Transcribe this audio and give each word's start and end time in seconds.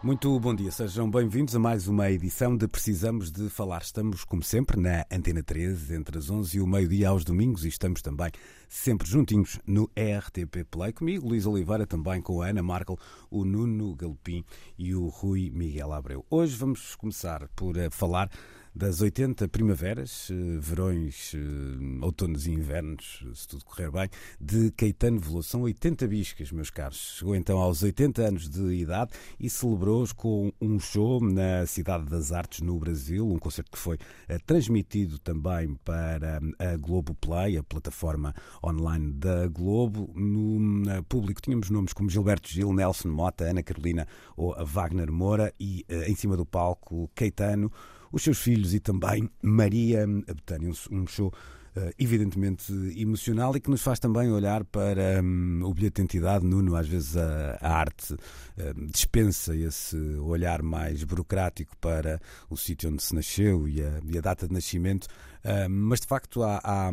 Muito 0.00 0.38
bom 0.38 0.54
dia, 0.54 0.70
sejam 0.70 1.10
bem-vindos 1.10 1.56
a 1.56 1.58
mais 1.58 1.88
uma 1.88 2.08
edição 2.08 2.56
de 2.56 2.68
Precisamos 2.68 3.32
de 3.32 3.48
Falar. 3.48 3.82
Estamos, 3.82 4.24
como 4.24 4.44
sempre, 4.44 4.80
na 4.80 5.04
Antena 5.10 5.42
13, 5.42 5.92
entre 5.96 6.18
as 6.18 6.30
11 6.30 6.56
e 6.56 6.60
o 6.60 6.68
meio-dia 6.68 7.08
aos 7.08 7.24
domingos 7.24 7.64
e 7.64 7.68
estamos 7.68 8.00
também 8.00 8.30
sempre 8.68 9.08
juntinhos 9.08 9.58
no 9.66 9.90
RTP 9.96 10.64
Play. 10.70 10.92
Comigo, 10.92 11.26
Luís 11.26 11.46
Oliveira, 11.46 11.84
também 11.84 12.22
com 12.22 12.40
a 12.40 12.46
Ana 12.46 12.62
Markel, 12.62 12.96
o 13.28 13.44
Nuno 13.44 13.96
Galopim 13.96 14.44
e 14.78 14.94
o 14.94 15.08
Rui 15.08 15.50
Miguel 15.50 15.92
Abreu. 15.92 16.24
Hoje 16.30 16.56
vamos 16.56 16.94
começar 16.94 17.48
por 17.56 17.76
uh, 17.76 17.90
falar 17.90 18.30
das 18.78 19.00
80 19.00 19.48
primaveras, 19.48 20.30
eh, 20.30 20.58
verões, 20.60 21.32
eh, 21.34 22.04
outonos 22.04 22.46
e 22.46 22.52
invernos, 22.52 23.24
se 23.34 23.48
tudo 23.48 23.64
correr 23.64 23.90
bem, 23.90 24.08
de 24.40 24.70
Caetano 24.70 25.18
Veloso. 25.18 25.48
São 25.48 25.62
80 25.62 26.06
biscas, 26.06 26.52
meus 26.52 26.70
caros. 26.70 27.16
Chegou 27.18 27.34
então 27.34 27.58
aos 27.58 27.82
80 27.82 28.22
anos 28.22 28.48
de 28.48 28.62
idade 28.76 29.10
e 29.40 29.50
celebrou-os 29.50 30.12
com 30.12 30.52
um 30.60 30.78
show 30.78 31.20
na 31.20 31.66
Cidade 31.66 32.04
das 32.04 32.30
Artes, 32.30 32.60
no 32.60 32.78
Brasil, 32.78 33.28
um 33.28 33.36
concerto 33.36 33.72
que 33.72 33.78
foi 33.78 33.98
eh, 34.28 34.38
transmitido 34.46 35.18
também 35.18 35.74
para 35.84 36.38
a 36.60 36.76
Globo 36.76 37.16
Play, 37.16 37.56
a 37.56 37.64
plataforma 37.64 38.32
online 38.64 39.10
da 39.10 39.48
Globo. 39.48 40.08
No 40.14 41.02
público 41.08 41.42
tínhamos 41.42 41.68
nomes 41.68 41.92
como 41.92 42.08
Gilberto 42.08 42.48
Gil, 42.48 42.72
Nelson 42.72 43.08
Mota, 43.08 43.42
Ana 43.42 43.62
Carolina 43.62 44.06
ou 44.36 44.54
Wagner 44.64 45.10
Moura 45.10 45.52
e 45.58 45.84
em 46.06 46.14
cima 46.14 46.36
do 46.36 46.46
palco 46.46 47.10
Caetano 47.12 47.72
os 48.12 48.22
seus 48.22 48.38
filhos 48.38 48.74
e 48.74 48.80
também 48.80 49.30
Maria 49.42 50.06
Betânia. 50.06 50.72
Um 50.90 51.06
show 51.06 51.32
uh, 51.76 51.92
evidentemente 51.98 52.72
emocional 52.96 53.56
e 53.56 53.60
que 53.60 53.70
nos 53.70 53.82
faz 53.82 53.98
também 53.98 54.30
olhar 54.30 54.64
para 54.64 55.22
um, 55.22 55.62
o 55.64 55.72
bilhete 55.72 55.96
de 55.96 56.02
identidade. 56.02 56.44
Nuno, 56.44 56.76
às 56.76 56.88
vezes 56.88 57.16
a, 57.16 57.58
a 57.60 57.72
arte 57.72 58.14
uh, 58.14 58.86
dispensa 58.90 59.54
esse 59.54 59.96
olhar 60.18 60.62
mais 60.62 61.04
burocrático 61.04 61.76
para 61.78 62.20
o 62.50 62.56
sítio 62.56 62.90
onde 62.90 63.02
se 63.02 63.14
nasceu 63.14 63.68
e 63.68 63.82
a, 63.82 64.00
e 64.04 64.18
a 64.18 64.20
data 64.20 64.46
de 64.46 64.54
nascimento. 64.54 65.06
Uh, 65.44 65.70
mas 65.70 66.00
de 66.00 66.06
facto 66.06 66.42
há, 66.42 66.60
há, 66.62 66.90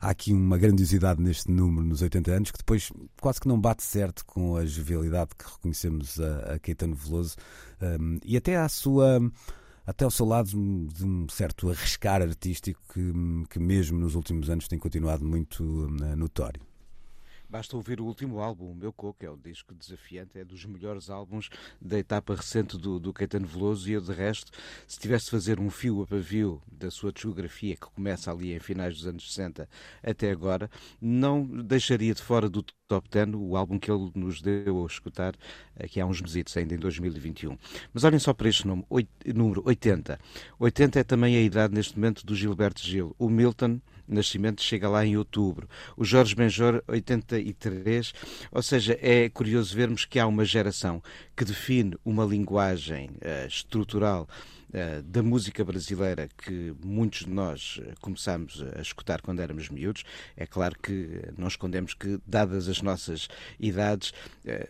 há, 0.00 0.10
aqui 0.10 0.32
uma 0.32 0.58
grandiosidade 0.58 1.22
neste 1.22 1.50
número, 1.50 1.86
nos 1.86 2.02
80 2.02 2.30
anos, 2.30 2.50
que 2.50 2.58
depois 2.58 2.92
quase 3.20 3.40
que 3.40 3.48
não 3.48 3.60
bate 3.60 3.82
certo 3.82 4.24
com 4.26 4.56
a 4.56 4.66
jovialidade 4.66 5.30
que 5.38 5.44
reconhecemos 5.44 6.20
a, 6.20 6.54
a 6.54 6.58
Caetano 6.58 6.94
Veloso 6.94 7.36
e 8.22 8.36
até 8.36 8.56
à 8.56 8.68
sua 8.68 9.18
até 9.86 10.04
ao 10.04 10.10
seu 10.10 10.26
lado 10.26 10.48
de 10.48 11.04
um 11.04 11.28
certo 11.28 11.70
arriscar 11.70 12.22
artístico 12.22 12.80
que, 12.92 13.12
que 13.50 13.58
mesmo 13.58 13.98
nos 13.98 14.14
últimos 14.14 14.48
anos 14.50 14.68
tem 14.68 14.78
continuado 14.78 15.24
muito 15.24 15.62
uh, 15.62 16.16
notório. 16.16 16.69
Basta 17.50 17.76
ouvir 17.76 18.00
o 18.00 18.04
último 18.04 18.38
álbum, 18.38 18.70
o 18.70 18.74
Meu 18.76 18.92
Coco, 18.92 19.24
é 19.24 19.28
o 19.28 19.36
disco 19.36 19.74
desafiante, 19.74 20.38
é 20.38 20.44
dos 20.44 20.64
melhores 20.64 21.10
álbuns 21.10 21.50
da 21.80 21.98
etapa 21.98 22.36
recente 22.36 22.78
do, 22.78 23.00
do 23.00 23.12
Caetano 23.12 23.44
Veloso 23.44 23.90
e 23.90 23.94
eu, 23.94 24.00
de 24.00 24.12
resto, 24.12 24.52
se 24.86 25.00
tivesse 25.00 25.24
de 25.24 25.32
fazer 25.32 25.58
um 25.58 25.68
fio 25.68 26.00
a 26.00 26.06
pavio 26.06 26.62
da 26.70 26.92
sua 26.92 27.10
discografia, 27.10 27.74
que 27.74 27.90
começa 27.90 28.30
ali 28.30 28.54
em 28.54 28.60
finais 28.60 28.94
dos 28.94 29.04
anos 29.04 29.28
60 29.34 29.68
até 30.00 30.30
agora, 30.30 30.70
não 31.00 31.44
deixaria 31.44 32.14
de 32.14 32.22
fora 32.22 32.48
do 32.48 32.64
top 32.86 33.08
10 33.08 33.34
o 33.34 33.56
álbum 33.56 33.80
que 33.80 33.90
ele 33.90 34.12
nos 34.14 34.40
deu 34.40 34.84
a 34.84 34.86
escutar 34.86 35.34
aqui 35.76 36.00
há 36.00 36.06
uns 36.06 36.20
meses, 36.20 36.56
ainda 36.56 36.74
em 36.74 36.78
2021. 36.78 37.58
Mas 37.92 38.04
olhem 38.04 38.20
só 38.20 38.32
para 38.32 38.48
este 38.48 38.64
nome, 38.64 38.84
número 39.26 39.62
80. 39.66 40.20
80 40.56 41.00
é 41.00 41.02
também 41.04 41.36
a 41.36 41.40
idade 41.40 41.74
neste 41.74 41.96
momento 41.96 42.24
do 42.24 42.34
Gilberto 42.34 42.80
Gil. 42.80 43.14
O 43.18 43.28
Milton 43.28 43.80
Nascimento 44.14 44.62
chega 44.62 44.88
lá 44.88 45.04
em 45.04 45.16
outubro. 45.16 45.68
O 45.96 46.04
Jorge 46.04 46.34
Benjor, 46.34 46.82
83. 46.86 48.12
Ou 48.50 48.62
seja, 48.62 48.98
é 49.00 49.28
curioso 49.28 49.74
vermos 49.74 50.04
que 50.04 50.18
há 50.18 50.26
uma 50.26 50.44
geração 50.44 51.02
que 51.36 51.44
define 51.44 51.96
uma 52.04 52.24
linguagem 52.24 53.10
uh, 53.10 53.46
estrutural 53.46 54.28
da 55.04 55.22
música 55.22 55.64
brasileira 55.64 56.28
que 56.38 56.74
muitos 56.84 57.20
de 57.20 57.30
nós 57.30 57.78
uh, 57.78 57.94
começámos 58.00 58.62
a 58.76 58.80
escutar 58.80 59.20
quando 59.20 59.40
éramos 59.40 59.68
miúdos. 59.68 60.04
É 60.36 60.46
claro 60.46 60.76
que 60.80 61.22
não 61.36 61.48
escondemos 61.48 61.94
que, 61.94 62.18
dadas 62.26 62.68
as 62.68 62.80
nossas 62.82 63.28
idades, 63.58 64.12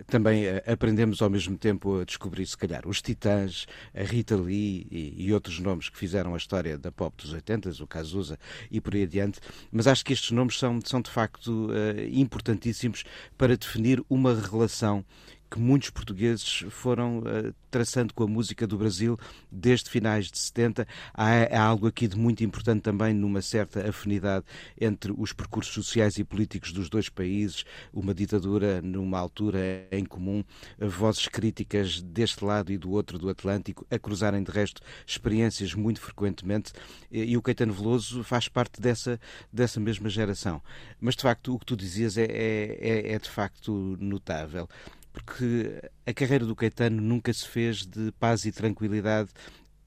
também 0.06 0.44
aprendemos 0.66 1.22
ao 1.22 1.30
mesmo 1.30 1.56
tempo 1.56 2.00
a 2.00 2.04
descobrir, 2.04 2.46
se 2.46 2.56
calhar, 2.56 2.86
os 2.86 3.02
Titãs, 3.02 3.66
a 3.94 4.02
Rita 4.02 4.36
Lee 4.36 4.86
e, 4.90 5.32
outros 5.32 5.58
nomes 5.58 5.88
que 5.88 5.98
fizeram 5.98 6.34
a 6.34 6.36
história 6.36 6.78
da 6.78 6.90
pop 6.90 7.16
dos 7.22 7.32
80, 7.32 7.70
o 7.82 7.86
Cazuza 7.86 8.38
e 8.70 8.80
por 8.80 8.94
aí 8.94 9.02
adiante 9.02 9.40
mas 9.70 9.86
acho 9.86 10.04
que 10.04 10.12
estes 10.12 10.30
nomes 10.30 10.58
são, 10.58 10.80
são 10.84 11.00
de 11.00 11.10
facto 11.10 11.68
importantíssimos 12.12 13.04
para 13.36 13.56
definir 13.56 14.02
uma 14.08 14.34
relação 14.34 15.04
que 15.50 15.58
muitos 15.58 15.90
portugueses 15.90 16.64
foram 16.70 17.18
uh, 17.18 17.52
traçando 17.70 18.14
com 18.14 18.22
a 18.22 18.26
música 18.26 18.66
do 18.66 18.78
Brasil 18.78 19.18
desde 19.50 19.90
finais 19.90 20.30
de 20.30 20.38
70. 20.38 20.86
Há, 21.12 21.58
há, 21.58 21.62
algo 21.62 21.88
aqui 21.88 22.06
de 22.06 22.16
muito 22.16 22.44
importante 22.44 22.82
também 22.82 23.12
numa 23.12 23.42
certa 23.42 23.88
afinidade 23.88 24.44
entre 24.80 25.12
os 25.16 25.32
percursos 25.32 25.74
sociais 25.74 26.18
e 26.18 26.24
políticos 26.24 26.72
dos 26.72 26.88
dois 26.88 27.08
países, 27.08 27.64
uma 27.92 28.14
ditadura 28.14 28.80
numa 28.80 29.18
altura 29.18 29.86
em 29.90 30.04
comum, 30.04 30.44
vozes 30.78 31.26
críticas 31.26 32.00
deste 32.00 32.44
lado 32.44 32.70
e 32.70 32.78
do 32.78 32.90
outro 32.90 33.18
do 33.18 33.28
Atlântico, 33.28 33.86
a 33.90 33.98
cruzarem 33.98 34.42
de 34.42 34.52
resto 34.52 34.80
experiências 35.06 35.74
muito 35.74 36.00
frequentemente, 36.00 36.72
e, 37.10 37.32
e 37.32 37.36
o 37.36 37.42
Caetano 37.42 37.72
Veloso 37.72 38.22
faz 38.22 38.46
parte 38.46 38.80
dessa, 38.80 39.20
dessa 39.52 39.80
mesma 39.80 40.08
geração. 40.08 40.62
Mas 41.00 41.16
de 41.16 41.22
facto 41.22 41.54
o 41.54 41.58
que 41.58 41.66
tu 41.66 41.76
dizias 41.76 42.16
é, 42.16 42.24
é, 42.24 42.78
é, 42.80 43.12
é 43.14 43.18
de 43.18 43.28
facto 43.28 43.96
notável 44.00 44.68
porque 45.12 45.80
a 46.06 46.12
carreira 46.12 46.44
do 46.44 46.56
Caetano 46.56 47.00
nunca 47.00 47.32
se 47.32 47.46
fez 47.46 47.86
de 47.86 48.12
paz 48.12 48.44
e 48.44 48.52
tranquilidade 48.52 49.30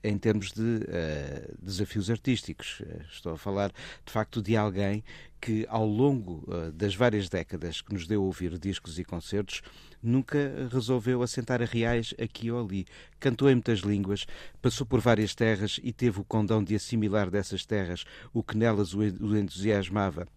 em 0.03 0.17
termos 0.17 0.51
de 0.51 0.61
uh, 0.61 1.57
desafios 1.61 2.09
artísticos. 2.09 2.81
Estou 3.09 3.33
a 3.33 3.37
falar, 3.37 3.71
de 4.05 4.11
facto, 4.11 4.41
de 4.41 4.57
alguém 4.57 5.03
que, 5.39 5.65
ao 5.69 5.85
longo 5.85 6.43
uh, 6.47 6.71
das 6.73 6.93
várias 6.93 7.29
décadas 7.29 7.81
que 7.81 7.93
nos 7.93 8.05
deu 8.05 8.21
a 8.21 8.25
ouvir 8.25 8.59
discos 8.59 8.99
e 8.99 9.05
concertos, 9.05 9.61
nunca 10.01 10.67
resolveu 10.69 11.23
assentar 11.23 11.61
a 11.61 11.65
reais 11.65 12.13
aqui 12.21 12.51
ou 12.51 12.65
ali. 12.65 12.85
Cantou 13.17 13.49
em 13.49 13.55
muitas 13.55 13.79
línguas, 13.79 14.25
passou 14.61 14.85
por 14.85 14.99
várias 14.99 15.33
terras 15.33 15.79
e 15.81 15.93
teve 15.93 16.19
o 16.19 16.25
condão 16.25 16.61
de 16.61 16.75
assimilar 16.75 17.29
dessas 17.29 17.65
terras 17.65 18.03
o 18.33 18.43
que 18.43 18.57
nelas 18.57 18.93
o 18.93 19.03
entusiasmava 19.37 20.27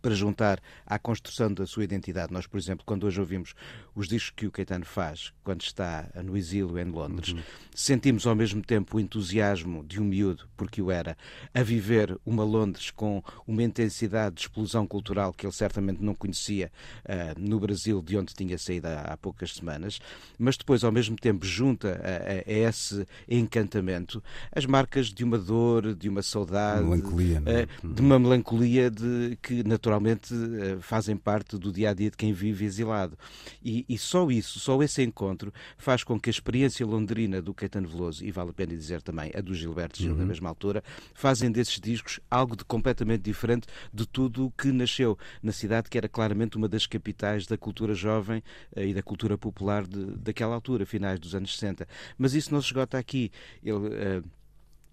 para 0.00 0.14
juntar 0.14 0.60
à 0.86 0.98
construção 0.98 1.52
da 1.52 1.66
sua 1.66 1.84
identidade. 1.84 2.32
Nós, 2.32 2.46
por 2.46 2.58
exemplo, 2.58 2.84
quando 2.84 3.04
hoje 3.04 3.20
ouvimos 3.20 3.54
os 3.94 4.08
discos 4.08 4.32
que 4.34 4.46
o 4.46 4.50
Caetano 4.50 4.84
faz 4.84 5.32
quando 5.44 5.62
está 5.62 6.08
no 6.24 6.36
exílio 6.36 6.78
em 6.78 6.84
Londres, 6.84 7.32
uhum. 7.32 7.40
sentimos 7.74 8.26
ao 8.26 8.34
mesmo 8.34 8.62
tempo 8.62 8.96
o 8.96 9.00
entusiasmo 9.00 9.84
de 9.84 10.00
um 10.00 10.04
miúdo, 10.04 10.48
porque 10.56 10.80
o 10.80 10.90
era, 10.90 11.16
a 11.52 11.62
viver 11.62 12.18
uma 12.24 12.44
Londres 12.44 12.90
com 12.90 13.22
uma 13.46 13.62
intensidade 13.62 14.36
de 14.36 14.42
explosão 14.42 14.86
cultural 14.86 15.32
que 15.32 15.46
ele 15.46 15.52
certamente 15.52 16.02
não 16.02 16.14
conhecia 16.14 16.70
uh, 17.04 17.38
no 17.38 17.58
Brasil, 17.58 18.00
de 18.02 18.16
onde 18.16 18.34
tinha 18.34 18.56
saído 18.56 18.88
há, 18.88 19.00
há, 19.00 19.16
poucas 19.16 19.54
semanas, 19.54 20.00
mas 20.38 20.56
depois, 20.56 20.84
ao 20.84 20.92
mesmo 20.92 21.16
tempo, 21.16 21.44
junta 21.44 22.00
a, 22.02 22.52
a, 22.52 22.66
a, 22.66 22.68
esse 22.68 23.06
encantamento 23.28 24.22
as 24.54 24.66
marcas 24.66 25.06
de 25.06 25.24
uma 25.24 25.38
dor, 25.38 25.94
de 25.94 26.08
uma 26.08 26.22
saudade, 26.22 26.82
melancolia, 26.82 27.42
uh, 27.42 27.88
de 27.88 28.00
uma 28.00 28.18
melancolia 28.18 28.90
de 28.90 29.38
que 29.42 29.62
naturalmente 29.82 30.32
uh, 30.32 30.80
fazem 30.80 31.16
parte 31.16 31.58
do 31.58 31.72
dia 31.72 31.90
a 31.90 31.94
dia 31.94 32.08
de 32.08 32.16
quem 32.16 32.32
vive 32.32 32.64
exilado. 32.64 33.18
E, 33.62 33.84
e, 33.88 33.98
só 33.98 34.30
isso, 34.30 34.60
só 34.60 34.80
esse 34.80 35.02
encontro, 35.02 35.52
faz 35.76 36.04
com 36.04 36.20
que 36.20 36.30
a 36.30 36.32
experiência 36.32 36.86
londrina 36.86 37.42
do 37.42 37.52
Caetano 37.52 37.88
Veloso, 37.88 38.24
e 38.24 38.30
vale 38.30 38.50
a 38.50 38.52
pena 38.52 38.76
dizer 38.76 39.02
também 39.02 39.32
a 39.34 39.40
do 39.40 39.52
Gilberto 39.52 39.98
Gil, 39.98 40.12
uhum. 40.12 40.18
na 40.18 40.24
mesma 40.24 40.48
altura, 40.48 40.84
fazem 41.12 41.50
desses 41.50 41.80
discos 41.80 42.20
algo 42.30 42.56
de 42.56 42.64
completamente 42.64 43.22
diferente 43.22 43.66
de 43.92 44.06
tudo 44.06 44.46
o 44.46 44.50
que 44.52 44.70
nasceu 44.70 45.18
na 45.42 45.50
cidade, 45.50 45.90
que 45.90 45.98
era 45.98 46.08
claramente 46.08 46.56
uma 46.56 46.68
das 46.68 46.86
capitais 46.86 47.46
da 47.46 47.58
cultura 47.58 47.92
jovem 47.92 48.42
uh, 48.76 48.80
e 48.80 48.94
da 48.94 49.02
cultura 49.02 49.36
popular 49.36 49.84
de, 49.84 50.04
daquela 50.16 50.54
altura, 50.54 50.86
finais 50.86 51.18
dos 51.18 51.34
anos 51.34 51.58
60. 51.58 51.88
Mas 52.16 52.34
isso 52.34 52.54
não 52.54 52.60
se 52.60 52.68
esgota 52.68 52.98
aqui. 52.98 53.32
Ele. 53.64 53.72
Uh, 53.72 54.41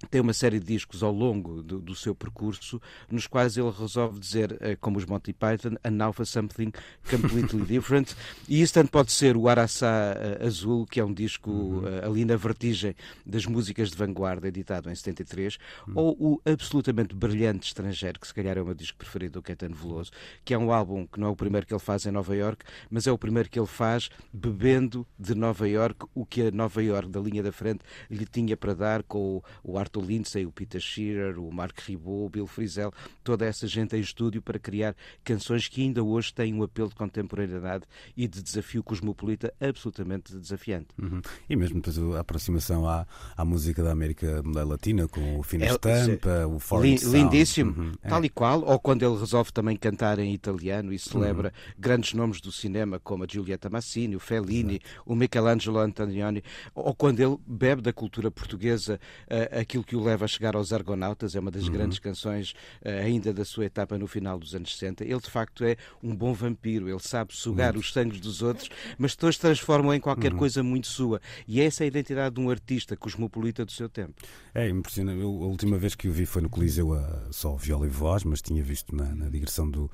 tem 0.09 0.21
uma 0.21 0.33
série 0.33 0.59
de 0.59 0.65
discos 0.65 1.03
ao 1.03 1.11
longo 1.11 1.61
do, 1.61 1.79
do, 1.79 1.95
seu 1.95 2.15
percurso 2.15 2.81
nos 3.11 3.27
quais 3.27 3.57
ele 3.57 3.69
resolve 3.69 4.19
dizer, 4.19 4.57
eh, 4.61 4.75
como 4.75 4.97
os 4.97 5.05
Monty 5.05 5.33
Python, 5.33 5.75
and 5.83 5.91
now 5.91 6.13
for 6.13 6.25
something 6.25 6.71
completely 7.09 7.63
different. 7.65 8.15
E 8.47 8.61
isso 8.61 8.73
tanto 8.73 8.91
pode 8.91 9.11
ser 9.11 9.35
o 9.35 9.49
Araçá 9.49 10.15
uh, 10.15 10.45
Azul, 10.45 10.85
que 10.85 10.99
é 10.99 11.05
um 11.05 11.13
disco 11.13 11.51
uh, 11.51 12.05
ali 12.05 12.23
na 12.23 12.35
vertigem 12.35 12.95
das 13.25 13.45
músicas 13.45 13.89
de 13.89 13.97
vanguarda, 13.97 14.47
editado 14.47 14.89
em 14.89 14.95
73, 14.95 15.57
uhum. 15.87 15.93
ou 15.95 16.17
o 16.19 16.41
absolutamente 16.45 17.13
brilhante 17.13 17.67
Estrangeiro, 17.67 18.19
que 18.19 18.27
se 18.27 18.33
calhar 18.33 18.57
é 18.57 18.61
o 18.61 18.65
meu 18.65 18.73
disco 18.73 18.97
preferido 18.97 19.33
do 19.33 19.41
Caetano 19.41 19.75
Veloso, 19.75 20.11
que 20.45 20.53
é 20.53 20.57
um 20.57 20.71
álbum 20.71 21.05
que 21.05 21.19
não 21.19 21.27
é 21.27 21.31
o 21.31 21.35
primeiro 21.35 21.65
que 21.67 21.73
ele 21.73 21.79
faz 21.79 22.05
em 22.05 22.11
Nova 22.11 22.35
York, 22.35 22.63
mas 22.89 23.05
é 23.07 23.11
o 23.11 23.17
primeiro 23.17 23.49
que 23.49 23.59
ele 23.59 23.67
faz 23.67 24.09
bebendo 24.31 25.05
de 25.17 25.35
Nova 25.35 25.67
York 25.67 26.05
o 26.13 26.25
que 26.25 26.47
a 26.47 26.51
Nova 26.51 26.81
York 26.81 27.09
da 27.09 27.19
linha 27.19 27.43
da 27.43 27.51
frente 27.51 27.81
lhe 28.09 28.25
tinha 28.25 28.55
para 28.55 28.73
dar 28.73 29.03
com 29.03 29.37
o, 29.37 29.43
o 29.63 29.77
Arthur 29.89 30.05
Lindsay, 30.05 30.45
o 30.45 30.51
Peter 30.51 30.79
Shearer, 30.79 31.39
o 31.39 31.51
Mark 31.51 31.77
Ribot, 31.79 32.25
o 32.25 32.29
Bill 32.29 32.47
Frisell, 32.47 32.93
toda 33.23 33.45
essa 33.45 33.67
gente 33.67 33.95
em 33.95 33.99
estúdio 33.99 34.41
para 34.41 34.59
criar 34.59 34.95
canções 35.23 35.67
que 35.67 35.81
ainda 35.81 36.03
hoje 36.03 36.31
têm 36.31 36.53
um 36.53 36.61
apelo 36.61 36.89
de 36.89 36.95
contemporaneidade 36.95 37.85
e 38.15 38.27
de 38.27 38.41
desafio 38.41 38.83
cosmopolita 38.83 39.51
absolutamente 39.59 40.35
desafiante. 40.37 40.87
Uhum. 41.01 41.21
E 41.49 41.55
mesmo 41.55 41.81
depois 41.81 41.97
a 42.15 42.19
aproximação 42.19 42.87
à, 42.87 43.07
à 43.35 43.43
música 43.43 43.83
da 43.83 43.91
América 43.91 44.43
Latina, 44.45 45.07
com 45.07 45.39
o 45.39 45.43
Fina 45.43 45.65
é, 45.65 45.69
Estampa, 45.69 46.45
o 46.47 46.59
Foreign 46.59 46.97
li, 46.97 47.11
Lindíssimo, 47.11 47.73
uhum. 47.75 47.91
É. 48.03 48.09
tal 48.09 48.23
e 48.23 48.29
qual, 48.29 48.61
ou 48.63 48.79
quando 48.79 49.03
ele 49.03 49.17
resolve 49.17 49.51
também 49.51 49.75
cantar 49.75 50.19
em 50.19 50.33
italiano 50.33 50.93
e 50.93 50.99
celebra 50.99 51.49
uhum. 51.49 51.73
grandes 51.79 52.13
nomes 52.13 52.39
do 52.39 52.51
cinema 52.51 52.99
como 52.99 53.23
a 53.23 53.27
Giulietta 53.27 53.69
Massini, 53.69 54.15
o 54.15 54.19
Fellini, 54.19 54.75
Exato. 54.75 55.03
o 55.05 55.15
Michelangelo 55.15 55.79
Antonioni, 55.79 56.43
ou 56.75 56.93
quando 56.93 57.19
ele 57.19 57.37
bebe 57.47 57.81
da 57.81 57.91
cultura 57.91 58.29
portuguesa 58.29 58.99
uh, 59.27 59.59
aquilo 59.59 59.78
que 59.83 59.95
o 59.95 60.03
leva 60.03 60.25
a 60.25 60.27
chegar 60.27 60.55
aos 60.55 60.71
Argonautas, 60.73 61.35
é 61.35 61.39
uma 61.39 61.51
das 61.51 61.65
uhum. 61.65 61.73
grandes 61.73 61.99
canções 61.99 62.53
uh, 62.83 62.89
ainda 63.03 63.33
da 63.33 63.45
sua 63.45 63.65
etapa 63.65 63.97
no 63.97 64.07
final 64.07 64.37
dos 64.37 64.55
anos 64.55 64.75
60. 64.77 65.03
Ele 65.03 65.19
de 65.19 65.29
facto 65.29 65.63
é 65.63 65.75
um 66.03 66.15
bom 66.15 66.33
vampiro, 66.33 66.89
ele 66.89 66.99
sabe 66.99 67.35
sugar 67.35 67.75
os 67.75 67.91
sangues 67.93 68.19
dos 68.19 68.41
outros, 68.41 68.69
mas 68.97 69.15
todos 69.15 69.37
transformam 69.37 69.93
em 69.93 69.99
qualquer 69.99 70.33
uhum. 70.33 70.39
coisa 70.39 70.63
muito 70.63 70.87
sua. 70.87 71.21
E 71.47 71.61
essa 71.61 71.83
é 71.83 71.85
a 71.85 71.87
identidade 71.87 72.35
de 72.35 72.41
um 72.41 72.49
artista 72.49 72.95
cosmopolita 72.95 73.65
do 73.65 73.71
seu 73.71 73.89
tempo. 73.89 74.13
É 74.53 74.67
impressionante. 74.67 75.21
Eu, 75.21 75.29
a 75.29 75.47
última 75.47 75.77
vez 75.77 75.95
que 75.95 76.07
o 76.07 76.11
vi 76.11 76.25
foi 76.25 76.41
no 76.41 76.49
Coliseu, 76.49 76.93
a, 76.93 77.27
só 77.31 77.55
viola 77.55 77.85
e 77.85 77.89
voz, 77.89 78.23
mas 78.23 78.41
tinha 78.41 78.63
visto 78.63 78.95
na, 78.95 79.15
na 79.15 79.29
digressão 79.29 79.69
do 79.69 79.89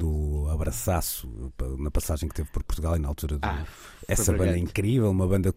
do 0.00 0.48
Abraçaço, 0.48 1.52
na 1.78 1.90
passagem 1.90 2.26
que 2.26 2.34
teve 2.34 2.48
por 2.50 2.62
Portugal 2.62 2.96
e 2.96 2.98
na 2.98 3.08
altura 3.08 3.38
de, 3.38 3.46
ah, 3.46 3.66
essa 4.08 4.32
banda 4.32 4.56
incrível, 4.56 5.10
uma 5.10 5.26
banda 5.26 5.54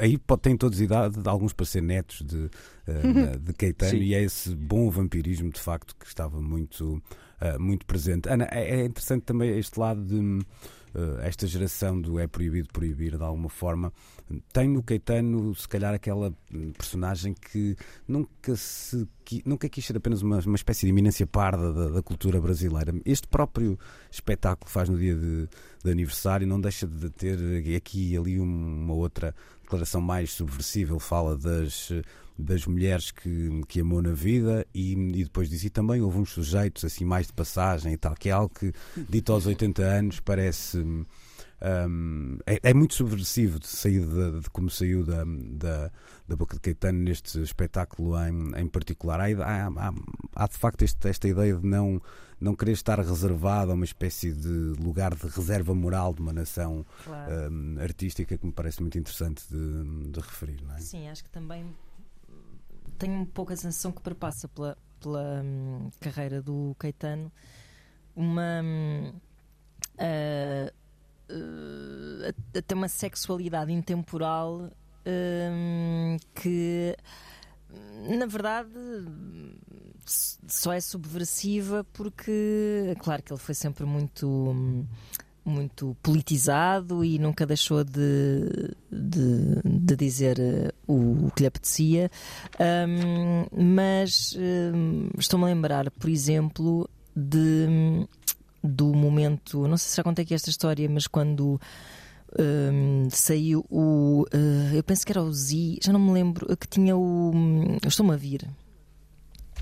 aí 0.00 0.18
tem 0.40 0.56
todos 0.56 0.80
idade, 0.80 1.20
alguns 1.24 1.52
para 1.52 1.66
ser 1.66 1.82
netos 1.82 2.22
de, 2.22 2.36
uh, 2.88 3.38
de 3.40 3.52
Caetano, 3.52 3.98
e 3.98 4.14
é 4.14 4.22
esse 4.22 4.54
bom 4.54 4.90
vampirismo 4.90 5.50
de 5.50 5.60
facto 5.60 5.94
que 5.96 6.06
estava 6.06 6.40
muito, 6.40 7.02
uh, 7.40 7.60
muito 7.60 7.86
presente. 7.86 8.28
Ana, 8.28 8.48
é, 8.50 8.80
é 8.80 8.84
interessante 8.84 9.22
também 9.22 9.58
este 9.58 9.78
lado 9.78 10.04
de 10.04 10.44
esta 11.22 11.46
geração 11.46 12.00
do 12.00 12.18
é 12.18 12.26
proibido 12.26 12.68
proibir 12.72 13.16
de 13.16 13.22
alguma 13.22 13.48
forma 13.48 13.92
tem 14.52 14.68
no 14.68 14.82
Caetano 14.82 15.54
se 15.54 15.68
calhar 15.68 15.92
aquela 15.92 16.32
personagem 16.76 17.34
que 17.34 17.76
nunca 18.06 18.56
se 18.56 19.06
nunca 19.44 19.68
quis 19.68 19.84
ser 19.84 19.96
apenas 19.96 20.22
uma, 20.22 20.38
uma 20.40 20.56
espécie 20.56 20.86
de 20.86 20.90
eminência 20.90 21.26
parda 21.26 21.72
da, 21.72 21.88
da, 21.88 22.02
cultura 22.02 22.40
brasileira. 22.40 22.94
Este 23.04 23.26
próprio 23.26 23.78
espetáculo 24.10 24.70
faz 24.70 24.88
no 24.88 24.98
dia 24.98 25.14
de, 25.14 25.48
de, 25.82 25.90
aniversário 25.90 26.46
não 26.46 26.60
deixa 26.60 26.86
de 26.86 27.10
ter 27.10 27.38
aqui 27.74 28.12
e 28.12 28.16
ali 28.16 28.38
uma 28.38 28.92
outra 28.92 29.34
declaração 29.64 30.00
mais 30.00 30.32
subversível, 30.32 30.98
fala 30.98 31.36
das 31.36 31.90
das 32.36 32.66
mulheres 32.66 33.12
que, 33.12 33.62
que 33.68 33.80
amou 33.80 34.02
na 34.02 34.12
vida 34.12 34.66
e, 34.74 34.92
e 34.92 35.24
depois 35.24 35.48
disso 35.48 35.66
e 35.66 35.70
também 35.70 36.00
houve 36.00 36.18
uns 36.18 36.30
sujeitos 36.30 36.84
assim 36.84 37.04
mais 37.04 37.28
de 37.28 37.32
passagem 37.32 37.92
e 37.92 37.96
tal, 37.96 38.14
que 38.14 38.28
é 38.28 38.32
algo 38.32 38.52
que 38.52 38.72
dito 39.08 39.32
aos 39.32 39.46
80 39.46 39.82
anos 39.82 40.20
parece 40.20 40.84
um, 41.88 42.38
é, 42.46 42.58
é, 42.62 42.74
muito 42.74 42.94
subversivo 42.94 43.58
de 43.58 43.66
sair 43.66 44.04
de, 44.06 44.40
de 44.40 44.50
como 44.50 44.68
saiu 44.68 45.04
da, 45.04 45.24
da, 45.24 45.90
da, 46.28 46.36
boca 46.36 46.54
de 46.54 46.60
Caetano 46.60 46.98
neste 46.98 47.40
espetáculo 47.40 48.18
em, 48.26 48.52
em 48.56 48.66
particular. 48.66 49.20
Há, 49.20 49.26
há, 49.26 49.66
há, 49.68 49.94
há 50.34 50.46
de 50.46 50.56
facto 50.56 50.82
este, 50.82 51.08
esta 51.08 51.28
ideia 51.28 51.56
de 51.56 51.66
não, 51.66 52.02
não 52.40 52.54
querer 52.54 52.72
estar 52.72 52.98
reservado 52.98 53.70
a 53.70 53.74
uma 53.74 53.84
espécie 53.84 54.32
de 54.32 54.74
lugar 54.80 55.14
de 55.14 55.26
reserva 55.26 55.74
moral 55.74 56.12
de 56.12 56.20
uma 56.20 56.32
nação 56.32 56.84
claro. 57.04 57.50
um, 57.50 57.76
artística 57.80 58.36
que 58.36 58.46
me 58.46 58.52
parece 58.52 58.80
muito 58.80 58.98
interessante 58.98 59.44
de, 59.48 60.10
de 60.10 60.20
referir. 60.20 60.62
É? 60.76 60.80
Sim, 60.80 61.08
acho 61.08 61.24
que 61.24 61.30
também 61.30 61.74
tenho 62.98 63.20
um 63.20 63.24
pouco 63.26 63.52
a 63.52 63.56
sensação 63.56 63.92
que 63.92 64.02
perpassa 64.02 64.48
pela, 64.48 64.76
pela 65.00 65.42
hum, 65.42 65.90
carreira 66.00 66.42
do 66.42 66.74
Caetano 66.78 67.32
uma. 68.14 68.60
Hum, 68.62 69.12
uh, 69.94 70.83
uh, 71.30 72.34
até 72.56 72.74
uma 72.74 72.88
sexualidade 72.88 73.72
intemporal 73.72 74.70
hum, 75.06 76.16
que 76.34 76.96
na 78.16 78.26
verdade 78.26 78.70
só 80.06 80.72
é 80.72 80.80
subversiva 80.80 81.84
porque 81.92 82.94
claro 83.00 83.22
que 83.22 83.32
ele 83.32 83.40
foi 83.40 83.54
sempre 83.54 83.84
muito 83.84 84.86
muito 85.44 85.94
politizado 86.02 87.04
e 87.04 87.18
nunca 87.18 87.44
deixou 87.44 87.84
de, 87.84 88.74
de, 88.90 89.60
de 89.62 89.96
dizer 89.96 90.38
uh, 90.38 90.92
o, 90.92 91.26
o, 91.26 91.30
que 91.32 91.42
lhe 91.42 91.46
apetecia. 91.46 92.10
Um, 92.58 93.74
mas 93.74 94.34
um, 94.38 95.10
estou-me 95.18 95.44
a 95.44 95.48
lembrar, 95.48 95.90
por 95.90 96.08
exemplo, 96.08 96.88
de, 97.14 98.06
do 98.64 98.94
momento. 98.94 99.68
Não 99.68 99.76
sei 99.76 99.90
se 99.90 99.96
já 99.98 100.02
contei 100.02 100.24
aqui 100.24 100.34
esta 100.34 100.50
história, 100.50 100.88
mas 100.88 101.06
quando. 101.06 101.60
Um, 102.36 103.08
saiu 103.10 103.64
o. 103.70 104.24
Uh, 104.34 104.74
eu 104.74 104.82
penso 104.82 105.06
que 105.06 105.12
era 105.12 105.22
o 105.22 105.32
Z, 105.32 105.78
já 105.80 105.92
não 105.92 106.00
me 106.00 106.10
lembro, 106.10 106.56
que 106.56 106.66
tinha 106.66 106.96
o. 106.96 107.30
Estou-me 107.86 108.12
a 108.12 108.16
vir. 108.16 108.48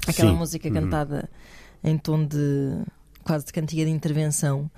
Aquela 0.07 0.31
Sim. 0.31 0.39
música 0.39 0.69
uhum. 0.69 0.75
cantada 0.75 1.29
em 1.85 1.99
tom 1.99 2.25
de. 2.25 2.83
quase 3.25 3.45
de 3.45 3.53
cantiga 3.53 3.85
de 3.85 3.91
intervenção 3.91 4.71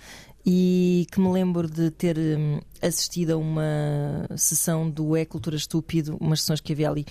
e 0.44 1.06
que 1.10 1.20
me 1.20 1.28
lembro 1.28 1.70
de 1.70 1.90
ter 1.90 2.18
hum, 2.18 2.60
assistido 2.82 3.32
a 3.32 3.36
uma 3.36 4.26
sessão 4.36 4.90
do 4.90 5.16
É 5.16 5.24
Cultura 5.24 5.56
Estúpido, 5.56 6.16
umas 6.20 6.40
sessões 6.40 6.60
que 6.60 6.72
havia 6.72 6.90
ali 6.90 7.06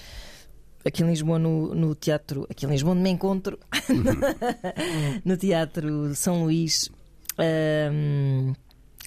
aqui 0.85 1.03
em 1.03 1.07
Lisboa 1.07 1.39
no, 1.39 1.73
no 1.73 1.95
teatro, 1.95 2.45
aqui 2.49 2.65
em 2.65 2.69
Lisboa 2.69 2.93
onde 2.93 3.01
me 3.01 3.09
encontro, 3.09 3.57
no 5.23 5.37
Teatro 5.37 6.13
São 6.15 6.43
Luís. 6.43 6.91
Um, 7.39 8.53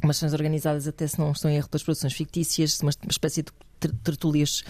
umas 0.02 0.16
sessões 0.16 0.32
organizadas 0.32 0.86
até 0.86 1.06
se 1.06 1.18
não 1.18 1.32
estão 1.32 1.50
em 1.50 1.56
erro 1.56 1.68
pelas 1.68 1.82
produções 1.82 2.12
fictícias, 2.12 2.80
uma, 2.80 2.90
espécie 3.08 3.42
de 3.42 3.50
tertulias 4.02 4.62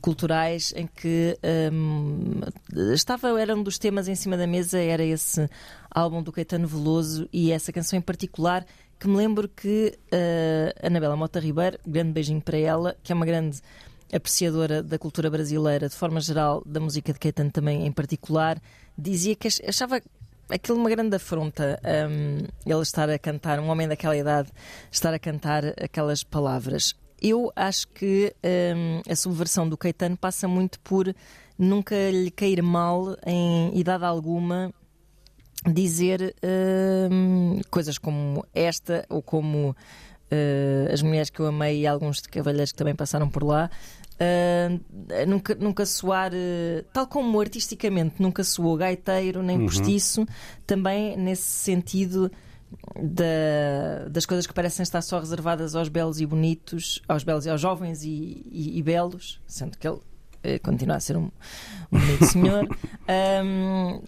culturais 0.00 0.72
em 0.76 0.86
que 0.86 1.38
um, 1.72 2.40
estava, 2.92 3.40
era 3.40 3.54
um 3.54 3.62
dos 3.62 3.78
temas 3.78 4.08
em 4.08 4.14
cima 4.14 4.36
da 4.36 4.46
mesa, 4.46 4.78
era 4.78 5.04
esse 5.04 5.48
álbum 5.90 6.22
do 6.22 6.32
Caetano 6.32 6.66
Veloso 6.66 7.28
e 7.32 7.50
essa 7.52 7.72
canção 7.72 7.98
em 7.98 8.02
particular 8.02 8.66
que 8.98 9.08
me 9.08 9.16
lembro 9.16 9.48
que 9.48 9.98
uh, 10.12 10.86
Anabela 10.86 11.16
Mota 11.16 11.40
Ribeiro, 11.40 11.78
grande 11.86 12.12
beijinho 12.12 12.40
para 12.40 12.56
ela, 12.56 12.96
que 13.02 13.12
é 13.12 13.14
uma 13.14 13.26
grande 13.26 13.60
apreciadora 14.12 14.82
da 14.82 14.98
cultura 14.98 15.28
brasileira, 15.28 15.88
de 15.88 15.94
forma 15.94 16.20
geral, 16.20 16.62
da 16.64 16.80
música 16.80 17.12
de 17.12 17.18
Caetano 17.18 17.50
também 17.50 17.86
em 17.86 17.92
particular, 17.92 18.60
dizia 18.96 19.34
que 19.34 19.48
achava 19.66 20.00
aquilo 20.48 20.78
uma 20.78 20.90
grande 20.90 21.16
afronta 21.16 21.80
um, 22.10 22.38
ele 22.66 22.82
estar 22.82 23.08
a 23.08 23.18
cantar, 23.18 23.58
um 23.60 23.68
homem 23.68 23.88
daquela 23.88 24.16
idade, 24.16 24.50
estar 24.90 25.14
a 25.14 25.18
cantar 25.18 25.64
aquelas 25.82 26.22
palavras. 26.22 26.94
Eu 27.20 27.52
acho 27.56 27.88
que 27.88 28.34
um, 28.44 29.00
a 29.10 29.16
subversão 29.16 29.68
do 29.68 29.76
Caetano 29.76 30.16
passa 30.16 30.46
muito 30.46 30.78
por 30.80 31.14
nunca 31.58 31.94
lhe 32.10 32.30
cair 32.30 32.62
mal 32.62 33.16
em 33.24 33.78
idade 33.78 34.04
alguma 34.04 34.72
dizer 35.72 36.34
uh, 36.42 37.60
coisas 37.70 37.96
como 37.96 38.44
esta 38.54 39.06
ou 39.08 39.22
como 39.22 39.70
uh, 39.70 40.92
as 40.92 41.00
mulheres 41.00 41.30
que 41.30 41.40
eu 41.40 41.46
amei 41.46 41.80
e 41.80 41.86
alguns 41.86 42.20
cavalheiros 42.20 42.72
que 42.72 42.78
também 42.78 42.94
passaram 42.94 43.28
por 43.28 43.42
lá. 43.42 43.70
Uh, 44.14 45.26
nunca, 45.26 45.54
nunca 45.56 45.84
soar, 45.84 46.32
uh, 46.32 46.84
tal 46.92 47.06
como 47.06 47.40
artisticamente 47.40 48.22
nunca 48.22 48.44
soou 48.44 48.76
gaiteiro 48.76 49.42
nem 49.42 49.58
uhum. 49.58 49.66
postiço, 49.66 50.24
também 50.64 51.16
nesse 51.16 51.42
sentido 51.42 52.30
da, 52.96 54.08
das 54.08 54.24
coisas 54.24 54.46
que 54.46 54.54
parecem 54.54 54.82
estar 54.82 55.02
só 55.02 55.18
reservadas 55.18 55.74
aos 55.74 55.88
belos 55.88 56.20
e 56.20 56.26
bonitos, 56.26 57.02
aos 57.08 57.24
belos 57.24 57.44
e 57.46 57.50
aos 57.50 57.60
jovens 57.60 58.04
e, 58.04 58.08
e, 58.50 58.78
e 58.78 58.82
belos, 58.82 59.40
sendo 59.46 59.76
que 59.76 59.86
ele 59.86 59.96
uh, 59.96 60.62
continua 60.62 60.96
a 60.96 61.00
ser 61.00 61.16
um, 61.16 61.30
um 61.90 61.98
bonito 61.98 62.26
senhor. 62.26 62.68
Um, 63.06 64.00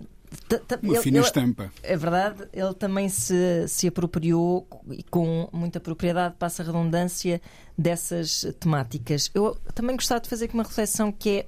Uma 0.83 1.01
fina 1.01 1.19
ele, 1.19 1.27
estampa. 1.27 1.73
É 1.83 1.97
verdade, 1.97 2.49
ele 2.53 2.75
também 2.75 3.09
se, 3.09 3.67
se 3.69 3.89
apropriou 3.89 4.67
e 4.91 5.03
com 5.03 5.49
muita 5.53 5.81
propriedade, 5.81 6.35
passa 6.39 6.63
a 6.63 6.67
redundância, 6.67 7.41
dessas 7.79 8.47
temáticas. 8.59 9.31
Eu 9.35 9.55
também 9.75 9.97
gostava 9.97 10.21
de 10.21 10.29
fazer 10.29 10.47
aqui 10.47 10.55
uma 10.55 10.63
reflexão 10.63 11.13
que 11.13 11.41
é 11.41 11.47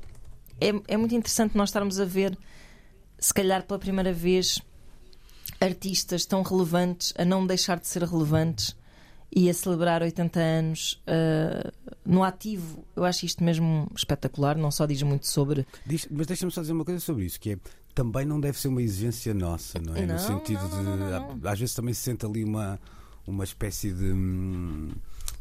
é, 0.60 0.72
é 0.88 0.96
muito 0.96 1.14
interessante 1.14 1.56
nós 1.56 1.68
estarmos 1.68 2.00
a 2.00 2.04
ver, 2.04 2.36
se 3.18 3.32
calhar 3.32 3.64
pela 3.64 3.78
primeira 3.78 4.12
vez, 4.12 4.60
artistas 5.60 6.26
tão 6.26 6.42
relevantes 6.42 7.12
a 7.16 7.24
não 7.24 7.46
deixar 7.46 7.78
de 7.78 7.86
ser 7.86 8.02
relevantes 8.02 8.76
e 9.34 9.48
a 9.48 9.54
celebrar 9.54 10.02
80 10.02 10.40
anos 10.40 11.02
uh, 11.06 11.72
no 12.04 12.24
ativo. 12.24 12.84
Eu 12.96 13.04
acho 13.04 13.26
isto 13.26 13.44
mesmo 13.44 13.90
espetacular, 13.94 14.56
não 14.56 14.70
só 14.70 14.86
diz 14.86 15.02
muito 15.02 15.26
sobre. 15.26 15.66
Diz, 15.86 16.08
mas 16.10 16.26
deixa-me 16.26 16.50
só 16.50 16.60
dizer 16.60 16.72
uma 16.72 16.84
coisa 16.84 17.00
sobre 17.00 17.24
isso, 17.24 17.38
que 17.38 17.52
é 17.52 17.58
também 17.98 18.24
não 18.24 18.38
deve 18.38 18.56
ser 18.56 18.68
uma 18.68 18.80
exigência 18.80 19.34
nossa, 19.34 19.80
não 19.80 19.96
é? 19.96 20.06
Não, 20.06 20.14
no 20.14 20.20
sentido 20.20 20.60
não, 20.68 21.36
de. 21.36 21.48
Às 21.48 21.58
vezes 21.58 21.74
também 21.74 21.92
se 21.92 22.02
sente 22.02 22.24
ali 22.24 22.44
uma, 22.44 22.78
uma 23.26 23.42
espécie 23.42 23.90
de. 23.90 24.12
Hum, 24.12 24.92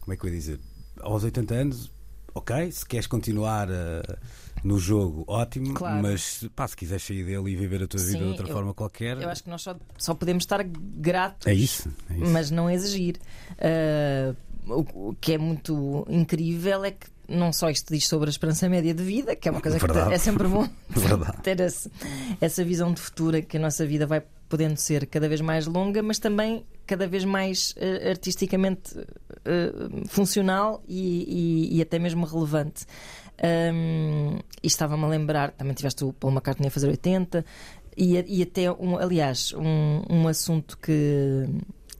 como 0.01 0.13
é 0.13 0.17
que 0.17 0.25
eu 0.25 0.29
ia 0.31 0.35
dizer? 0.35 0.59
Aos 0.99 1.23
80 1.23 1.53
anos, 1.53 1.91
ok, 2.33 2.71
se 2.71 2.83
queres 2.83 3.05
continuar 3.05 3.69
a 3.69 4.17
no 4.63 4.79
jogo, 4.79 5.23
ótimo, 5.27 5.75
claro. 5.75 6.01
mas 6.01 6.49
pá, 6.55 6.67
se 6.67 6.75
quiseres 6.75 7.03
sair 7.03 7.23
dele 7.23 7.51
e 7.51 7.55
viver 7.55 7.83
a 7.83 7.87
tua 7.87 7.99
Sim, 7.99 8.13
vida 8.13 8.17
de 8.17 8.23
outra 8.31 8.47
eu, 8.47 8.53
forma 8.53 8.73
qualquer. 8.73 9.21
Eu 9.21 9.29
acho 9.29 9.43
que 9.43 9.49
nós 9.51 9.61
só, 9.61 9.75
só 9.95 10.15
podemos 10.15 10.41
estar 10.41 10.63
gratos, 10.63 11.45
é 11.45 11.53
isso, 11.53 11.93
é 12.09 12.15
isso. 12.15 12.31
mas 12.31 12.49
não 12.49 12.67
exigir. 12.67 13.17
Uh, 13.53 14.35
o, 14.67 15.09
o 15.09 15.15
que 15.21 15.33
é 15.33 15.37
muito 15.37 16.07
incrível 16.09 16.83
é 16.83 16.89
que 16.89 17.07
não 17.27 17.51
só 17.51 17.69
isto 17.69 17.93
diz 17.93 18.07
sobre 18.07 18.27
a 18.27 18.31
esperança 18.31 18.69
média 18.69 18.93
de 18.93 19.03
vida, 19.03 19.35
que 19.35 19.47
é 19.47 19.51
uma 19.51 19.61
coisa 19.61 19.77
Verdade. 19.77 20.09
que 20.09 20.15
é 20.15 20.17
sempre 20.17 20.47
bom 20.47 20.67
ter 21.43 21.59
esse, 21.59 21.91
essa 22.39 22.63
visão 22.63 22.93
de 22.93 23.01
futuro 23.01 23.41
que 23.43 23.57
a 23.57 23.59
nossa 23.59 23.85
vida 23.85 24.05
vai 24.05 24.23
podendo 24.49 24.77
ser 24.77 25.05
cada 25.07 25.27
vez 25.27 25.41
mais 25.41 25.67
longa, 25.67 26.01
mas 26.01 26.19
também 26.19 26.65
cada 26.85 27.05
vez 27.07 27.25
mais 27.25 27.71
uh, 27.71 28.09
artisticamente 28.09 28.97
uh, 28.97 30.07
funcional 30.07 30.81
e, 30.87 31.69
e, 31.71 31.77
e, 31.77 31.81
até 31.81 31.99
mesmo 31.99 32.25
relevante. 32.25 32.85
Um, 33.43 34.39
e 34.63 34.67
estava-me 34.67 35.03
a 35.03 35.07
lembrar, 35.07 35.51
também 35.51 35.73
tiveste 35.73 36.03
o 36.03 36.13
Paul 36.13 36.33
McCartney 36.33 36.69
a 36.69 36.71
fazer 36.71 36.87
80, 36.87 37.45
e, 37.95 38.15
e 38.27 38.41
até, 38.41 38.71
um, 38.71 38.97
aliás, 38.97 39.53
um, 39.53 40.01
um 40.09 40.27
assunto 40.27 40.77
que, 40.77 41.47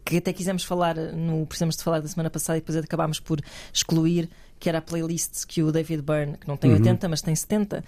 que 0.05 0.17
até 0.17 0.31
quisemos 0.31 0.63
falar, 0.63 0.95
no 0.95 1.45
precisamos 1.45 1.75
de 1.75 1.83
falar 1.83 1.99
da 1.99 2.07
semana 2.07 2.29
passada 2.29 2.57
e 2.57 2.61
depois 2.61 2.77
acabámos 2.77 3.19
por 3.19 3.41
excluir, 3.73 4.29
que 4.59 4.69
era 4.69 4.79
a 4.79 4.81
playlist 4.81 5.45
que 5.45 5.63
o 5.63 5.71
David 5.71 6.01
Byrne, 6.01 6.37
que 6.37 6.47
não 6.47 6.57
tem 6.57 6.71
uhum. 6.71 6.77
80, 6.77 7.09
mas 7.09 7.21
tem 7.21 7.35
70, 7.35 7.83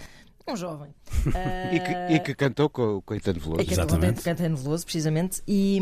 um 0.48 0.56
jovem. 0.56 0.90
Uh, 1.28 1.30
e, 1.74 1.80
que, 1.80 2.14
e, 2.16 2.20
que, 2.20 2.36
cantou 2.36 2.70
com 2.70 2.98
o 2.98 3.02
Caetano 3.02 3.40
Veloso. 3.40 3.66
Que 3.66 3.74
Exatamente. 3.74 4.16
Com 4.16 4.22
o 4.22 4.24
Caetano 4.24 4.58
Veloso, 4.58 4.84
precisamente. 4.86 5.42
E, 5.48 5.80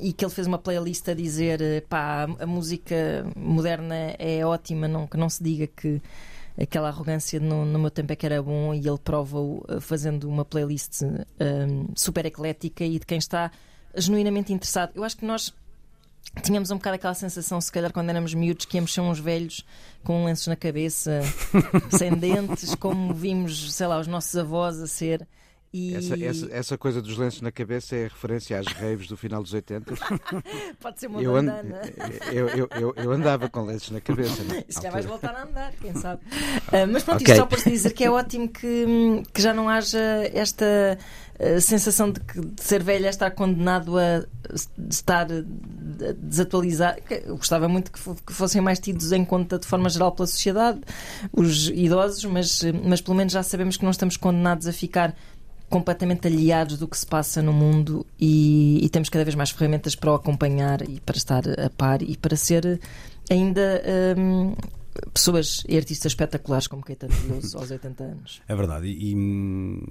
e, 0.00 0.12
que 0.12 0.24
ele 0.24 0.32
fez 0.32 0.46
uma 0.46 0.58
playlist 0.58 1.08
a 1.08 1.14
dizer: 1.14 1.84
pá, 1.88 2.26
a 2.38 2.46
música 2.46 3.26
moderna 3.36 4.14
é 4.18 4.44
ótima, 4.44 4.86
não, 4.86 5.06
que 5.06 5.16
não 5.16 5.28
se 5.28 5.42
diga 5.42 5.66
que 5.66 6.00
aquela 6.60 6.88
arrogância 6.88 7.40
no, 7.40 7.64
no, 7.64 7.78
meu 7.78 7.90
tempo 7.90 8.12
é 8.12 8.16
que 8.16 8.26
era 8.26 8.42
bom 8.42 8.74
e 8.74 8.86
ele 8.86 8.98
prova-o 9.02 9.64
eh, 9.68 9.80
fazendo 9.80 10.28
uma 10.28 10.44
playlist 10.44 11.02
um, 11.02 11.86
super 11.94 12.26
eclética 12.26 12.84
e 12.84 12.98
de 12.98 13.06
quem 13.06 13.18
está 13.18 13.50
genuinamente 13.94 14.52
interessado. 14.52 14.92
Eu 14.94 15.02
acho 15.02 15.16
que 15.16 15.24
nós 15.24 15.54
tínhamos 16.42 16.70
um 16.70 16.76
bocado 16.76 16.96
aquela 16.96 17.14
sensação, 17.14 17.60
se 17.60 17.70
calhar 17.70 17.92
quando 17.92 18.10
éramos 18.10 18.34
miúdos, 18.34 18.66
que 18.66 18.76
íamos 18.76 18.92
ser 18.92 19.00
uns 19.00 19.18
velhos 19.18 19.64
com 20.04 20.24
lenços 20.24 20.46
na 20.46 20.56
cabeça, 20.56 21.20
sem 21.96 22.12
dentes, 22.12 22.74
como 22.74 23.12
vimos, 23.12 23.72
sei 23.72 23.86
lá, 23.86 23.98
os 23.98 24.06
nossos 24.06 24.36
avós 24.36 24.80
a 24.80 24.86
ser. 24.86 25.26
E... 25.72 25.94
Essa, 25.94 26.24
essa, 26.24 26.48
essa, 26.50 26.78
coisa 26.78 27.00
dos 27.00 27.16
lenços 27.16 27.42
na 27.42 27.52
cabeça 27.52 27.94
é 27.94 28.02
referência 28.02 28.58
às 28.58 28.66
raves 28.66 29.06
do 29.06 29.16
final 29.16 29.40
dos 29.40 29.54
80? 29.54 29.94
Pode 30.80 30.98
ser 30.98 31.06
uma 31.06 31.22
eu 31.22 31.32
bandana. 31.32 31.80
eu, 32.32 32.48
eu, 32.48 32.68
eu, 32.72 32.94
eu, 32.96 33.12
andava 33.12 33.48
com 33.48 33.62
lenços 33.62 33.90
na 33.90 34.00
cabeça. 34.00 34.42
Não? 34.42 34.64
Se 34.68 34.82
já 34.82 34.90
vais 34.90 35.06
voltar 35.06 35.32
a 35.32 35.44
andar, 35.44 35.72
quem 35.80 35.94
sabe. 35.94 36.22
Uh, 36.24 36.90
mas 36.90 37.04
pronto, 37.04 37.22
okay. 37.22 37.34
isto 37.34 37.42
só 37.42 37.46
para 37.46 37.70
dizer 37.70 37.92
que 37.92 38.02
é 38.02 38.10
ótimo 38.10 38.48
que, 38.48 39.22
que 39.32 39.40
já 39.40 39.54
não 39.54 39.68
haja 39.68 40.00
esta 40.34 40.98
uh, 41.40 41.60
sensação 41.60 42.10
de 42.10 42.20
que 42.20 42.40
de 42.40 42.62
ser 42.62 42.82
velho 42.82 43.06
é 43.06 43.08
estar 43.08 43.30
condenado 43.30 43.98
a 43.98 44.24
estar 44.88 45.26
desatualizado. 46.16 46.98
Eu 47.10 47.36
gostava 47.36 47.68
muito 47.68 47.90
que 47.92 48.32
fossem 48.32 48.60
mais 48.60 48.78
tidos 48.78 49.12
em 49.12 49.24
conta 49.24 49.58
de 49.58 49.66
forma 49.66 49.88
geral 49.88 50.12
pela 50.12 50.26
sociedade, 50.26 50.80
os 51.32 51.68
idosos, 51.68 52.24
mas, 52.24 52.62
mas 52.84 53.00
pelo 53.00 53.16
menos 53.16 53.32
já 53.32 53.42
sabemos 53.42 53.76
que 53.76 53.84
não 53.84 53.90
estamos 53.90 54.16
condenados 54.16 54.66
a 54.66 54.72
ficar 54.72 55.14
completamente 55.70 56.26
aliados 56.26 56.78
do 56.78 56.88
que 56.88 56.98
se 56.98 57.06
passa 57.06 57.40
no 57.40 57.52
mundo 57.52 58.04
e, 58.18 58.84
e, 58.84 58.88
temos 58.88 59.08
cada 59.08 59.24
vez 59.24 59.36
mais 59.36 59.50
ferramentas 59.50 59.94
para 59.94 60.10
o 60.10 60.14
acompanhar 60.16 60.82
e 60.82 61.00
para 61.00 61.16
estar 61.16 61.44
a 61.48 61.70
par 61.70 62.02
e 62.02 62.16
para 62.16 62.34
ser 62.34 62.80
ainda 63.30 63.80
um, 64.18 64.52
pessoas 65.12 65.62
e 65.68 65.76
artistas 65.76 66.12
espetaculares 66.12 66.66
como 66.66 66.82
Caetano 66.82 67.12
Veloso 67.14 67.58
aos 67.58 67.70
80 67.70 68.04
anos. 68.04 68.42
É 68.48 68.54
verdade 68.54 68.86
e, 68.86 69.14
e, 69.14 69.84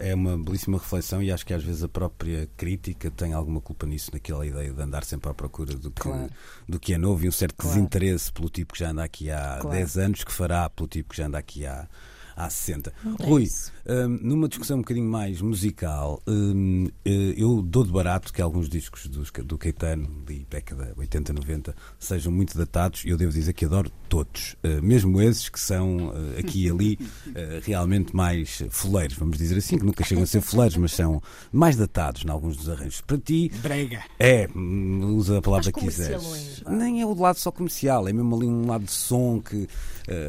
é 0.00 0.14
uma 0.14 0.36
belíssima 0.38 0.78
reflexão 0.78 1.22
e 1.22 1.30
acho 1.30 1.44
que 1.44 1.52
às 1.52 1.62
vezes 1.62 1.82
a 1.82 1.88
própria 1.88 2.48
crítica 2.56 3.10
tem 3.10 3.32
alguma 3.32 3.60
culpa 3.60 3.86
nisso, 3.86 4.10
naquela 4.12 4.46
ideia 4.46 4.72
de 4.72 4.80
andar 4.80 5.04
sempre 5.04 5.30
à 5.30 5.34
procura 5.34 5.74
do 5.74 5.90
que, 5.90 6.02
claro. 6.02 6.30
do 6.68 6.80
que 6.80 6.94
é 6.94 6.98
novo 6.98 7.24
e 7.24 7.28
um 7.28 7.32
certo 7.32 7.56
claro. 7.56 7.76
desinteresse 7.76 8.32
pelo 8.32 8.48
tipo 8.48 8.72
que 8.72 8.80
já 8.80 8.90
anda 8.90 9.04
aqui 9.04 9.30
há 9.30 9.58
claro. 9.60 9.76
10 9.76 9.98
anos 9.98 10.24
que 10.24 10.32
fará 10.32 10.68
pelo 10.70 10.88
tipo 10.88 11.10
que 11.10 11.16
já 11.16 11.26
anda 11.26 11.38
aqui 11.38 11.66
há 11.66 11.88
há 12.36 12.48
60. 12.48 12.92
É 13.20 13.24
Rui, 13.24 13.46
um, 13.86 14.08
numa 14.08 14.48
discussão 14.48 14.78
um 14.78 14.80
bocadinho 14.80 15.08
mais 15.08 15.40
musical, 15.40 16.22
um, 16.26 16.88
eh, 17.04 17.34
eu 17.36 17.62
dou 17.62 17.84
de 17.84 17.92
barato 17.92 18.32
que 18.32 18.40
alguns 18.40 18.68
discos 18.68 19.06
do, 19.06 19.24
do 19.44 19.58
Caetano, 19.58 20.08
de 20.26 20.46
década 20.48 20.92
80, 20.96 21.32
90, 21.32 21.74
sejam 21.98 22.32
muito 22.32 22.56
datados 22.56 23.04
e 23.04 23.08
eu 23.08 23.16
devo 23.16 23.32
dizer 23.32 23.52
que 23.52 23.64
adoro 23.64 23.90
todos, 24.08 24.56
uh, 24.62 24.82
mesmo 24.82 25.20
esses 25.22 25.48
que 25.48 25.58
são 25.58 26.08
uh, 26.08 26.38
aqui 26.38 26.66
e 26.66 26.70
ali 26.70 26.98
uh, 27.28 27.32
realmente 27.64 28.14
mais 28.14 28.62
foleiros, 28.70 29.16
vamos 29.16 29.38
dizer 29.38 29.56
assim, 29.56 29.78
que 29.78 29.84
nunca 29.84 30.04
chegam 30.04 30.22
a 30.22 30.26
ser 30.26 30.40
foleiros, 30.42 30.76
mas 30.76 30.92
são 30.92 31.22
mais 31.50 31.76
datados 31.76 32.24
em 32.24 32.30
alguns 32.30 32.56
dos 32.56 32.68
arranjos. 32.68 33.00
Para 33.00 33.18
ti. 33.18 33.50
Brega. 33.62 34.02
É, 34.18 34.48
hum, 34.54 35.16
usa 35.16 35.38
a 35.38 35.42
palavra 35.42 35.72
que 35.72 35.80
quiseres. 35.80 36.62
Nem 36.68 37.00
é 37.00 37.06
o 37.06 37.14
lado 37.14 37.38
só 37.38 37.50
comercial, 37.50 38.06
é 38.06 38.12
mesmo 38.12 38.36
ali 38.36 38.46
um 38.46 38.66
lado 38.66 38.84
de 38.84 38.92
som 38.92 39.40
que. 39.40 39.66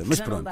mas 0.05 0.17
Já 0.17 0.23
pronto. 0.23 0.49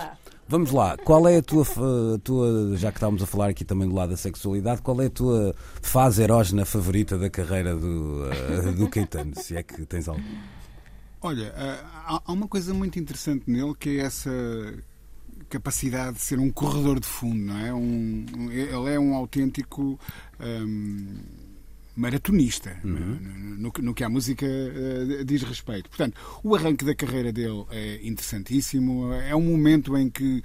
Vamos 0.51 0.71
lá, 0.71 0.97
qual 0.97 1.29
é 1.29 1.37
a 1.37 1.41
tua, 1.41 1.63
a 1.63 2.19
tua, 2.19 2.75
já 2.75 2.91
que 2.91 2.97
estávamos 2.97 3.23
a 3.23 3.25
falar 3.25 3.47
aqui 3.47 3.63
também 3.63 3.87
do 3.87 3.95
lado 3.95 4.09
da 4.09 4.17
sexualidade, 4.17 4.81
qual 4.81 5.01
é 5.01 5.05
a 5.05 5.09
tua 5.09 5.55
fase 5.81 6.23
erógena 6.23 6.65
favorita 6.65 7.17
da 7.17 7.29
carreira 7.29 7.73
do, 7.73 8.25
uh, 8.27 8.73
do 8.73 8.89
Caetano, 8.89 9.33
se 9.33 9.55
é 9.55 9.63
que 9.63 9.85
tens 9.85 10.09
algo? 10.09 10.21
Olha, 11.21 11.53
eh, 11.55 11.79
há 12.05 12.33
uma 12.33 12.49
coisa 12.49 12.73
muito 12.73 12.99
interessante 12.99 13.49
nele 13.49 13.73
que 13.79 13.91
é 13.91 14.03
essa 14.03 14.29
capacidade 15.47 16.17
de 16.17 16.21
ser 16.21 16.37
um 16.37 16.51
corredor 16.51 16.99
de 16.99 17.07
fundo, 17.07 17.45
não 17.45 17.57
é? 17.57 17.73
Um, 17.73 18.25
ele 18.51 18.93
é 18.93 18.99
um 18.99 19.15
autêntico. 19.15 19.97
Um, 20.37 21.15
maratonista 21.95 22.79
uhum. 22.83 23.17
no, 23.57 23.71
no, 23.79 23.93
que 23.93 24.03
a 24.03 24.09
música 24.09 24.45
uh, 24.45 25.25
diz 25.25 25.43
respeito. 25.43 25.89
Portanto, 25.89 26.15
o 26.43 26.55
arranque 26.55 26.85
da 26.85 26.95
carreira 26.95 27.31
dele 27.31 27.65
é 27.69 27.99
interessantíssimo. 28.03 29.13
É 29.13 29.35
um 29.35 29.41
momento 29.41 29.97
em 29.97 30.09
que 30.09 30.41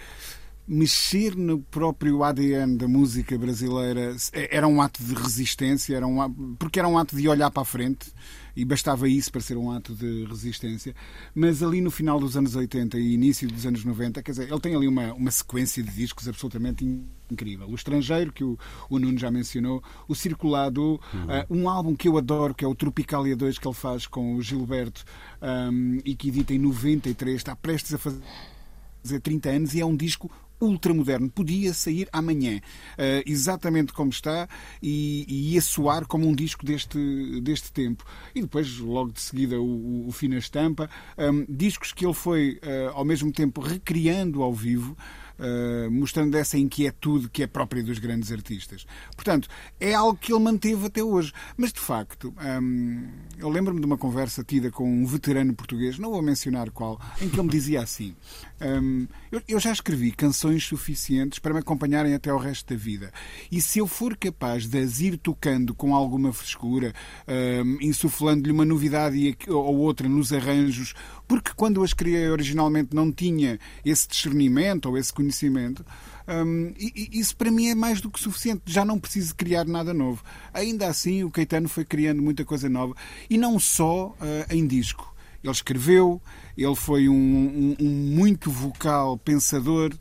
mexer 0.66 1.36
no 1.36 1.60
próprio 1.60 2.24
ADN 2.24 2.76
da 2.76 2.88
música 2.88 3.38
brasileira 3.38 4.16
era 4.32 4.66
um 4.66 4.82
ato 4.82 5.02
de 5.02 5.14
resistência, 5.14 5.96
era 5.96 6.06
um, 6.06 6.56
porque 6.58 6.78
era 6.78 6.88
um 6.88 6.98
ato 6.98 7.14
de 7.14 7.28
olhar 7.28 7.50
para 7.50 7.62
a 7.62 7.66
frente 7.66 8.12
e 8.56 8.64
bastava 8.64 9.08
isso 9.08 9.30
para 9.30 9.42
ser 9.42 9.58
um 9.58 9.70
ato 9.70 9.94
de 9.94 10.24
resistência. 10.24 10.94
Mas 11.34 11.62
ali 11.62 11.82
no 11.82 11.90
final 11.90 12.18
dos 12.18 12.36
anos 12.36 12.56
80 12.56 12.98
e 12.98 13.12
início 13.12 13.46
dos 13.46 13.66
anos 13.66 13.84
90, 13.84 14.22
quer 14.22 14.30
dizer, 14.30 14.50
ele 14.50 14.60
tem 14.60 14.74
ali 14.74 14.88
uma, 14.88 15.12
uma 15.12 15.30
sequência 15.30 15.82
de 15.82 15.90
discos 15.90 16.26
absolutamente 16.26 16.84
incrível. 17.30 17.68
O 17.68 17.74
Estrangeiro, 17.74 18.32
que 18.32 18.42
o, 18.42 18.58
o 18.88 18.98
Nuno 18.98 19.18
já 19.18 19.30
mencionou, 19.30 19.82
o 20.08 20.14
Circulado, 20.14 21.00
uhum. 21.12 21.58
uh, 21.58 21.62
um 21.62 21.68
álbum 21.68 21.94
que 21.94 22.08
eu 22.08 22.16
adoro, 22.16 22.54
que 22.54 22.64
é 22.64 22.68
o 22.68 22.74
Tropicalia 22.74 23.36
2, 23.36 23.58
que 23.58 23.68
ele 23.68 23.74
faz 23.74 24.06
com 24.06 24.36
o 24.36 24.42
Gilberto 24.42 25.04
um, 25.42 26.00
e 26.04 26.14
que 26.14 26.28
edita 26.28 26.54
em 26.54 26.58
93, 26.58 27.36
está 27.36 27.54
prestes 27.54 27.92
a 27.92 27.98
fazer 27.98 29.20
30 29.20 29.48
anos 29.50 29.74
e 29.74 29.80
é 29.80 29.86
um 29.86 29.96
disco 29.96 30.30
ultramoderno. 30.60 31.30
Podia 31.30 31.72
sair 31.74 32.08
amanhã, 32.12 32.58
uh, 32.58 33.22
exatamente 33.26 33.92
como 33.92 34.10
está, 34.10 34.48
e, 34.82 35.24
e 35.28 35.54
ia 35.54 35.60
soar 35.60 36.06
como 36.06 36.26
um 36.26 36.34
disco 36.34 36.64
deste, 36.64 37.40
deste 37.40 37.72
tempo. 37.72 38.04
E 38.34 38.42
depois, 38.42 38.78
logo 38.78 39.12
de 39.12 39.20
seguida, 39.20 39.60
o, 39.60 40.08
o 40.08 40.12
Fina 40.12 40.36
Estampa. 40.38 40.88
Um, 41.18 41.44
discos 41.48 41.92
que 41.92 42.04
ele 42.04 42.14
foi, 42.14 42.60
uh, 42.62 42.90
ao 42.94 43.04
mesmo 43.04 43.32
tempo, 43.32 43.60
recriando 43.60 44.42
ao 44.42 44.52
vivo. 44.52 44.96
Uh, 45.38 45.90
mostrando 45.90 46.34
essa 46.34 46.56
inquietude 46.56 47.28
que 47.28 47.42
é 47.42 47.46
própria 47.46 47.82
dos 47.82 47.98
grandes 47.98 48.32
artistas. 48.32 48.86
Portanto, 49.14 49.48
é 49.78 49.92
algo 49.92 50.18
que 50.18 50.32
ele 50.32 50.42
manteve 50.42 50.86
até 50.86 51.02
hoje. 51.02 51.32
Mas, 51.56 51.72
de 51.72 51.80
facto, 51.80 52.34
um, 52.62 53.08
eu 53.38 53.48
lembro-me 53.48 53.80
de 53.80 53.86
uma 53.86 53.98
conversa 53.98 54.42
tida 54.42 54.70
com 54.70 54.90
um 54.90 55.04
veterano 55.04 55.54
português, 55.54 55.98
não 55.98 56.10
vou 56.10 56.22
mencionar 56.22 56.70
qual, 56.70 57.00
em 57.20 57.28
que 57.28 57.36
ele 57.36 57.42
me 57.42 57.50
dizia 57.50 57.82
assim: 57.82 58.14
um, 58.60 59.06
eu, 59.30 59.42
eu, 59.46 59.60
já 59.60 59.72
escrevi 59.72 60.12
canções 60.12 60.64
suficientes 60.64 61.38
para 61.38 61.52
me 61.52 61.60
acompanharem 61.60 62.14
até 62.14 62.32
o 62.32 62.38
resto 62.38 62.72
da 62.72 62.80
vida. 62.80 63.12
E 63.50 63.60
se 63.60 63.78
eu 63.78 63.86
for 63.86 64.16
capaz 64.16 64.66
de 64.66 64.78
as 64.78 65.00
ir 65.00 65.18
tocando 65.18 65.74
com 65.74 65.94
alguma 65.94 66.32
frescura, 66.32 66.92
um, 67.28 67.78
insuflando-lhe 67.80 68.52
uma 68.52 68.64
novidade 68.64 69.36
ou 69.48 69.76
outra 69.78 70.08
nos 70.08 70.32
arranjos, 70.32 70.94
porque 71.26 71.52
quando 71.56 71.82
as 71.82 71.92
criei 71.92 72.28
originalmente 72.28 72.94
não 72.94 73.10
tinha 73.10 73.58
esse 73.84 74.08
discernimento 74.08 74.86
ou 74.86 74.98
esse 74.98 75.12
conhecimento, 75.12 75.84
Um, 76.28 76.74
e, 76.76 77.08
e 77.12 77.20
isso 77.20 77.36
para 77.36 77.52
mim 77.52 77.68
é 77.68 77.74
mais 77.74 78.00
do 78.00 78.10
que 78.10 78.18
suficiente. 78.18 78.62
Já 78.66 78.84
não 78.84 78.98
preciso 78.98 79.34
criar 79.34 79.64
nada 79.64 79.94
novo. 79.94 80.24
Ainda 80.52 80.88
assim, 80.88 81.22
o 81.22 81.30
Caetano 81.30 81.68
foi 81.68 81.84
criando 81.84 82.20
muita 82.20 82.44
coisa 82.44 82.68
nova 82.68 82.96
e 83.30 83.38
não 83.38 83.58
só 83.58 84.08
uh, 84.08 84.16
em 84.52 84.66
disco. 84.66 85.14
Ele 85.42 85.52
escreveu, 85.52 86.20
ele 86.58 86.74
foi 86.74 87.08
um, 87.08 87.14
um, 87.14 87.76
um 87.78 87.88
muito 87.88 88.50
vocal 88.50 89.16
pensador, 89.16 89.94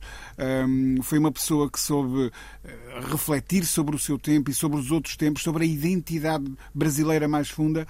um, 0.67 1.03
foi 1.03 1.19
uma 1.19 1.31
pessoa 1.31 1.69
que 1.69 1.79
soube 1.79 2.31
eh, 2.63 2.99
refletir 3.11 3.63
sobre 3.63 3.95
o 3.95 3.99
seu 3.99 4.17
tempo 4.17 4.49
e 4.49 4.53
sobre 4.55 4.79
os 4.79 4.89
outros 4.89 5.15
tempos, 5.15 5.43
sobre 5.43 5.63
a 5.63 5.67
identidade 5.67 6.51
brasileira 6.73 7.27
mais 7.27 7.47
funda. 7.47 7.85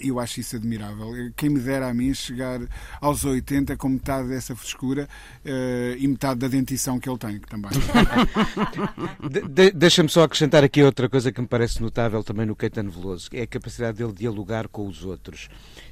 Eu 0.00 0.18
acho 0.20 0.40
isso 0.40 0.56
admirável. 0.56 1.08
Quem 1.36 1.48
me 1.48 1.60
dera 1.60 1.88
a 1.88 1.94
mim 1.94 2.12
chegar 2.14 2.60
aos 3.00 3.24
80 3.24 3.76
com 3.76 3.88
metade 3.88 4.28
dessa 4.28 4.54
frescura 4.54 5.08
uh, 5.44 5.96
e 5.98 6.06
metade 6.06 6.40
da 6.40 6.48
dentição 6.48 6.98
que 6.98 7.08
ele 7.08 7.18
tem 7.18 7.38
também. 7.40 7.70
de, 9.30 9.48
de, 9.48 9.70
Deixa-me 9.72 10.08
só 10.08 10.22
acrescentar 10.22 10.64
aqui 10.64 10.82
outra 10.82 11.08
coisa 11.08 11.32
que 11.32 11.40
me 11.40 11.46
parece 11.46 11.80
notável 11.82 12.22
também 12.22 12.46
no 12.46 12.56
Caetano 12.56 12.90
Veloso, 12.90 13.28
é 13.32 13.42
a 13.42 13.46
capacidade 13.46 13.98
dele 13.98 14.12
de 14.12 14.18
dialogar 14.18 14.68
com 14.68 14.86
os 14.86 15.04
outros 15.04 15.48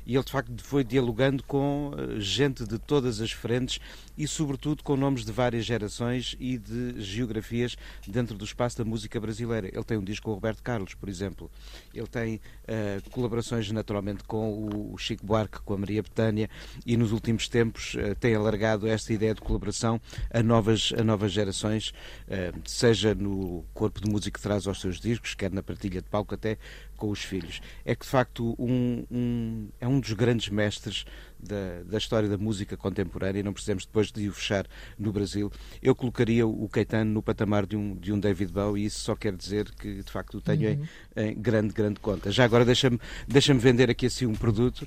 e 0.06 0.14
ele 0.14 0.24
de 0.24 0.30
facto 0.30 0.62
foi 0.62 0.84
dialogando 0.84 1.42
com 1.42 1.92
eh, 1.98 2.20
gente 2.20 2.64
de 2.64 2.78
todas 2.78 3.20
as 3.20 3.32
frentes 3.32 3.80
e 4.16 4.26
sobretudo 4.28 4.84
com 4.84 4.96
nomes 4.96 5.24
de 5.24 5.32
várias 5.32 5.66
gerações 5.66 6.36
e 6.38 6.56
de 6.56 7.00
geografias 7.02 7.76
dentro 8.06 8.36
do 8.38 8.44
espaço 8.44 8.78
da 8.78 8.84
música 8.84 9.18
brasileira. 9.20 9.66
Ele 9.66 9.84
tem 9.84 9.98
um 9.98 10.04
disco 10.04 10.26
com 10.26 10.30
o 10.30 10.34
Roberto 10.34 10.62
Carlos, 10.62 10.94
por 10.94 11.08
exemplo. 11.08 11.50
Ele 11.92 12.06
tem 12.06 12.36
uh, 12.36 13.10
colaborações 13.10 13.66
naturalmente 13.96 14.24
com 14.24 14.92
o 14.92 14.98
Chico 14.98 15.24
Buarque, 15.24 15.60
com 15.64 15.74
a 15.74 15.78
Maria 15.78 16.02
Betânia 16.02 16.50
e 16.84 16.96
nos 16.96 17.12
últimos 17.12 17.48
tempos 17.48 17.94
uh, 17.94 18.14
tem 18.16 18.34
alargado 18.34 18.86
esta 18.86 19.12
ideia 19.12 19.34
de 19.34 19.40
colaboração 19.40 20.00
a 20.30 20.42
novas, 20.42 20.92
a 20.96 21.02
novas 21.02 21.32
gerações, 21.32 21.90
uh, 22.28 22.58
seja 22.64 23.14
no 23.14 23.64
corpo 23.72 24.00
de 24.00 24.10
música 24.10 24.38
que 24.38 24.42
traz 24.42 24.66
aos 24.66 24.80
seus 24.80 25.00
discos, 25.00 25.34
quer 25.34 25.50
na 25.50 25.62
partilha 25.62 26.02
de 26.02 26.08
palco 26.08 26.34
até 26.34 26.58
com 26.96 27.10
os 27.10 27.22
filhos. 27.22 27.60
É 27.84 27.94
que 27.94 28.04
de 28.04 28.10
facto 28.10 28.54
um, 28.58 29.04
um 29.10 29.68
é 29.80 29.86
um 29.86 30.00
dos 30.00 30.12
grandes 30.12 30.48
mestres 30.48 31.04
da, 31.38 31.82
da, 31.84 31.98
história 31.98 32.28
da 32.28 32.38
música 32.38 32.76
contemporânea, 32.76 33.40
e 33.40 33.42
não 33.42 33.52
precisamos 33.52 33.84
depois 33.86 34.10
de 34.10 34.28
o 34.28 34.32
fechar 34.32 34.66
no 34.98 35.12
Brasil. 35.12 35.52
Eu 35.82 35.94
colocaria 35.94 36.46
o 36.46 36.68
Caetano 36.68 37.12
no 37.12 37.22
patamar 37.22 37.66
de 37.66 37.76
um, 37.76 37.94
de 37.94 38.12
um 38.12 38.18
David 38.18 38.52
Bowie, 38.52 38.82
e 38.82 38.86
isso 38.86 39.00
só 39.00 39.14
quer 39.14 39.34
dizer 39.36 39.70
que 39.72 40.02
de 40.02 40.10
facto 40.10 40.38
o 40.38 40.40
tenho 40.40 40.70
uhum. 40.70 40.86
em, 41.16 41.28
em, 41.28 41.34
grande, 41.34 41.72
grande 41.72 42.00
conta. 42.00 42.30
Já 42.30 42.44
agora 42.44 42.64
deixa-me 42.64 42.98
deixa 43.28 43.54
vender 43.54 43.90
aqui 43.90 44.06
assim 44.06 44.26
um 44.26 44.34
produto 44.34 44.86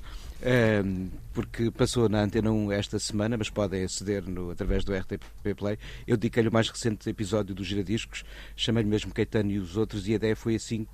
porque 1.32 1.70
passou 1.70 2.08
na 2.08 2.22
Antena 2.22 2.50
1 2.50 2.72
esta 2.72 2.98
semana, 2.98 3.36
mas 3.36 3.50
podem 3.50 3.84
aceder 3.84 4.22
no, 4.28 4.50
através 4.50 4.84
do 4.84 4.94
RTP 4.94 5.22
Play. 5.56 5.78
Eu 6.06 6.16
dediquei-lhe 6.16 6.48
o 6.48 6.52
mais 6.52 6.68
recente 6.68 7.08
episódio 7.08 7.54
dos 7.54 7.66
Giradiscos, 7.66 8.24
chamei-lhe 8.56 8.88
mesmo 8.88 9.12
Caetano 9.12 9.50
e 9.50 9.58
os 9.58 9.76
outros, 9.76 10.08
e 10.08 10.12
a 10.12 10.16
ideia 10.16 10.34
foi 10.34 10.54
assim 10.54 10.86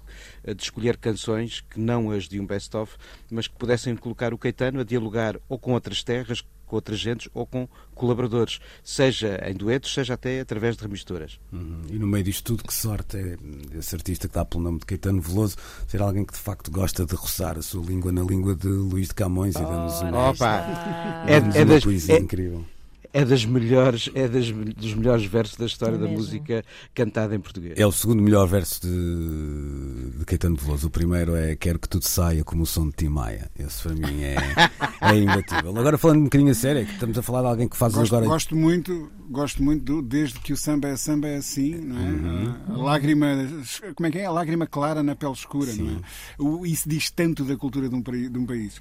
de 0.44 0.62
escolher 0.62 0.96
canções 0.96 1.60
que 1.60 1.80
não 1.80 2.10
as 2.10 2.28
de 2.28 2.40
um 2.40 2.46
best-of, 2.46 2.96
mas 3.30 3.46
que 3.46 3.56
pudessem 3.56 3.96
colocar 3.96 4.34
o 4.34 4.38
Caetano 4.38 4.80
a 4.80 4.84
dialogar 4.84 5.38
ou 5.48 5.58
com 5.58 5.72
outras 5.72 6.02
terras, 6.02 6.44
com 6.66 6.76
outras 6.76 6.98
gentes 6.98 7.28
ou 7.32 7.46
com 7.46 7.68
colaboradores, 7.94 8.60
seja 8.82 9.40
em 9.48 9.54
duetos, 9.54 9.92
seja 9.92 10.14
até 10.14 10.40
através 10.40 10.76
de 10.76 10.82
remisturas. 10.82 11.38
Uhum. 11.52 11.82
E 11.90 11.98
no 11.98 12.06
meio 12.06 12.24
disto 12.24 12.44
tudo, 12.44 12.64
que 12.64 12.74
sorte 12.74 13.16
é 13.16 13.36
esse 13.78 13.94
artista 13.94 14.28
que 14.28 14.34
dá 14.34 14.44
pelo 14.44 14.62
nome 14.62 14.80
de 14.80 14.86
Caetano 14.86 15.20
Veloso 15.20 15.56
ser 15.86 16.02
alguém 16.02 16.24
que 16.24 16.34
de 16.34 16.38
facto 16.38 16.70
gosta 16.70 17.06
de 17.06 17.14
roçar 17.14 17.56
a 17.58 17.62
sua 17.62 17.84
língua 17.84 18.12
na 18.12 18.22
língua 18.22 18.54
de 18.54 18.68
Luís 18.68 19.08
de 19.08 19.14
Camões 19.14 19.54
oh, 19.56 19.60
e 19.60 19.62
damos 19.62 20.00
uma, 20.00 20.30
Opa. 20.30 20.64
É, 21.26 21.60
é, 21.60 21.64
das, 21.64 21.82
poesia 21.84 22.16
é, 22.16 22.18
incrível 22.20 22.64
é 23.16 23.24
das 23.24 23.46
melhores, 23.46 24.10
é 24.14 24.28
das, 24.28 24.50
dos 24.50 24.92
melhores 24.92 25.24
versos 25.24 25.56
da 25.56 25.64
história 25.64 25.96
é 25.96 25.98
da 25.98 26.06
música 26.06 26.62
cantada 26.94 27.34
em 27.34 27.40
português. 27.40 27.72
É 27.78 27.86
o 27.86 27.90
segundo 27.90 28.22
melhor 28.22 28.46
verso 28.46 28.82
de, 28.82 30.18
de 30.18 30.24
Caetano 30.26 30.54
Veloso. 30.54 30.88
O 30.88 30.90
primeiro 30.90 31.34
é 31.34 31.56
Quero 31.56 31.78
que 31.78 31.88
tudo 31.88 32.04
saia 32.04 32.44
como 32.44 32.64
o 32.64 32.66
som 32.66 32.90
de 32.90 32.92
Tim 32.92 33.08
Maia. 33.08 33.50
Esse 33.58 33.84
para 33.84 33.94
mim 33.94 34.22
é, 34.22 34.36
é 35.00 35.16
imbatível. 35.16 35.70
Agora 35.78 35.96
falando 35.96 36.18
um 36.18 36.24
bocadinho 36.24 36.50
a 36.50 36.54
sério, 36.54 36.82
é 36.82 36.84
que 36.84 36.92
estamos 36.92 37.16
a 37.16 37.22
falar 37.22 37.40
de 37.40 37.48
alguém 37.48 37.68
que 37.68 37.76
faz 37.78 37.94
gosto, 37.94 38.14
agora. 38.14 38.26
Gosto 38.28 38.54
muito, 38.54 39.10
gosto 39.30 39.62
muito 39.62 39.82
do, 39.82 40.02
desde 40.02 40.38
que 40.38 40.52
o 40.52 40.56
samba 40.56 40.88
é 40.88 40.96
samba 40.98 41.28
é 41.28 41.36
assim, 41.36 41.74
não 41.74 41.96
é? 41.96 42.10
Uhum. 42.10 42.54
A, 42.68 42.76
lágrima, 42.82 43.28
como 43.94 44.08
é 44.08 44.10
que 44.10 44.18
é? 44.18 44.26
A 44.26 44.30
lágrima 44.30 44.66
clara 44.66 45.02
na 45.02 45.16
pele 45.16 45.32
escura, 45.32 45.72
Sim. 45.72 45.82
não 45.82 45.96
é? 45.96 46.02
O, 46.38 46.66
isso 46.66 46.86
diz 46.86 47.10
tanto 47.10 47.44
da 47.44 47.56
cultura 47.56 47.88
de 47.88 47.94
um, 47.94 48.02
de 48.02 48.38
um 48.38 48.44
país. 48.44 48.78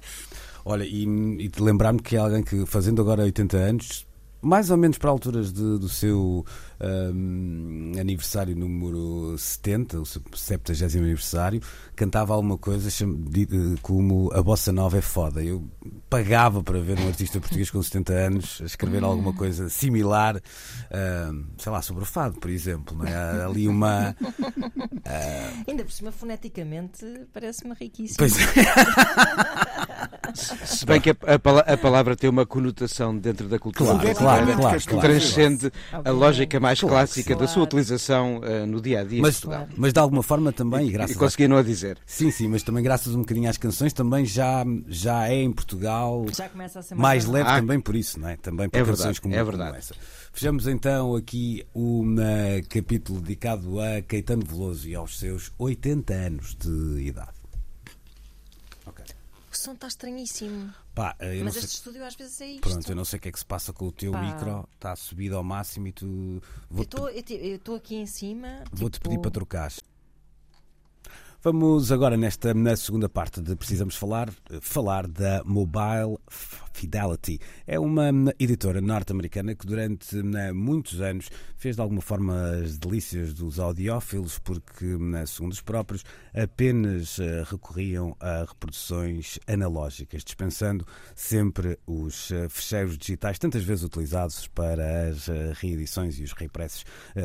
Olha, 0.62 0.84
e, 0.84 1.04
e 1.04 1.50
lembrar-me 1.58 2.02
que 2.02 2.16
é 2.16 2.18
alguém 2.18 2.42
que, 2.42 2.66
fazendo 2.66 3.00
agora 3.00 3.22
80 3.22 3.56
anos, 3.56 4.06
mais 4.40 4.70
ou 4.70 4.76
menos 4.76 4.98
para 4.98 5.10
alturas 5.10 5.52
de, 5.52 5.78
do 5.78 5.88
seu 5.88 6.44
um, 6.80 7.92
aniversário 7.98 8.54
número 8.54 9.36
70, 9.36 10.00
o 10.00 10.06
seu 10.06 10.22
70 10.34 10.86
aniversário, 10.98 11.60
cantava 11.94 12.34
alguma 12.34 12.58
coisa 12.58 12.88
como 13.82 14.30
A 14.32 14.42
Bossa 14.42 14.72
Nova 14.72 14.98
é 14.98 15.00
foda. 15.00 15.42
Eu 15.42 15.68
pagava 16.08 16.62
para 16.62 16.78
ver 16.80 16.98
um 16.98 17.08
artista 17.08 17.40
português 17.40 17.70
com 17.70 17.82
70 17.82 18.12
anos 18.12 18.60
escrever 18.60 19.02
alguma 19.02 19.32
coisa 19.32 19.68
similar, 19.68 20.36
um, 20.36 21.46
sei 21.58 21.72
lá, 21.72 21.82
sobre 21.82 22.02
o 22.02 22.06
fado, 22.06 22.38
por 22.38 22.50
exemplo. 22.50 22.96
Não 22.96 23.04
é? 23.04 23.44
Ali 23.44 23.68
uma. 23.68 24.16
Uh... 24.20 25.64
Ainda 25.66 25.84
por 25.84 25.92
cima, 25.92 26.12
foneticamente, 26.12 27.04
parece-me 27.32 27.74
riquíssimo. 27.74 28.18
Pois 28.18 28.36
é. 28.38 28.46
Se 30.34 30.84
bem 30.84 31.00
que 31.00 31.10
a, 31.10 31.16
a, 31.22 31.72
a, 31.74 31.76
palavra 31.76 32.16
tem 32.16 32.28
uma 32.28 32.44
conotação 32.44 33.16
dentro 33.16 33.48
da 33.48 33.58
cultura 33.58 33.90
claro, 33.90 34.14
claro, 34.14 34.56
claro, 34.56 34.80
que 34.80 34.96
transcende 34.98 35.72
a 35.92 36.10
lógica 36.10 36.60
mais 36.60 36.80
claro, 36.80 36.94
clássica 36.94 37.34
claro. 37.34 37.40
da 37.40 37.46
sua 37.46 37.62
utilização 37.62 38.38
uh, 38.38 38.66
no 38.66 38.80
dia 38.80 39.00
a 39.00 39.04
dia. 39.04 39.22
Mas, 39.22 39.40
mas 39.76 39.92
de 39.92 40.00
alguma 40.00 40.22
forma 40.22 40.52
também, 40.52 40.88
e, 40.88 40.90
graças 40.90 41.16
e 41.16 41.18
conseguiram 41.18 41.56
a 41.56 41.62
dizer. 41.62 41.98
Sim, 42.06 42.30
sim, 42.30 42.48
mas 42.48 42.62
também 42.62 42.82
graças 42.82 43.14
um 43.14 43.20
bocadinho 43.20 43.48
às 43.48 43.56
canções, 43.56 43.92
também 43.92 44.24
já, 44.24 44.64
já 44.88 45.28
é 45.28 45.42
em 45.42 45.52
Portugal 45.52 46.24
mais, 46.54 46.72
mais 46.94 47.26
leve 47.26 47.48
ah, 47.48 47.60
também 47.60 47.80
por 47.80 47.96
isso, 47.96 48.20
não 48.20 48.28
é? 48.28 48.36
Também 48.36 48.68
por 48.68 48.78
é 48.78 48.80
canções 48.80 48.98
verdade, 48.98 49.20
como, 49.20 49.34
é 49.34 49.44
verdade. 49.44 49.70
como 49.70 49.78
essa. 49.78 49.94
Fechamos 50.32 50.66
então 50.66 51.14
aqui 51.16 51.64
um 51.74 52.14
uh, 52.14 52.68
capítulo 52.68 53.20
dedicado 53.20 53.80
a 53.80 54.02
Caetano 54.02 54.44
Veloso 54.44 54.86
e 54.88 54.94
aos 54.94 55.18
seus 55.18 55.50
80 55.58 56.12
anos 56.12 56.54
de 56.54 57.00
idade. 57.06 57.35
Som 59.66 59.72
está 59.72 59.88
estranhíssimo. 59.88 60.72
Pá, 60.94 61.16
Mas 61.42 61.56
este 61.56 61.70
sei... 61.70 61.78
estúdio 61.78 62.04
às 62.04 62.14
vezes 62.14 62.40
é 62.40 62.46
isto. 62.52 62.60
Pronto, 62.60 62.88
eu 62.88 62.94
não 62.94 63.04
sei 63.04 63.18
o 63.18 63.20
que 63.20 63.28
é 63.30 63.32
que 63.32 63.38
se 63.40 63.44
passa 63.44 63.72
com 63.72 63.88
o 63.88 63.90
teu 63.90 64.12
Pá. 64.12 64.22
micro, 64.22 64.68
está 64.72 64.94
subido 64.94 65.36
ao 65.36 65.42
máximo 65.42 65.88
e 65.88 65.92
tu. 65.92 66.40
Eu 66.70 67.56
estou 67.56 67.74
aqui 67.74 67.96
em 67.96 68.06
cima. 68.06 68.62
Vou-te 68.72 68.94
tipo... 68.94 69.08
pedir 69.08 69.20
para 69.20 69.32
trocar. 69.32 69.72
Vamos 71.42 71.90
agora, 71.90 72.16
nesta 72.16 72.54
na 72.54 72.76
segunda 72.76 73.08
parte 73.08 73.40
de 73.40 73.56
Precisamos 73.56 73.96
Falar, 73.96 74.32
falar 74.60 75.08
da 75.08 75.42
Mobile 75.44 76.16
Fidelity. 76.76 77.40
É 77.66 77.78
uma 77.80 78.10
editora 78.38 78.80
norte-americana 78.80 79.54
que 79.54 79.66
durante 79.66 80.22
né, 80.22 80.52
muitos 80.52 81.00
anos 81.00 81.30
fez 81.56 81.76
de 81.76 81.82
alguma 81.82 82.02
forma 82.02 82.50
as 82.62 82.76
delícias 82.76 83.32
dos 83.32 83.58
audiófilos, 83.58 84.38
porque, 84.38 84.84
né, 84.84 85.24
segundo 85.24 85.52
os 85.52 85.60
próprios, 85.62 86.04
apenas 86.34 87.18
uh, 87.18 87.44
recorriam 87.50 88.14
a 88.20 88.40
reproduções 88.40 89.38
analógicas, 89.46 90.22
dispensando 90.22 90.86
sempre 91.14 91.78
os 91.86 92.30
fecheiros 92.50 92.98
digitais, 92.98 93.38
tantas 93.38 93.64
vezes 93.64 93.84
utilizados 93.84 94.46
para 94.48 95.08
as 95.08 95.28
reedições 95.54 96.18
e 96.18 96.24
os 96.24 96.32
repressos 96.32 96.84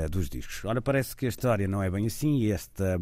dos 0.09 0.29
discos. 0.29 0.63
Ora, 0.63 0.81
parece 0.81 1.15
que 1.15 1.25
a 1.25 1.29
história 1.29 1.67
não 1.67 1.83
é 1.83 1.89
bem 1.89 2.05
assim 2.05 2.37
e 2.39 2.51
esta, 2.51 2.97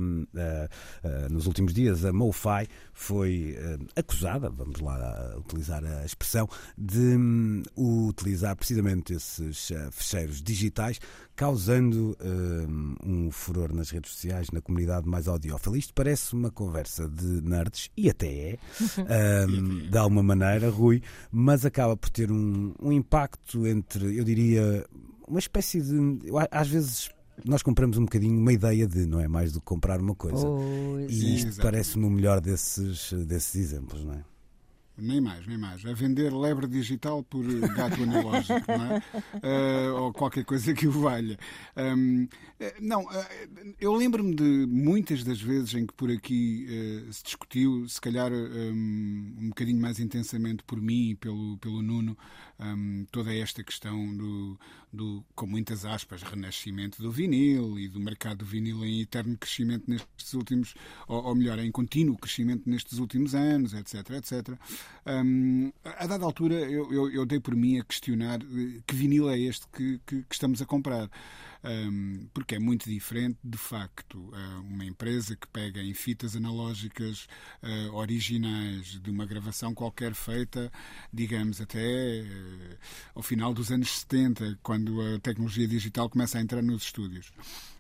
nos 1.29 1.45
últimos 1.45 1.73
dias, 1.73 2.05
a 2.05 2.13
MoFi 2.13 2.67
foi 2.93 3.57
acusada, 3.95 4.49
vamos 4.49 4.79
lá 4.79 5.35
utilizar 5.37 5.83
a 5.83 6.05
expressão, 6.05 6.38
de 6.77 7.17
um, 7.17 7.63
utilizar 7.75 8.55
precisamente 8.55 9.13
esses 9.13 9.69
uh, 9.71 9.91
fecheiros 9.91 10.41
digitais, 10.41 10.99
causando 11.35 12.17
um, 12.21 12.95
um 13.05 13.31
furor 13.31 13.73
nas 13.73 13.89
redes 13.89 14.11
sociais, 14.11 14.51
na 14.51 14.61
comunidade 14.61 15.07
mais 15.07 15.27
audiófila. 15.27 15.77
Isto 15.77 15.93
parece 15.93 16.33
uma 16.33 16.51
conversa 16.51 17.07
de 17.07 17.41
nerds, 17.41 17.89
e 17.95 18.09
até 18.09 18.27
é, 18.27 18.57
um, 19.47 19.89
de 19.89 19.97
alguma 19.97 20.21
maneira, 20.21 20.69
Rui, 20.69 21.01
mas 21.31 21.65
acaba 21.65 21.95
por 21.95 22.09
ter 22.09 22.31
um, 22.31 22.73
um 22.81 22.91
impacto 22.91 23.65
entre, 23.65 24.17
eu 24.17 24.23
diria, 24.23 24.85
uma 25.27 25.39
espécie 25.39 25.81
de. 25.81 26.19
Às 26.51 26.67
vezes 26.67 27.09
nós 27.45 27.63
compramos 27.63 27.97
um 27.97 28.03
bocadinho 28.03 28.37
uma 28.39 28.51
ideia 28.51 28.87
de, 28.87 29.05
não 29.05 29.19
é? 29.19 29.27
Mais 29.27 29.51
do 29.51 29.59
que 29.59 29.65
comprar 29.65 29.99
uma 29.99 30.15
coisa. 30.15 30.47
Oh, 30.47 30.99
e 31.07 31.35
isto 31.35 31.61
parece-me 31.61 32.05
o 32.05 32.09
melhor 32.09 32.41
desses, 32.41 33.13
desses 33.13 33.55
exemplos, 33.55 34.03
não 34.03 34.13
é? 34.13 34.23
Nem 35.01 35.21
mais, 35.21 35.45
nem 35.47 35.57
mais. 35.57 35.85
A 35.85 35.93
vender 35.93 36.33
lebre 36.33 36.67
digital 36.67 37.23
por 37.23 37.43
gato 37.75 38.03
analógico, 38.03 38.65
não 38.67 38.85
é? 38.85 39.89
Uh, 39.89 39.95
ou 39.95 40.13
qualquer 40.13 40.45
coisa 40.45 40.73
que 40.73 40.87
o 40.87 40.91
valha. 40.91 41.37
Um, 41.75 42.27
não, 42.81 43.03
uh, 43.03 43.25
eu 43.79 43.93
lembro-me 43.93 44.35
de 44.35 44.65
muitas 44.67 45.23
das 45.23 45.41
vezes 45.41 45.73
em 45.73 45.85
que 45.85 45.93
por 45.93 46.11
aqui 46.11 46.67
uh, 46.69 47.13
se 47.13 47.23
discutiu, 47.23 47.87
se 47.87 47.99
calhar 47.99 48.31
um, 48.31 49.35
um 49.39 49.49
bocadinho 49.49 49.81
mais 49.81 49.99
intensamente 49.99 50.63
por 50.63 50.81
mim 50.81 51.11
e 51.11 51.15
pelo, 51.15 51.57
pelo 51.57 51.81
Nuno, 51.81 52.17
um, 52.59 53.05
toda 53.11 53.33
esta 53.33 53.63
questão 53.63 54.15
do, 54.15 54.59
do, 54.91 55.23
com 55.35 55.47
muitas 55.47 55.85
aspas, 55.85 56.21
renascimento 56.21 57.01
do 57.01 57.11
vinil 57.11 57.79
e 57.79 57.87
do 57.87 57.99
mercado 57.99 58.39
do 58.39 58.45
vinil 58.45 58.83
em 58.83 59.01
eterno 59.01 59.37
crescimento 59.37 59.85
nestes 59.87 60.33
últimos, 60.33 60.73
ou, 61.07 61.23
ou 61.23 61.35
melhor, 61.35 61.59
em 61.59 61.71
contínuo 61.71 62.17
crescimento 62.17 62.69
nestes 62.69 62.99
últimos 62.99 63.33
anos, 63.33 63.73
etc, 63.73 64.09
etc. 64.11 64.57
Um, 65.05 65.71
a 65.83 66.05
dada 66.05 66.25
altura 66.25 66.55
eu, 66.55 66.91
eu, 66.91 67.11
eu, 67.11 67.25
dei 67.25 67.39
por 67.39 67.55
mim 67.55 67.79
a 67.79 67.83
questionar 67.83 68.41
eh, 68.41 68.81
que 68.85 68.95
vinil 68.95 69.29
é 69.29 69.39
este 69.39 69.65
que, 69.73 69.99
que, 70.05 70.23
que 70.23 70.33
estamos 70.33 70.61
a 70.61 70.65
comprar 70.65 71.09
porque 72.33 72.55
é 72.55 72.59
muito 72.59 72.89
diferente, 72.89 73.37
de 73.43 73.57
facto, 73.57 74.17
uh, 74.17 74.61
uma 74.61 74.85
empresa 74.85 75.35
que 75.35 75.47
pega 75.47 75.81
em 75.81 75.93
fitas 75.93 76.35
analógicas 76.35 77.27
uh, 77.61 77.93
originais 77.93 78.99
de 79.01 79.09
uma 79.09 79.25
gravação 79.25 79.73
qualquer 79.73 80.13
feita, 80.13 80.71
digamos, 81.11 81.59
até 81.59 82.21
uh, 82.21 82.77
ao 83.15 83.21
final 83.21 83.53
dos 83.53 83.71
anos 83.71 83.89
70, 83.99 84.59
quando 84.63 85.01
a 85.01 85.19
tecnologia 85.19 85.67
digital 85.67 86.09
começa 86.09 86.37
a 86.37 86.41
entrar 86.41 86.61
nos 86.61 86.83
estúdios 86.83 87.31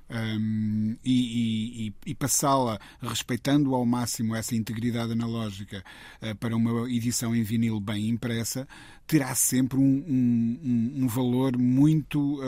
um, 0.09 0.97
e, 1.03 1.87
e, 1.87 1.93
e 2.07 2.15
passá-la 2.15 2.79
respeitando 3.01 3.75
ao 3.75 3.85
máximo 3.85 4.35
essa 4.35 4.55
integridade 4.55 5.11
analógica 5.11 5.83
uh, 6.21 6.35
para 6.37 6.55
uma 6.55 6.89
edição 6.89 7.35
em 7.35 7.43
vinil 7.43 7.79
bem 7.79 8.09
impressa, 8.09 8.67
terá 9.05 9.33
sempre 9.35 9.77
um, 9.77 9.81
um, 9.83 11.03
um 11.03 11.07
valor 11.07 11.57
muito 11.57 12.39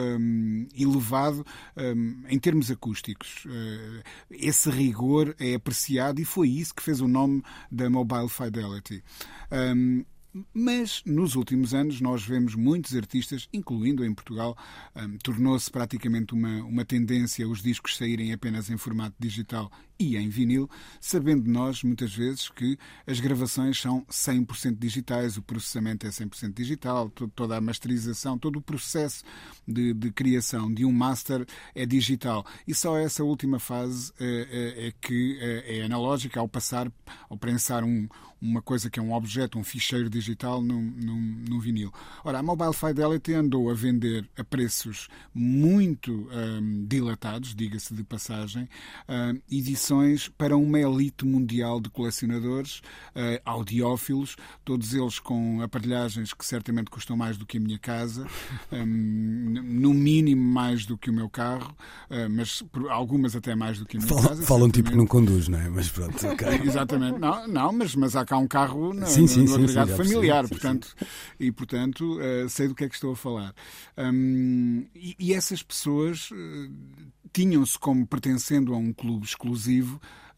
elevado 0.77 1.43
em 2.29 2.37
termos 2.37 2.69
acústicos. 2.69 3.45
Uh, 3.45 4.03
esse 4.29 4.69
rigor 4.69 5.35
é 5.39 5.55
apreciado 5.55 6.21
e 6.21 6.25
foi 6.25 6.49
isso 6.49 6.75
que 6.75 6.83
fez 6.83 7.01
o 7.01 7.07
nome 7.07 7.43
da 7.71 7.89
Mobile 7.89 8.29
Fidelity. 8.29 9.03
Mas 10.53 11.01
nos 11.05 11.35
últimos 11.35 11.73
anos 11.73 11.99
nós 11.99 12.23
vemos 12.23 12.55
muitos 12.55 12.95
artistas, 12.95 13.49
incluindo 13.51 14.05
em 14.05 14.13
Portugal, 14.13 14.57
um, 14.95 15.17
tornou-se 15.17 15.69
praticamente 15.69 16.33
uma, 16.33 16.63
uma 16.63 16.85
tendência 16.85 17.47
os 17.47 17.61
discos 17.61 17.97
saírem 17.97 18.31
apenas 18.31 18.69
em 18.69 18.77
formato 18.77 19.15
digital 19.19 19.69
e 20.01 20.17
em 20.17 20.29
vinil, 20.29 20.69
sabendo 20.99 21.49
nós 21.49 21.83
muitas 21.83 22.13
vezes 22.13 22.49
que 22.49 22.77
as 23.05 23.19
gravações 23.19 23.79
são 23.79 24.03
100% 24.05 24.77
digitais, 24.77 25.37
o 25.37 25.41
processamento 25.41 26.07
é 26.07 26.09
100% 26.09 26.53
digital, 26.53 27.09
toda 27.35 27.55
a 27.55 27.61
masterização, 27.61 28.37
todo 28.37 28.57
o 28.57 28.61
processo 28.61 29.23
de, 29.67 29.93
de, 29.93 30.11
criação 30.11 30.73
de 30.73 30.83
um 30.85 30.91
master 30.91 31.45
é 31.75 31.85
digital. 31.85 32.45
E 32.67 32.73
só 32.73 32.97
essa 32.97 33.23
última 33.23 33.59
fase 33.59 34.11
é, 34.19 34.25
é, 34.25 34.87
é 34.87 34.93
que 34.99 35.37
é, 35.39 35.79
é 35.79 35.83
analógica 35.83 36.39
ao 36.39 36.47
passar, 36.47 36.91
ao 37.29 37.37
prensar 37.37 37.83
um, 37.83 38.07
uma 38.41 38.61
coisa 38.61 38.89
que 38.89 38.99
é 38.99 39.03
um 39.03 39.13
objeto, 39.13 39.59
um 39.59 39.63
ficheiro 39.63 40.09
digital 40.09 40.61
num, 40.61 40.81
num, 40.81 41.43
num 41.47 41.59
vinil. 41.59 41.93
Ora, 42.23 42.39
a 42.39 42.43
Mobile 42.43 42.73
Fidelity 42.73 43.33
andou 43.33 43.69
a 43.69 43.73
vender 43.73 44.27
a 44.35 44.43
preços 44.43 45.07
muito 45.33 46.27
um, 46.31 46.85
dilatados, 46.87 47.53
diga-se 47.53 47.93
de 47.93 48.03
passagem, 48.03 48.67
um, 49.07 49.39
para 50.37 50.55
uma 50.55 50.79
elite 50.79 51.25
mundial 51.25 51.79
de 51.79 51.89
colecionadores, 51.89 52.79
uh, 53.15 53.41
audiófilos, 53.43 54.35
todos 54.63 54.93
eles 54.93 55.19
com 55.19 55.61
aparelhagens 55.61 56.33
que 56.33 56.45
certamente 56.45 56.89
custam 56.89 57.17
mais 57.17 57.37
do 57.37 57.45
que 57.45 57.57
a 57.57 57.59
minha 57.59 57.77
casa, 57.77 58.25
um, 58.71 58.85
no 59.63 59.93
mínimo 59.93 60.41
mais 60.41 60.85
do 60.85 60.97
que 60.97 61.09
o 61.09 61.13
meu 61.13 61.29
carro, 61.29 61.75
uh, 62.09 62.29
mas 62.29 62.63
algumas 62.89 63.35
até 63.35 63.55
mais 63.55 63.79
do 63.79 63.85
que 63.85 63.97
a 63.97 63.99
minha 63.99 64.09
Fala, 64.09 64.29
casa. 64.29 64.43
Falam 64.43 64.69
tipo 64.69 64.91
que 64.91 64.97
não 64.97 65.07
conduz, 65.07 65.47
não 65.47 65.59
é? 65.59 65.69
Mas 65.69 65.89
pronto, 65.89 66.15
okay. 66.27 66.61
Exatamente. 66.63 67.19
Não, 67.19 67.47
não 67.47 67.73
mas, 67.73 67.95
mas 67.95 68.15
há 68.15 68.25
cá 68.25 68.37
um 68.37 68.47
carro 68.47 68.93
no, 68.93 69.05
sim, 69.07 69.27
sim, 69.27 69.43
no, 69.43 69.57
no 69.57 69.63
agregado 69.63 69.91
sim, 69.91 69.97
familiar, 69.97 70.47
portanto, 70.47 70.95
e 71.39 71.51
portanto 71.51 72.19
uh, 72.19 72.49
sei 72.49 72.67
do 72.67 72.75
que 72.75 72.83
é 72.83 72.89
que 72.89 72.95
estou 72.95 73.11
a 73.11 73.15
falar. 73.15 73.53
Um, 73.97 74.85
e, 74.95 75.33
essas 75.33 75.63
pessoas 75.63 76.29
tinham-se 77.33 77.79
como 77.79 78.05
pertencendo 78.05 78.73
a 78.73 78.77
um 78.77 78.91
clube 78.91 79.25
exclusivo 79.25 79.80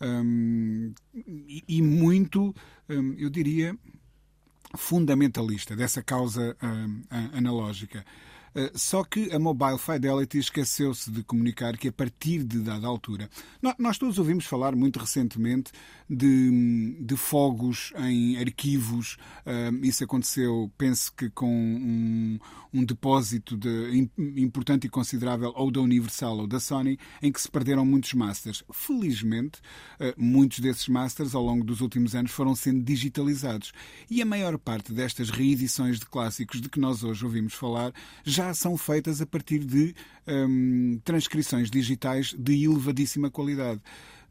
um, 0.02 0.94
e, 1.14 1.64
e, 1.68 1.82
muito, 1.82 2.54
um, 2.90 3.14
eu 3.14 3.30
diria, 3.30 3.78
fundamentalista 4.76 5.76
dessa 5.76 6.02
causa 6.02 6.58
hum, 6.62 7.04
analógica. 7.34 8.04
Eh, 8.56 8.72
só 8.76 9.04
que 9.04 9.32
a 9.34 9.40
Mobile 9.40 9.78
Fidelity 9.78 10.38
esqueceu-se 10.38 11.10
de 11.12 11.24
comunicar 11.24 11.78
que 11.78 11.88
a 11.88 11.92
partir 11.92 12.44
de 12.44 12.60
dada 12.60 12.88
altura. 12.88 13.30
Nós 13.78 13.98
todos 13.98 14.20
ouvimos 14.20 14.46
falar 14.46 14.76
muito 14.76 15.00
recentemente 15.00 15.72
de, 16.10 16.98
de 17.00 17.16
fogos 17.16 17.94
em 17.98 18.38
arquivos. 18.38 19.18
Eh, 19.46 19.72
isso 19.84 20.04
aconteceu, 20.04 20.72
penso 20.78 21.14
que 21.14 21.30
com 21.30 21.50
um, 21.50 22.40
um 22.74 22.84
depósito 22.84 23.58
de, 23.58 24.10
importante 24.18 24.88
e 24.88 24.90
considerável 24.90 25.52
ou 25.56 25.72
da 25.72 25.82
Universal 25.82 26.40
ou 26.40 26.48
da 26.48 26.60
Sony, 26.60 26.98
em 27.22 27.32
que 27.32 27.42
se 27.42 27.50
perderam 27.50 27.86
muitos 27.86 28.14
masters. 28.14 28.64
Felizmente, 28.72 29.60
eh, 30.00 30.14
muitos 30.18 30.60
desses 30.60 30.88
masters 30.88 31.34
ao 31.36 31.44
longo 31.44 31.64
dos 31.64 31.82
últimos 31.82 32.16
anos 32.16 32.32
foram 32.32 32.56
sendo 32.56 32.84
digitalizados. 32.84 33.72
E 34.10 34.22
a 34.22 34.26
maior 34.26 34.58
parte 34.58 34.94
destas 34.94 35.30
reedições 35.30 36.00
de 36.00 36.06
clássicos 36.06 36.62
de 36.62 36.70
que 36.70 36.80
nós 36.80 37.04
hoje 37.04 37.24
ouvimos 37.24 37.54
falar 37.54 37.94
já 38.24 38.43
já 38.44 38.54
são 38.54 38.78
feitas 38.78 39.22
a 39.22 39.26
partir 39.26 39.60
de 39.60 39.96
um, 40.28 41.00
transcrições 41.04 41.72
digitais 41.72 42.36
de 42.38 42.66
elevadíssima 42.66 43.32
qualidade. 43.32 43.82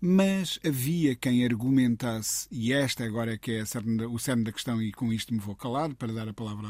Mas 0.04 0.58
havia 0.66 1.14
quem 1.14 1.44
argumentasse, 1.44 2.48
e 2.50 2.72
esta 2.72 3.04
agora 3.04 3.34
é 3.34 3.38
que 3.38 3.52
é 3.52 3.62
o 4.10 4.18
cerne 4.18 4.42
da 4.42 4.50
questão, 4.50 4.82
e 4.82 4.90
com 4.90 5.12
isto 5.12 5.32
me 5.32 5.38
vou 5.38 5.54
calar 5.54 5.94
para 5.94 6.12
dar 6.12 6.28
a 6.28 6.34
palavra 6.34 6.66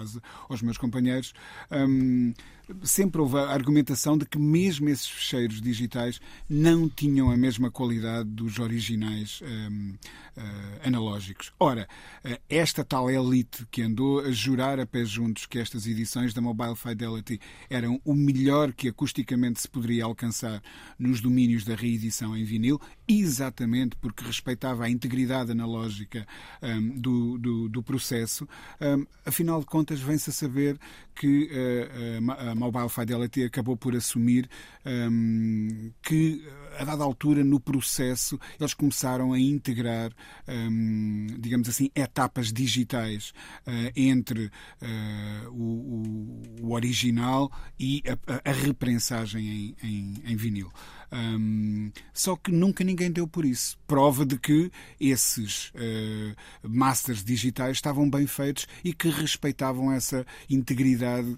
aos 0.51 0.61
meus 0.61 0.77
companheiros, 0.77 1.33
um, 1.71 2.35
sempre 2.83 3.21
houve 3.21 3.37
a 3.37 3.51
argumentação 3.51 4.17
de 4.17 4.27
que 4.27 4.39
mesmo 4.39 4.89
esses 4.89 5.09
fecheiros 5.09 5.61
digitais 5.61 6.21
não 6.49 6.89
tinham 6.89 7.31
a 7.31 7.37
mesma 7.37 7.71
qualidade 7.71 8.29
dos 8.29 8.59
originais 8.59 9.41
um, 9.43 9.95
uh, 10.37 10.41
analógicos. 10.85 11.53
Ora, 11.59 11.89
uh, 12.25 12.37
esta 12.49 12.85
tal 12.85 13.11
elite 13.11 13.67
que 13.71 13.83
andou 13.83 14.21
a 14.21 14.31
jurar 14.31 14.79
a 14.81 14.87
pés 14.87 15.09
juntos 15.09 15.47
que 15.47 15.59
estas 15.59 15.87
edições 15.87 16.35
da 16.35 16.41
Mobile 16.41 16.77
Fidelity 16.77 17.41
eram 17.69 18.01
o 18.05 18.15
melhor 18.15 18.73
que 18.73 18.89
acusticamente 18.89 19.61
se 19.61 19.69
poderia 19.69 20.05
alcançar 20.05 20.63
nos 20.99 21.21
domínios 21.21 21.65
da 21.65 21.75
reedição 21.75 22.37
em 22.37 22.45
vinil, 22.45 22.81
exatamente 23.07 23.97
porque 23.97 24.25
respeitava 24.25 24.85
a 24.85 24.91
integridade 24.91 25.51
analógica 25.51 26.27
um, 26.63 26.89
do, 27.01 27.39
do, 27.39 27.69
do, 27.69 27.83
processo, 27.83 28.49
um, 28.81 29.07
afinal 29.25 29.61
de 29.61 29.67
contas, 29.67 30.01
vem-se 30.01 30.31
a 30.31 30.33
saber 30.33 30.79
que 31.15 31.51
uh, 31.51 32.51
a 32.51 32.55
Mobile 32.63 32.89
Fidelity 32.89 33.45
acabou 33.45 33.77
por 33.77 33.97
assumir 33.97 34.49
um, 34.87 35.91
que, 36.01 36.47
a 36.79 36.85
dada 36.85 37.03
altura, 37.03 37.43
no 37.43 37.59
processo, 37.59 38.39
eles 38.59 38.73
começaram 38.73 39.33
a 39.33 39.41
integrar, 39.41 40.13
um, 40.49 41.27
digamos 41.39 41.69
assim, 41.69 41.91
etapas 41.95 42.53
digitais 42.53 43.33
uh, 43.67 43.93
entre 43.97 44.47
uh, 44.47 45.51
o, 45.51 46.63
o, 46.63 46.73
original 46.73 47.51
e 47.79 48.03
a, 48.07 48.51
a 48.51 48.53
reprensagem 48.53 49.45
em, 49.45 49.77
em, 49.83 50.15
em 50.25 50.37
vinil. 50.37 50.71
Um, 51.13 51.93
só 52.15 52.35
que 52.37 52.51
nunca 52.51 52.83
ninguém 52.83 53.11
deu 53.11 53.29
por 53.29 53.45
isso. 53.45 53.77
Prova 53.87 54.25
de 54.25 54.39
que 54.39 54.71
esses 54.99 55.69
uh, 55.71 56.35
masters 56.69 57.23
digitais 57.23 57.77
estavam 57.77 58.09
bem 58.09 58.27
feitos 58.27 58.67
e 58.83 58.95
que 58.95 59.09
respeitavam 59.09 59.93
essa 59.93 60.25
integridade 60.49 61.37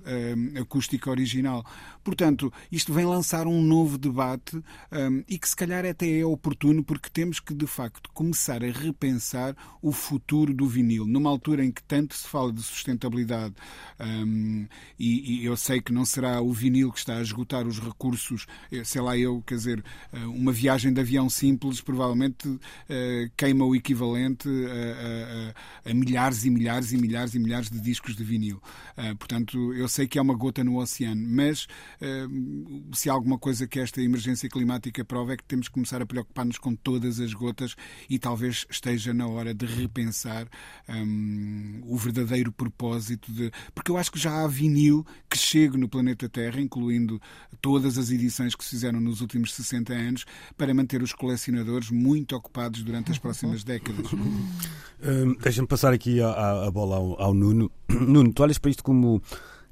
acústica 0.60 1.10
original. 1.10 1.64
Portanto, 2.04 2.52
isto 2.70 2.92
vem 2.92 3.04
lançar 3.04 3.46
um 3.46 3.62
novo 3.62 3.96
debate 3.96 4.56
um, 4.56 5.24
e 5.28 5.38
que 5.38 5.48
se 5.48 5.56
calhar 5.56 5.84
até 5.86 6.18
é 6.18 6.24
oportuno 6.24 6.84
porque 6.84 7.08
temos 7.08 7.40
que, 7.40 7.54
de 7.54 7.66
facto, 7.66 8.10
começar 8.12 8.62
a 8.62 8.70
repensar 8.70 9.56
o 9.80 9.90
futuro 9.90 10.52
do 10.52 10.66
vinil. 10.66 11.06
Numa 11.06 11.30
altura 11.30 11.64
em 11.64 11.72
que 11.72 11.82
tanto 11.82 12.14
se 12.14 12.28
fala 12.28 12.52
de 12.52 12.62
sustentabilidade 12.62 13.54
um, 13.98 14.66
e, 14.98 15.40
e, 15.40 15.44
eu 15.46 15.56
sei 15.56 15.80
que 15.80 15.92
não 15.92 16.04
será 16.04 16.40
o 16.40 16.52
vinil 16.52 16.92
que 16.92 16.98
está 16.98 17.16
a 17.16 17.22
esgotar 17.22 17.66
os 17.66 17.80
recursos, 17.80 18.46
sei 18.84 19.00
lá 19.00 19.16
eu, 19.16 19.42
quer 19.46 19.54
dizer, 19.64 19.74
dizer, 19.74 19.84
uma 20.26 20.52
viagem 20.52 20.92
de 20.92 21.00
avião 21.00 21.28
simples 21.28 21.80
provavelmente 21.80 22.58
queima 23.36 23.64
o 23.64 23.74
equivalente 23.74 24.48
a, 24.48 25.88
a, 25.88 25.90
a, 25.90 25.94
milhares 25.94 26.44
e 26.44 26.50
milhares 26.50 26.92
e 26.92 26.98
milhares 26.98 27.34
e 27.34 27.38
milhares 27.38 27.70
de 27.70 27.80
discos 27.80 28.14
de 28.14 28.22
vinil. 28.22 28.60
Portanto, 29.18 29.72
eu 29.74 29.88
sei 29.88 30.06
que 30.06 30.18
é 30.18 30.22
uma 30.22 30.34
gota 30.34 30.62
no 30.62 30.78
oceano, 30.78 31.26
mas 31.28 31.66
se 32.92 33.08
há 33.08 33.12
alguma 33.12 33.38
coisa 33.38 33.66
que 33.66 33.80
esta 33.80 34.00
emergência 34.00 34.48
climática 34.48 35.04
prova 35.04 35.32
é 35.32 35.36
que 35.36 35.44
temos 35.44 35.68
que 35.68 35.74
começar 35.74 36.02
a 36.02 36.06
preocupar-nos 36.06 36.58
com 36.58 36.74
todas 36.74 37.20
as 37.20 37.32
gotas 37.32 37.74
e 38.08 38.18
talvez 38.18 38.66
esteja 38.70 39.14
na 39.14 39.26
hora 39.26 39.54
de 39.54 39.66
repensar 39.66 40.46
um, 40.88 41.80
o 41.84 41.96
verdadeiro 41.96 42.52
propósito 42.52 43.32
de. 43.32 43.50
Porque 43.74 43.90
eu 43.90 43.96
acho 43.96 44.12
que 44.12 44.18
já 44.18 44.42
há 44.42 44.46
vinil 44.46 45.06
que 45.28 45.38
chegue 45.38 45.76
no 45.76 45.88
planeta 45.88 46.28
Terra, 46.28 46.60
incluindo 46.60 47.20
todas 47.60 47.98
as 47.98 48.10
edições 48.10 48.54
que 48.54 48.64
se 48.64 48.70
fizeram 48.70 49.00
nos 49.00 49.20
últimos 49.20 49.53
60 49.54 49.92
anos, 49.92 50.24
para 50.56 50.72
manter 50.74 51.02
os 51.02 51.12
colecionadores 51.12 51.90
muito 51.90 52.34
ocupados 52.36 52.82
durante 52.82 53.12
as 53.12 53.18
próximas 53.18 53.62
décadas. 53.64 54.12
Um, 54.12 55.34
Deixa-me 55.40 55.68
passar 55.68 55.92
aqui 55.92 56.20
a, 56.20 56.66
a 56.66 56.70
bola 56.70 56.96
ao, 56.96 57.20
ao 57.20 57.34
Nuno. 57.34 57.70
Nuno, 57.88 58.32
tu 58.32 58.42
olhas 58.42 58.58
para 58.58 58.70
isto 58.70 58.82
como 58.82 59.22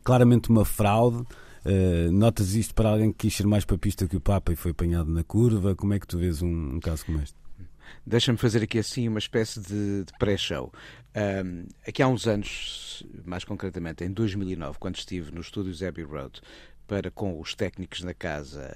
claramente 0.02 0.50
uma 0.50 0.64
fraude. 0.64 1.24
Uh, 1.64 2.10
notas 2.10 2.54
isto 2.54 2.74
para 2.74 2.88
alguém 2.88 3.12
que 3.12 3.18
quis 3.18 3.36
ser 3.36 3.46
mais 3.46 3.64
papista 3.64 4.08
que 4.08 4.16
o 4.16 4.20
Papa 4.20 4.52
e 4.52 4.56
foi 4.56 4.72
apanhado 4.72 5.10
na 5.12 5.22
curva? 5.22 5.76
Como 5.76 5.94
é 5.94 6.00
que 6.00 6.06
tu 6.06 6.18
vês 6.18 6.42
um, 6.42 6.76
um 6.76 6.80
caso 6.80 7.06
como 7.06 7.20
este? 7.20 7.36
Deixa-me 8.06 8.38
fazer 8.38 8.62
aqui 8.62 8.78
assim 8.78 9.08
uma 9.08 9.18
espécie 9.18 9.60
de, 9.60 10.04
de 10.04 10.12
pré-show. 10.18 10.72
Um, 11.14 11.66
aqui 11.86 12.02
há 12.02 12.08
uns 12.08 12.26
anos, 12.26 13.04
mais 13.24 13.44
concretamente 13.44 14.02
em 14.02 14.10
2009, 14.10 14.78
quando 14.78 14.96
estive 14.96 15.30
nos 15.30 15.46
estúdios 15.46 15.82
Abbey 15.82 16.04
Road 16.04 16.40
para 16.86 17.10
com 17.10 17.40
os 17.40 17.54
técnicos 17.54 18.02
na 18.02 18.12
casa 18.12 18.74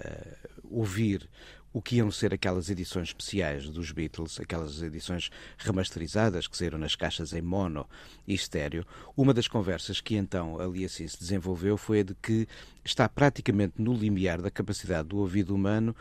ouvir 0.70 1.28
o 1.76 1.82
que 1.82 1.96
iam 1.96 2.10
ser 2.10 2.32
aquelas 2.32 2.70
edições 2.70 3.08
especiais 3.08 3.68
dos 3.68 3.92
Beatles, 3.92 4.40
aquelas 4.40 4.80
edições 4.80 5.28
remasterizadas 5.58 6.46
que 6.46 6.56
saíram 6.56 6.78
nas 6.78 6.96
caixas 6.96 7.34
em 7.34 7.42
mono 7.42 7.86
e 8.26 8.32
estéreo. 8.32 8.82
Uma 9.14 9.34
das 9.34 9.46
conversas 9.46 10.00
que 10.00 10.16
então 10.16 10.58
ali 10.58 10.86
assim 10.86 11.06
se 11.06 11.18
desenvolveu 11.18 11.76
foi 11.76 12.00
a 12.00 12.02
de 12.02 12.14
que 12.14 12.48
está 12.82 13.08
praticamente 13.08 13.74
no 13.78 13.92
limiar 13.92 14.40
da 14.40 14.50
capacidade 14.50 15.08
do 15.08 15.18
ouvido 15.18 15.54
humano 15.54 15.94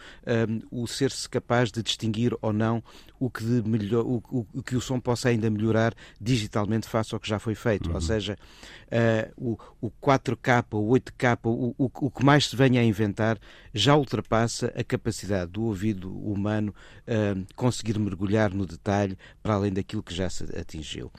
um, 0.71 0.83
o 0.83 0.87
ser-se 0.87 1.27
capaz 1.27 1.71
de 1.71 1.81
distinguir 1.81 2.33
ou 2.41 2.53
não 2.53 2.81
o 3.19 3.29
que, 3.29 3.43
melhor, 3.43 4.05
o, 4.05 4.23
o, 4.29 4.45
o, 4.53 4.63
que 4.63 4.75
o 4.75 4.81
som 4.81 4.99
possa 4.99 5.29
ainda 5.29 5.49
melhorar 5.49 5.93
digitalmente 6.21 6.87
face 6.87 7.13
ao 7.13 7.19
que 7.19 7.27
já 7.27 7.39
foi 7.39 7.55
feito. 7.55 7.89
Uhum. 7.89 7.95
Ou 7.95 8.01
seja, 8.01 8.37
uh, 8.87 9.57
o, 9.81 9.87
o 9.87 9.91
4K, 9.91 10.65
o 10.71 10.91
8K, 10.91 11.39
o, 11.43 11.75
o, 11.77 11.91
o 11.93 12.11
que 12.11 12.23
mais 12.23 12.47
se 12.47 12.55
venha 12.55 12.81
a 12.81 12.83
inventar 12.83 13.39
já 13.73 13.95
ultrapassa 13.95 14.71
a 14.75 14.83
capacidade 14.83 15.51
do 15.51 15.64
ouvido 15.65 16.11
humano 16.11 16.73
uh, 17.07 17.45
conseguir 17.55 17.99
mergulhar 17.99 18.53
no 18.53 18.65
detalhe 18.65 19.17
para 19.41 19.55
além 19.55 19.71
daquilo 19.71 20.03
que 20.03 20.13
já 20.13 20.29
se 20.29 20.43
atingiu. 20.57 21.11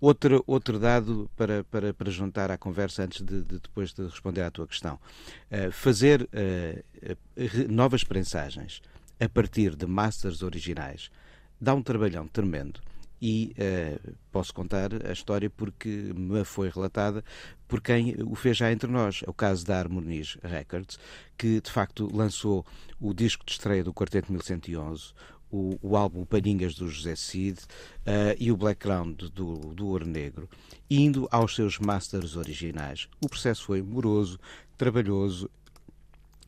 Outro, 0.00 0.42
outro 0.48 0.80
dado 0.80 1.30
para, 1.36 1.62
para, 1.64 1.94
para 1.94 2.10
juntar 2.10 2.50
à 2.50 2.58
conversa 2.58 3.04
antes 3.04 3.22
de, 3.22 3.42
de 3.42 3.60
depois 3.60 3.92
de 3.92 4.02
responder 4.02 4.42
à 4.42 4.50
tua 4.50 4.66
questão. 4.66 4.98
Uh, 5.50 5.70
fazer 5.70 6.22
uh, 6.22 7.72
novas 7.72 8.02
prensagens 8.02 8.82
a 9.20 9.28
partir 9.28 9.76
de 9.76 9.86
masters 9.86 10.42
originais 10.42 11.10
dá 11.60 11.72
um 11.72 11.82
trabalhão 11.82 12.26
tremendo 12.26 12.80
e 13.22 13.54
uh, 13.56 14.14
posso 14.32 14.52
contar 14.52 14.90
a 15.08 15.12
história 15.12 15.48
porque 15.48 15.88
me 15.88 16.44
foi 16.44 16.68
relatada 16.68 17.24
por 17.68 17.80
quem 17.80 18.16
o 18.24 18.34
fez 18.34 18.56
já 18.56 18.72
entre 18.72 18.90
nós. 18.90 19.20
É 19.24 19.30
o 19.30 19.32
caso 19.32 19.64
da 19.64 19.78
Harmonies 19.78 20.36
Records, 20.42 20.98
que 21.38 21.60
de 21.60 21.70
facto 21.70 22.10
lançou 22.12 22.66
o 23.00 23.14
disco 23.14 23.46
de 23.46 23.52
estreia 23.52 23.84
do 23.84 23.94
Quarteto 23.94 24.32
1111, 24.32 25.12
o, 25.52 25.78
o 25.80 25.96
álbum 25.96 26.24
Palhinhas 26.24 26.74
do 26.74 26.88
José 26.88 27.14
Cid 27.14 27.60
uh, 27.60 28.36
e 28.40 28.50
o 28.50 28.56
Background 28.56 29.22
do, 29.22 29.54
do 29.72 29.86
Ouro 29.86 30.06
Negro, 30.06 30.48
indo 30.90 31.28
aos 31.30 31.54
seus 31.54 31.78
masters 31.78 32.34
originais. 32.34 33.08
O 33.24 33.28
processo 33.28 33.64
foi 33.64 33.82
moroso, 33.82 34.36
trabalhoso, 34.76 35.48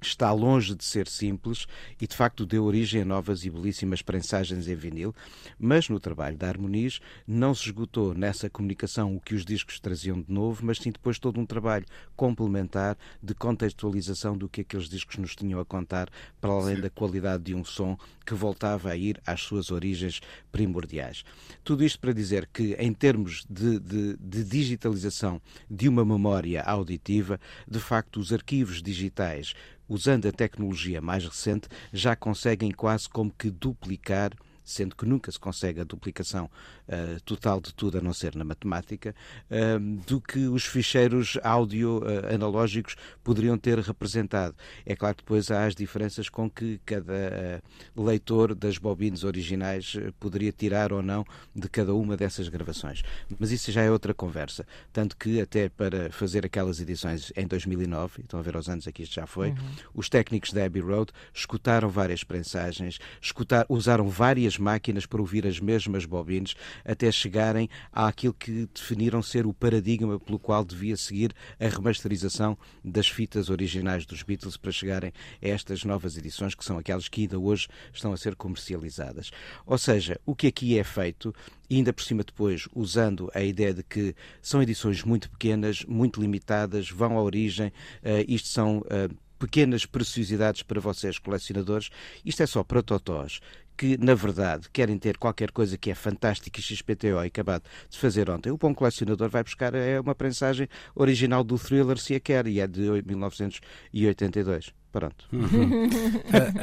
está 0.06 0.32
longe 0.32 0.74
de 0.74 0.84
ser 0.84 1.08
simples 1.08 1.66
e 2.00 2.06
de 2.06 2.16
facto 2.16 2.46
deu 2.46 2.64
origem 2.64 3.02
a 3.02 3.04
novas 3.04 3.44
e 3.44 3.50
belíssimas 3.50 4.02
prensagens 4.02 4.68
em 4.68 4.74
vinil, 4.74 5.14
mas 5.58 5.88
no 5.88 6.00
trabalho 6.00 6.36
da 6.36 6.48
Harmonies 6.48 7.00
não 7.26 7.54
se 7.54 7.66
esgotou 7.66 8.14
nessa 8.14 8.48
comunicação 8.50 9.14
o 9.14 9.20
que 9.20 9.34
os 9.34 9.44
discos 9.44 9.80
traziam 9.80 10.20
de 10.20 10.32
novo, 10.32 10.64
mas 10.64 10.78
sim 10.78 10.90
depois 10.90 11.18
todo 11.18 11.40
um 11.40 11.46
trabalho 11.46 11.86
complementar 12.16 12.96
de 13.22 13.34
contextualização 13.34 14.36
do 14.36 14.48
que 14.48 14.60
aqueles 14.60 14.88
discos 14.88 15.16
nos 15.16 15.34
tinham 15.34 15.60
a 15.60 15.64
contar, 15.64 16.08
para 16.40 16.52
além 16.52 16.80
da 16.80 16.90
qualidade 16.90 17.44
de 17.44 17.54
um 17.54 17.64
som 17.64 17.96
que 18.24 18.34
voltava 18.34 18.90
a 18.90 18.96
ir 18.96 19.20
às 19.26 19.42
suas 19.42 19.70
origens 19.70 20.20
primordiais. 20.50 21.24
Tudo 21.62 21.84
isto 21.84 21.98
para 21.98 22.12
dizer 22.12 22.48
que, 22.52 22.74
em 22.74 22.92
termos 22.92 23.44
de, 23.48 23.78
de, 23.78 24.16
de 24.16 24.44
digitalização 24.44 25.40
de 25.70 25.88
uma 25.88 26.04
memória 26.04 26.62
auditiva, 26.62 27.40
de 27.68 27.78
facto, 27.78 28.20
os 28.20 28.32
arquivos 28.32 28.82
digitais 28.82 29.54
usando 29.88 30.26
a 30.26 30.32
tecnologia 30.32 31.00
mais 31.00 31.24
recente, 31.24 31.68
já 31.92 32.16
conseguem 32.16 32.70
quase 32.70 33.08
como 33.08 33.30
que 33.30 33.50
duplicar 33.50 34.32
sendo 34.64 34.96
que 34.96 35.04
nunca 35.04 35.30
se 35.30 35.38
consegue 35.38 35.80
a 35.80 35.84
duplicação 35.84 36.46
uh, 36.88 37.20
total 37.24 37.60
de 37.60 37.72
tudo, 37.74 37.98
a 37.98 38.00
não 38.00 38.12
ser 38.12 38.34
na 38.34 38.44
matemática, 38.44 39.14
uh, 39.50 40.02
do 40.06 40.20
que 40.20 40.46
os 40.46 40.64
ficheiros 40.64 41.38
áudio 41.42 41.98
uh, 41.98 42.34
analógicos 42.34 42.96
poderiam 43.22 43.58
ter 43.58 43.78
representado. 43.78 44.54
É 44.86 44.96
claro 44.96 45.16
que 45.16 45.22
depois 45.22 45.50
há 45.50 45.66
as 45.66 45.74
diferenças 45.74 46.28
com 46.28 46.48
que 46.48 46.80
cada 46.84 47.62
leitor 47.96 48.54
das 48.54 48.78
bobines 48.78 49.24
originais 49.24 49.96
poderia 50.18 50.52
tirar 50.52 50.92
ou 50.92 51.02
não 51.02 51.24
de 51.54 51.68
cada 51.68 51.94
uma 51.94 52.16
dessas 52.16 52.48
gravações. 52.48 53.02
Mas 53.38 53.50
isso 53.50 53.70
já 53.70 53.82
é 53.82 53.90
outra 53.90 54.14
conversa. 54.14 54.66
Tanto 54.92 55.16
que, 55.16 55.40
até 55.40 55.68
para 55.68 56.10
fazer 56.10 56.46
aquelas 56.46 56.80
edições 56.80 57.32
em 57.36 57.46
2009, 57.46 58.22
estão 58.22 58.40
a 58.40 58.42
ver 58.42 58.56
os 58.56 58.68
anos 58.68 58.86
aqui 58.88 59.02
isto 59.02 59.14
já 59.14 59.26
foi, 59.26 59.50
uhum. 59.50 59.56
os 59.94 60.08
técnicos 60.08 60.52
da 60.52 60.64
Abbey 60.64 60.82
Road 60.82 61.12
escutaram 61.32 61.88
várias 61.88 62.24
prensagens, 62.24 62.98
escutar, 63.20 63.66
usaram 63.68 64.08
várias 64.08 64.53
várias 64.54 64.58
máquinas 64.58 65.06
para 65.06 65.20
ouvir 65.20 65.46
as 65.46 65.60
mesmas 65.60 66.04
bobines 66.04 66.54
até 66.84 67.10
chegarem 67.10 67.68
àquilo 67.92 68.34
que 68.34 68.68
definiram 68.72 69.22
ser 69.22 69.46
o 69.46 69.54
paradigma 69.54 70.18
pelo 70.18 70.38
qual 70.38 70.64
devia 70.64 70.96
seguir 70.96 71.32
a 71.58 71.68
remasterização 71.68 72.56
das 72.84 73.08
fitas 73.08 73.50
originais 73.50 74.06
dos 74.06 74.22
Beatles 74.22 74.56
para 74.56 74.72
chegarem 74.72 75.12
a 75.42 75.48
estas 75.48 75.84
novas 75.84 76.16
edições 76.16 76.54
que 76.54 76.64
são 76.64 76.78
aquelas 76.78 77.08
que 77.08 77.22
ainda 77.22 77.38
hoje 77.38 77.68
estão 77.92 78.12
a 78.12 78.16
ser 78.16 78.34
comercializadas. 78.34 79.30
Ou 79.66 79.78
seja, 79.78 80.20
o 80.26 80.34
que 80.34 80.46
aqui 80.46 80.78
é 80.78 80.84
feito 80.84 81.34
e 81.68 81.76
ainda 81.76 81.92
por 81.92 82.02
cima 82.02 82.22
depois 82.22 82.68
usando 82.74 83.30
a 83.34 83.42
ideia 83.42 83.72
de 83.72 83.82
que 83.82 84.14
são 84.42 84.62
edições 84.62 85.02
muito 85.02 85.30
pequenas, 85.30 85.84
muito 85.84 86.20
limitadas, 86.20 86.90
vão 86.90 87.18
à 87.18 87.22
origem, 87.22 87.68
uh, 87.68 88.24
isto 88.28 88.48
são 88.48 88.78
uh, 88.78 89.24
pequenas 89.38 89.84
preciosidades 89.84 90.62
para 90.62 90.80
vocês 90.80 91.18
colecionadores, 91.18 91.90
isto 92.24 92.42
é 92.42 92.46
só 92.46 92.62
para 92.62 92.82
totós 92.82 93.40
que, 93.76 93.96
na 93.98 94.14
verdade, 94.14 94.68
querem 94.72 94.98
ter 94.98 95.16
qualquer 95.18 95.50
coisa 95.50 95.76
que 95.76 95.90
é 95.90 95.94
fantástica 95.94 96.60
e 96.60 96.62
XPTO 96.62 97.22
e 97.24 97.26
acabado 97.26 97.64
de 97.88 97.98
fazer 97.98 98.30
ontem, 98.30 98.50
o 98.50 98.56
bom 98.56 98.74
colecionador 98.74 99.28
vai 99.28 99.42
buscar 99.42 99.74
é 99.74 100.00
uma 100.00 100.14
prensagem 100.14 100.68
original 100.94 101.42
do 101.42 101.58
thriller, 101.58 101.98
se 101.98 102.14
a 102.14 102.20
quer, 102.20 102.46
e 102.46 102.60
é 102.60 102.66
de 102.66 102.80
1982. 103.04 104.72
Pronto. 104.92 105.26
Uhum. 105.32 105.86
uh, 105.86 105.90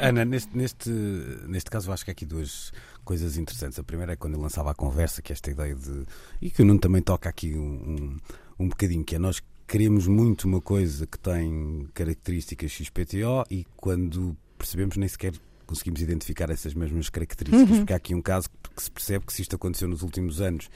Ana, 0.00 0.24
neste, 0.24 0.56
neste, 0.56 0.90
neste 1.46 1.70
caso, 1.70 1.92
acho 1.92 2.02
que 2.02 2.10
há 2.10 2.12
aqui 2.12 2.24
duas 2.24 2.72
coisas 3.04 3.36
interessantes. 3.36 3.78
A 3.78 3.84
primeira 3.84 4.14
é 4.14 4.16
quando 4.16 4.34
eu 4.34 4.40
lançava 4.40 4.70
a 4.70 4.74
conversa, 4.74 5.20
que 5.20 5.32
é 5.32 5.34
esta 5.34 5.50
ideia 5.50 5.74
de. 5.74 6.04
e 6.40 6.50
que 6.50 6.62
o 6.62 6.64
Nuno 6.64 6.80
também 6.80 7.02
toca 7.02 7.28
aqui 7.28 7.54
um, 7.54 7.60
um, 7.60 8.64
um 8.64 8.68
bocadinho, 8.68 9.04
que 9.04 9.16
é 9.16 9.18
nós 9.18 9.42
queremos 9.68 10.06
muito 10.06 10.44
uma 10.44 10.62
coisa 10.62 11.06
que 11.06 11.18
tem 11.18 11.86
características 11.92 12.70
XPTO 12.70 13.44
e 13.50 13.66
quando 13.76 14.34
percebemos 14.56 14.96
nem 14.96 15.08
sequer 15.08 15.32
conseguimos 15.66 16.00
identificar 16.00 16.50
essas 16.50 16.74
mesmas 16.74 17.08
características, 17.08 17.70
uhum. 17.70 17.78
porque 17.78 17.92
há 17.92 17.96
aqui 17.96 18.14
um 18.14 18.22
caso 18.22 18.48
que 18.74 18.82
se 18.82 18.90
percebe 18.90 19.26
que 19.26 19.32
se 19.32 19.42
isto 19.42 19.56
aconteceu 19.56 19.88
nos 19.88 20.02
últimos 20.02 20.40
anos 20.40 20.70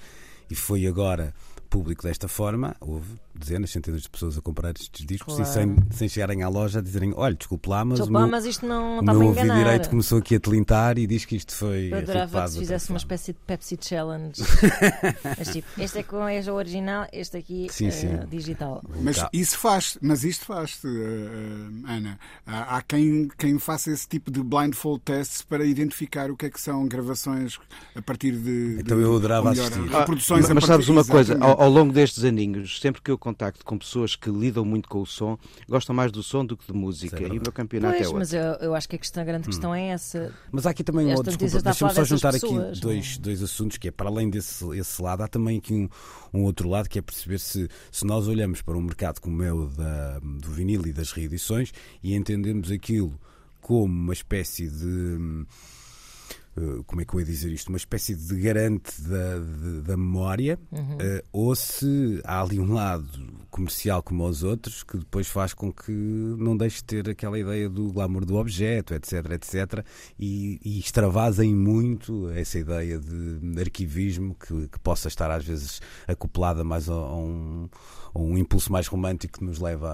e 0.50 0.54
foi 0.54 0.86
agora 0.86 1.34
público 1.76 2.02
desta 2.02 2.26
forma, 2.26 2.74
houve 2.80 3.06
dezenas, 3.34 3.70
centenas 3.70 4.02
de 4.02 4.08
pessoas 4.08 4.38
a 4.38 4.40
comprar 4.40 4.70
estes 4.70 5.04
discos 5.04 5.34
claro. 5.34 5.50
e 5.50 5.52
sem, 5.52 5.76
sem 5.90 6.08
chegarem 6.08 6.42
à 6.42 6.48
loja 6.48 6.78
a 6.78 6.82
dizerem: 6.82 7.12
olha, 7.14 7.34
desculpe 7.34 7.68
lá, 7.68 7.84
mas 7.84 7.98
desculpe 7.98 8.16
o 8.16 8.20
meu, 8.20 8.30
mas 8.30 8.46
isto 8.46 8.66
não 8.66 9.00
o 9.00 9.02
meu 9.02 9.26
ouvido 9.26 9.54
direito 9.54 9.90
começou 9.90 10.18
aqui 10.18 10.36
a 10.36 10.40
telintar 10.40 10.96
e 10.96 11.06
diz 11.06 11.26
que 11.26 11.36
isto 11.36 11.54
foi. 11.54 11.92
Eu 11.92 11.98
adorava 11.98 12.44
que 12.44 12.50
se 12.50 12.58
fizesse 12.60 12.88
uma 12.88 12.96
espécie 12.96 13.32
de 13.34 13.38
Pepsi 13.46 13.78
Challenge. 13.78 14.42
mas 15.38 15.48
tipo, 15.48 15.68
este 15.78 15.98
é 15.98 16.02
com 16.02 16.26
este 16.28 16.48
é 16.48 16.52
o 16.52 16.56
original, 16.56 17.06
este 17.12 17.36
aqui 17.36 17.66
sim, 17.70 17.90
sim. 17.90 18.08
é 18.08 18.26
digital. 18.26 18.82
Mas 19.02 19.22
isso 19.32 19.58
faz, 19.58 19.98
mas 20.00 20.24
isto 20.24 20.46
faz, 20.46 20.80
uh, 20.82 21.86
Ana. 21.86 22.18
Há, 22.46 22.76
há 22.76 22.82
quem, 22.82 23.28
quem 23.36 23.58
faça 23.58 23.90
esse 23.90 24.08
tipo 24.08 24.30
de 24.30 24.42
blindfold 24.42 25.02
tests 25.04 25.42
para 25.42 25.64
identificar 25.64 26.30
o 26.30 26.36
que 26.36 26.46
é 26.46 26.50
que 26.50 26.60
são 26.60 26.86
gravações 26.88 27.58
a 27.94 28.00
partir 28.00 28.32
de. 28.32 28.78
Então 28.80 28.96
de, 28.96 29.04
eu 29.04 29.14
adorava 29.16 29.50
melhor, 29.50 29.66
assistir. 29.66 29.90
Reproduções 29.90 30.44
ah, 30.46 30.54
mas, 30.54 30.54
mas 30.54 30.64
sabes 30.64 30.88
uma 30.88 31.04
coisa, 31.04 31.36
ao, 31.40 31.60
ao 31.66 31.72
longo 31.72 31.92
destes 31.92 32.22
aninhos, 32.22 32.80
sempre 32.80 33.02
que 33.02 33.10
eu 33.10 33.18
contacto 33.18 33.64
com 33.64 33.76
pessoas 33.76 34.14
que 34.14 34.30
lidam 34.30 34.64
muito 34.64 34.88
com 34.88 35.00
o 35.00 35.06
som, 35.06 35.36
gostam 35.68 35.94
mais 35.94 36.12
do 36.12 36.22
som 36.22 36.44
do 36.44 36.56
que 36.56 36.64
de 36.64 36.72
música. 36.72 37.18
Certo. 37.18 37.34
E 37.34 37.38
o 37.38 37.42
meu 37.42 37.52
campeonato 37.52 37.94
Pois, 37.94 38.02
é 38.02 38.06
outro. 38.06 38.18
mas 38.20 38.32
eu, 38.32 38.68
eu 38.68 38.74
acho 38.74 38.88
que 38.88 38.94
a, 38.94 38.98
questão, 38.98 39.22
a 39.22 39.26
grande 39.26 39.46
questão 39.46 39.74
é 39.74 39.88
essa. 39.88 40.32
Mas 40.52 40.64
há 40.64 40.70
aqui 40.70 40.84
também, 40.84 41.06
desculpa, 41.08 41.44
está 41.44 41.58
a 41.58 41.72
deixa-me 41.72 41.92
só 41.92 42.04
juntar 42.04 42.32
pessoas, 42.32 42.70
aqui 42.70 42.80
dois, 42.80 43.18
dois 43.18 43.42
assuntos, 43.42 43.78
que 43.78 43.88
é 43.88 43.90
para 43.90 44.08
além 44.08 44.30
desse 44.30 44.64
esse 44.78 45.02
lado, 45.02 45.22
há 45.22 45.28
também 45.28 45.58
aqui 45.58 45.74
um, 45.74 45.88
um 46.32 46.44
outro 46.44 46.68
lado, 46.68 46.88
que 46.88 46.98
é 47.00 47.02
perceber 47.02 47.38
se, 47.38 47.68
se 47.90 48.06
nós 48.06 48.28
olhamos 48.28 48.62
para 48.62 48.76
um 48.76 48.82
mercado 48.82 49.20
como 49.20 49.42
é 49.42 49.52
o 49.52 49.66
da, 49.66 50.20
do 50.20 50.50
vinil 50.50 50.86
e 50.86 50.92
das 50.92 51.10
reedições 51.10 51.72
e 52.02 52.14
entendemos 52.14 52.70
aquilo 52.70 53.18
como 53.60 53.86
uma 53.86 54.12
espécie 54.12 54.68
de 54.68 55.44
como 56.86 57.00
é 57.02 57.04
que 57.04 57.14
eu 57.14 57.20
ia 57.20 57.26
dizer 57.26 57.50
isto? 57.52 57.68
Uma 57.68 57.76
espécie 57.76 58.14
de 58.14 58.34
garante 58.40 59.00
da, 59.02 59.38
de- 59.38 59.80
da 59.82 59.96
memória, 59.96 60.58
eh, 61.00 61.24
ou 61.32 61.54
se 61.54 62.20
há 62.24 62.40
ali 62.42 62.58
um 62.58 62.72
lado 62.72 63.06
comercial 63.50 64.02
como 64.02 64.26
os 64.26 64.42
outros 64.42 64.82
que 64.82 64.98
depois 64.98 65.26
faz 65.28 65.54
com 65.54 65.72
que 65.72 65.90
não 65.92 66.56
deixe 66.56 66.76
de 66.78 66.84
ter 66.84 67.08
aquela 67.08 67.38
ideia 67.38 67.68
do 67.70 67.90
glamour 67.92 68.24
do 68.24 68.36
objeto, 68.36 68.92
etc, 68.94 69.12
etc, 69.32 69.84
e, 70.18 70.58
e 70.64 70.78
extravasem 70.78 71.54
muito 71.54 72.28
essa 72.30 72.58
ideia 72.58 72.98
de 72.98 73.60
arquivismo 73.60 74.34
que, 74.34 74.68
que 74.68 74.78
possa 74.80 75.08
estar 75.08 75.30
às 75.30 75.44
vezes 75.44 75.80
acoplada 76.06 76.62
mais 76.64 76.88
a, 76.88 76.92
a 76.94 77.16
um, 77.16 77.68
um 78.24 78.36
impulso 78.38 78.70
mais 78.72 78.86
romântico 78.86 79.38
que 79.38 79.44
nos 79.44 79.58
leva 79.58 79.88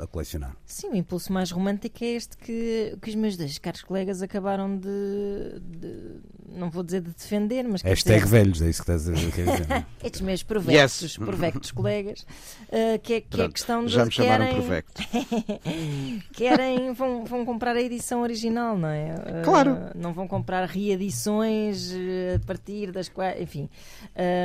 a, 0.00 0.04
a 0.04 0.06
colecionar. 0.06 0.56
Sim, 0.66 0.90
o 0.90 0.96
impulso 0.96 1.32
mais 1.32 1.50
romântico 1.50 2.02
é 2.04 2.08
este 2.08 2.36
que, 2.36 2.96
que 3.00 3.10
os 3.10 3.14
meus 3.14 3.36
dois 3.36 3.58
caros 3.58 3.82
colegas 3.82 4.22
acabaram 4.22 4.76
de, 4.76 5.60
de- 5.60 6.20
não 6.56 6.68
vou 6.70 6.82
dizer 6.82 7.00
de 7.00 7.10
defender, 7.10 7.62
mas 7.68 7.82
Hashtag 7.82 8.24
dizer, 8.24 8.30
velhos, 8.38 8.62
é 8.62 8.68
isso 8.70 8.84
que 8.84 8.90
estás 8.90 9.08
a 9.08 9.12
dizer. 9.12 9.86
estes 10.02 10.20
meus 10.20 10.42
provectos, 10.42 11.02
Yes. 11.02 11.16
provectos 11.16 11.70
colegas, 11.72 12.20
uh, 12.22 12.98
que, 13.02 13.14
é, 13.14 13.20
que 13.20 13.36
é 13.40 13.44
a 13.44 13.44
Pronto, 13.44 13.52
questão 13.52 13.84
de 13.84 13.92
já 13.92 14.04
me 14.04 14.10
chamaram 14.10 14.46
querem, 14.46 14.60
provecto. 14.60 15.02
querem 16.32 16.92
vão, 16.92 17.24
vão 17.24 17.44
comprar 17.44 17.76
a 17.76 17.80
edição 17.82 18.22
original, 18.22 18.76
não 18.76 18.88
é? 18.88 19.14
Uh, 19.14 19.44
Claro. 19.44 19.76
não 19.94 20.12
vão 20.12 20.26
comprar 20.26 20.66
reedições 20.68 21.92
uh, 21.92 22.36
a 22.36 22.46
partir 22.46 22.90
das 22.92 23.08
quais, 23.08 23.40
enfim. 23.40 23.68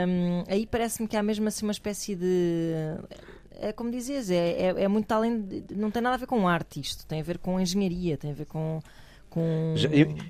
Um, 0.08 0.44
aí 0.48 0.66
parece-me 0.66 1.08
que 1.08 1.18
há 1.18 1.24
mesmo 1.24 1.48
assim 1.48 1.66
uma 1.66 1.72
espécie 1.72 2.16
de 2.16 2.74
é 3.60 3.72
como 3.72 3.90
dizias, 3.92 4.30
é, 4.30 4.36
é, 4.36 4.84
é 4.84 4.88
muito 4.88 5.12
além 5.12 5.64
não 5.76 5.90
tem 5.92 6.02
nada 6.02 6.16
a 6.16 6.18
ver 6.18 6.28
com 6.28 6.48
arte 6.48 6.80
isto, 6.80 7.06
tem 7.06 7.20
a 7.20 7.24
ver 7.24 7.38
com 7.38 7.60
engenharia, 7.60 8.18
tem 8.18 8.32
a 8.32 8.34
ver 8.34 8.46
com, 8.46 8.80
com 9.30 9.74
Já- 9.76 9.90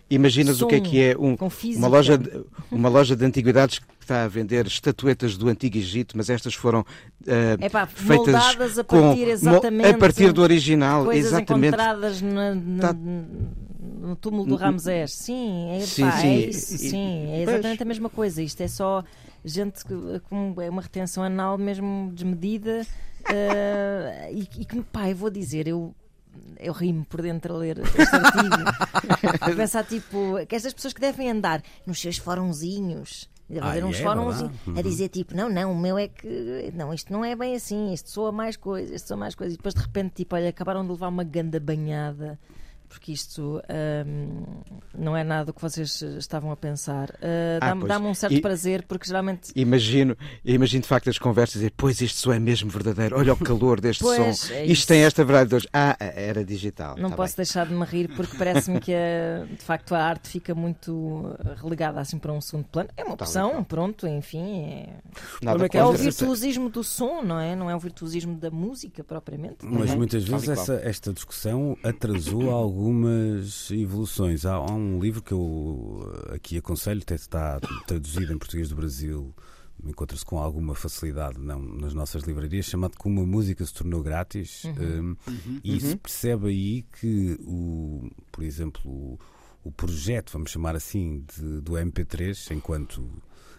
Imaginas 0.10 0.62
o 0.62 0.68
que 0.68 0.76
é 0.76 0.80
que 0.80 1.02
é 1.02 1.16
um, 1.18 1.36
com 1.36 1.50
uma, 1.78 1.88
loja 1.88 2.18
de, 2.18 2.44
uma 2.72 2.90
loja 2.90 3.16
de 3.16 3.26
antiguidades 3.26 3.80
que 3.80 3.86
está 4.02 4.24
a 4.24 4.28
vender 4.28 4.68
estatuetas 4.68 5.36
do 5.36 5.48
Antigo 5.50 5.78
Egito, 5.78 6.16
mas 6.16 6.30
estas 6.30 6.54
foram 6.54 6.86
eh, 7.26 7.58
Epá, 7.66 7.88
feitas 7.88 8.78
a 8.78 8.84
com- 8.84 9.02
partir 9.02 9.28
exatamente 9.28 9.88
a 9.90 9.98
partir 9.98 10.32
do 10.32 10.42
original, 10.44 11.06
coisas 11.06 11.32
exatamente. 11.32 11.68
encontradas 11.74 12.22
na- 12.22 12.54
na- 12.56 12.82
Tá. 12.82 12.94
no 12.94 14.16
túmulo 14.16 14.46
do 14.46 14.56
Ramsés. 14.56 15.14
Sim, 15.14 15.70
é, 15.72 15.80
Sim, 15.82 16.02
pá, 16.04 16.12
sim. 16.12 16.28
é 16.28 16.40
isso, 16.50 16.78
sim, 16.78 17.28
é 17.32 17.42
exatamente 17.42 17.82
a 17.82 17.86
mesma 17.86 18.10
coisa. 18.10 18.42
Isto 18.44 18.62
é 18.62 18.68
só 18.68 19.04
gente 19.46 19.84
com 20.30 20.56
é 20.62 20.70
uma 20.70 20.82
retenção 20.82 21.24
anal 21.24 21.58
mesmo 21.58 22.12
desmedida 22.14 22.86
eh, 23.30 24.30
e, 24.34 24.42
e 24.42 24.66
que, 24.66 24.82
pá, 24.82 25.10
eu 25.10 25.16
vou 25.16 25.30
dizer, 25.30 25.68
eu 25.68 25.94
eu 26.60 26.74
rimo 26.74 27.06
por 27.06 27.22
dentro 27.22 27.54
a 27.54 27.58
ler 27.58 27.80
este 27.80 28.02
artigo. 28.16 29.56
Pensar 29.56 29.86
tipo 29.86 30.46
que 30.48 30.56
estas 30.56 30.74
pessoas 30.74 30.94
que 30.94 31.00
devem 31.00 31.32
andar 31.32 31.64
nos 31.86 32.02
seus 32.02 32.18
fórumzinhos 32.18 33.30
Deve 33.48 33.80
Ah, 33.80 33.86
uns 33.86 34.00
é 34.00 34.04
fóruns 34.04 34.42
a 34.76 34.82
dizer 34.82 35.10
tipo, 35.10 35.36
não, 35.36 35.48
não, 35.48 35.72
o 35.72 35.80
meu 35.80 35.98
é 36.00 36.08
que 36.08 36.72
não, 36.74 36.92
isto 36.92 37.14
não 37.14 37.24
é 37.24 37.36
bem 37.36 37.56
assim, 37.56 37.94
isto 37.94 38.10
soa 38.10 38.32
mais 38.32 38.58
coisas, 38.58 38.96
isto 38.96 39.08
soa 39.08 39.18
mais 39.18 39.36
coisas, 39.36 39.54
e 39.54 39.58
depois 39.58 39.76
de 39.76 39.82
repente, 39.82 40.16
tipo, 40.16 40.36
olha, 40.36 40.50
acabaram 40.50 40.84
de 40.84 40.90
levar 40.90 41.10
uma 41.10 41.24
ganda 41.24 41.60
banhada, 41.60 42.40
porque 42.88 43.12
isto 43.12 43.62
hum, 44.06 44.44
não 44.98 45.16
é 45.16 45.24
nada 45.24 45.46
do 45.46 45.54
que 45.54 45.62
vocês 45.62 46.02
estavam 46.02 46.52
a 46.52 46.56
pensar. 46.56 47.10
Uh, 47.12 47.58
Ah, 47.62 47.70
Dá-me 47.70 47.88
dá-me 47.88 48.06
um 48.08 48.14
certo 48.14 48.34
E- 48.36 48.42
prazer, 48.42 48.84
porque 48.88 49.06
geralmente 49.08 49.52
Imagino, 49.56 50.16
imagino 50.44 50.82
de 50.82 50.88
facto 50.88 51.10
as 51.10 51.18
conversas 51.18 51.56
e 51.56 51.60
dizer, 51.60 51.74
pois 51.76 52.02
este 52.02 52.18
som 52.18 52.32
é 52.34 52.40
mesmo 52.40 52.70
verdadeiro, 52.70 53.18
olha 53.18 53.34
o 53.34 53.38
calor 53.38 53.80
deste 53.82 54.02
Pois, 54.04 54.38
som, 54.40 54.54
é 54.54 54.64
isto 54.66 54.72
isso. 54.72 54.88
tem 54.88 55.02
esta 55.02 55.24
verdade 55.24 55.50
de 55.50 55.56
hoje. 55.56 55.68
Ah, 55.74 55.96
era 56.00 56.44
digital. 56.44 56.96
não 56.98 57.10
tá 57.10 57.16
posso 57.16 57.34
bem. 57.36 57.44
deixar 57.46 57.66
de 57.68 57.74
me 57.74 57.86
rir, 57.86 58.10
porque 58.16 58.38
parece-me 58.38 58.80
que 58.80 58.94
a- 58.94 59.46
de 59.46 59.64
facto 59.64 59.94
a 59.96 60.00
arte 60.04 60.30
fica 60.30 60.54
muito 60.54 61.36
relegada 61.62 62.00
assim 62.00 62.18
para 62.18 62.32
um 62.34 62.42
segundo 62.42 62.66
plano. 62.68 62.90
É 62.98 63.04
uma 63.04 63.16
Tá 63.18 63.26
opção, 63.26 63.48
legal. 63.50 63.66
pronto, 63.66 64.08
enfim, 64.08 64.64
é, 64.64 64.90
Nada 65.42 65.66
é 65.66 65.70
que 65.70 65.78
é 65.78 65.84
o 65.86 65.94
virtuosismo 65.94 66.70
do 66.70 66.84
som, 66.84 67.22
não 67.22 67.40
é? 67.40 67.56
Não 67.56 67.70
é 67.70 67.76
o 67.76 67.80
virtuosismo 67.80 68.36
da 68.38 68.52
música 68.52 69.04
propriamente. 69.04 69.58
Mas 69.64 69.94
muitas 69.94 70.24
vezes 70.24 70.50
essa, 70.50 70.76
esta 70.84 71.14
discussão 71.14 71.78
atrasou 71.84 72.44
algumas 72.80 73.72
evoluções. 73.72 74.46
Há, 74.46 74.54
há 74.56 74.72
um 74.74 75.00
livro 75.00 75.22
que 75.22 75.32
eu 75.32 76.12
eh, 76.32 76.36
aqui 76.36 76.58
aconselho, 76.58 77.02
até 77.02 77.16
está 77.16 77.60
traduzido 77.88 78.34
em 78.34 78.38
português 78.38 78.70
do 78.70 78.76
Brasil, 78.76 79.34
encontra-se 79.86 80.26
com 80.26 80.38
alguma 80.40 80.76
facilidade 80.76 81.40
não, 81.40 81.60
nas 81.62 81.94
nossas 81.94 82.24
livrarias, 82.24 82.66
chamado 82.66 82.98
Como 82.98 83.22
a 83.22 83.26
Música 83.26 83.66
se 83.66 83.74
Tornou 83.74 84.02
Grátis. 84.02 84.64
Uhum. 84.66 85.16
Um, 85.28 85.60
E 85.64 85.80
se 85.80 85.96
percebe 85.96 86.48
aí 86.50 86.86
que, 87.00 87.38
o, 87.42 88.10
por 88.32 88.44
exemplo, 88.44 88.82
o, 88.86 89.20
o 89.64 89.72
projeto, 89.72 90.32
vamos 90.34 90.52
chamar 90.52 90.76
assim, 90.76 91.24
de- 91.38 91.62
do 91.62 91.74
MP3, 91.74 92.52
enquanto 92.56 93.10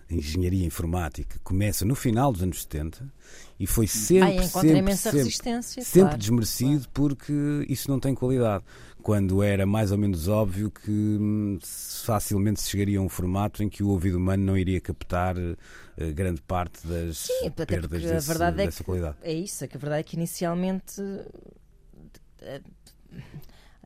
engenharia 0.08 0.64
informática, 0.64 1.36
começa 1.42 1.84
no 1.84 1.96
final 1.96 2.30
dos 2.32 2.40
anos 2.40 2.62
70 2.62 3.12
e 3.58 3.66
foi 3.66 3.88
sempre, 3.88 4.38
Ah, 4.38 4.42
sempre, 4.44 4.96
sempre, 4.96 5.62
sempre 5.62 6.00
claro. 6.02 6.18
desmerecido 6.18 6.88
porque 6.94 7.32
isso 7.68 7.90
não 7.90 7.98
tem 7.98 8.14
qualidade. 8.14 8.62
Quando 9.06 9.40
era 9.40 9.64
mais 9.64 9.92
ou 9.92 9.98
menos 9.98 10.26
óbvio 10.26 10.68
que 10.68 10.90
hum, 10.90 11.60
facilmente 11.62 12.60
se 12.60 12.68
chegaria 12.70 12.98
a 12.98 13.02
um 13.02 13.08
formato 13.08 13.62
em 13.62 13.68
que 13.68 13.80
o 13.84 13.88
ouvido 13.90 14.16
humano 14.18 14.42
não 14.44 14.58
iria 14.58 14.80
captar 14.80 15.36
eh, 15.38 16.12
grande 16.12 16.42
parte 16.42 16.84
das 16.84 17.18
Sim, 17.18 17.50
perdas 17.52 18.02
desse- 18.02 18.26
verdade 18.26 18.62
é 18.62 18.64
dessa 18.64 18.78
que 18.78 18.84
qualidade. 18.84 19.16
é 19.22 19.32
isso, 19.32 19.64
é 19.64 19.68
que 19.68 19.76
a 19.76 19.80
verdade 19.80 20.00
é 20.00 20.02
que 20.02 20.16
inicialmente 20.16 21.00
eh, 22.40 22.60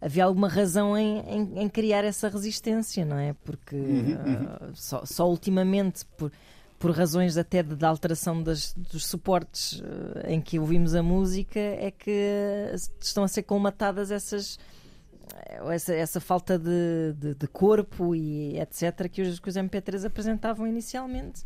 havia 0.00 0.24
alguma 0.24 0.48
razão 0.48 0.96
em, 0.96 1.18
em- 1.20 1.58
em 1.60 1.68
criar 1.68 2.04
essa 2.04 2.28
resistência, 2.28 3.04
não 3.04 3.18
é? 3.18 3.34
Porque 3.44 3.76
eh, 3.76 4.70
só, 4.74 5.04
só 5.04 5.28
ultimamente, 5.28 6.04
por, 6.16 6.32
por 6.78 6.92
razões 6.92 7.36
até 7.36 7.62
de, 7.62 7.76
de 7.76 7.84
alteração 7.84 8.42
das- 8.42 8.72
dos 8.74 9.04
suportes 9.06 9.82
eh, 10.24 10.32
em 10.34 10.40
que 10.40 10.58
ouvimos 10.58 10.94
a 10.94 11.02
música, 11.02 11.60
é 11.60 11.90
que 11.90 12.10
estão 13.00 13.22
a 13.24 13.28
ser 13.28 13.42
colmatadas 13.42 14.10
essas. 14.10 14.58
Essa, 15.72 15.94
essa 15.94 16.20
falta 16.20 16.58
de, 16.58 17.12
de, 17.16 17.34
de 17.34 17.46
corpo 17.46 18.14
e 18.14 18.58
etc. 18.58 19.08
que 19.10 19.22
os, 19.22 19.38
que 19.38 19.48
os 19.48 19.56
MP3 19.56 20.06
apresentavam 20.06 20.66
inicialmente. 20.66 21.42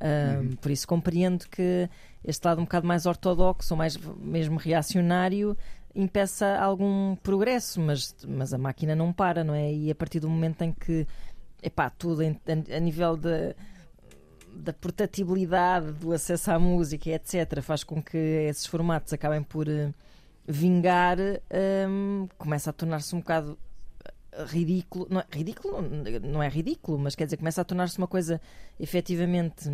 Um, 0.00 0.56
Por 0.56 0.70
isso 0.70 0.86
compreendo 0.86 1.48
que 1.48 1.88
este 2.22 2.44
lado 2.46 2.60
um 2.60 2.64
bocado 2.64 2.86
mais 2.86 3.06
ortodoxo 3.06 3.72
ou 3.74 3.78
mais 3.78 3.96
mesmo 3.96 4.58
reacionário 4.58 5.56
impeça 5.94 6.58
algum 6.58 7.16
progresso, 7.16 7.80
mas, 7.80 8.14
mas 8.28 8.52
a 8.52 8.58
máquina 8.58 8.94
não 8.94 9.12
para, 9.12 9.42
não 9.42 9.54
é? 9.54 9.72
E 9.72 9.90
a 9.90 9.94
partir 9.94 10.20
do 10.20 10.28
momento 10.28 10.62
em 10.62 10.72
que 10.72 11.06
epá, 11.62 11.88
tudo 11.88 12.22
em- 12.22 12.38
a, 12.46 12.76
a 12.76 12.80
nível 12.80 13.16
de, 13.16 13.54
da 14.54 14.72
portabilidade 14.72 15.92
do 15.92 16.12
acesso 16.12 16.50
à 16.50 16.58
música, 16.58 17.10
etc., 17.10 17.60
faz 17.62 17.82
com 17.82 18.02
que 18.02 18.16
esses 18.18 18.66
formatos 18.66 19.12
acabem 19.12 19.42
por 19.42 19.66
eh, 19.68 19.92
vingar, 20.46 21.18
hum, 21.88 22.28
começa 22.38 22.70
a 22.70 22.72
tornar-se 22.72 23.14
um 23.14 23.18
bocado 23.20 23.58
eh, 24.32 24.44
ridículo. 24.46 25.06
Não 25.10 25.20
é, 25.20 25.24
ridículo 25.32 25.82
não- 26.22 26.42
é 26.42 26.48
ridículo, 26.48 26.98
mas 26.98 27.14
quer 27.14 27.24
dizer, 27.24 27.36
começa 27.36 27.60
a 27.60 27.64
tornar-se 27.64 27.98
uma 27.98 28.06
coisa 28.06 28.40
efetivamente. 28.78 29.70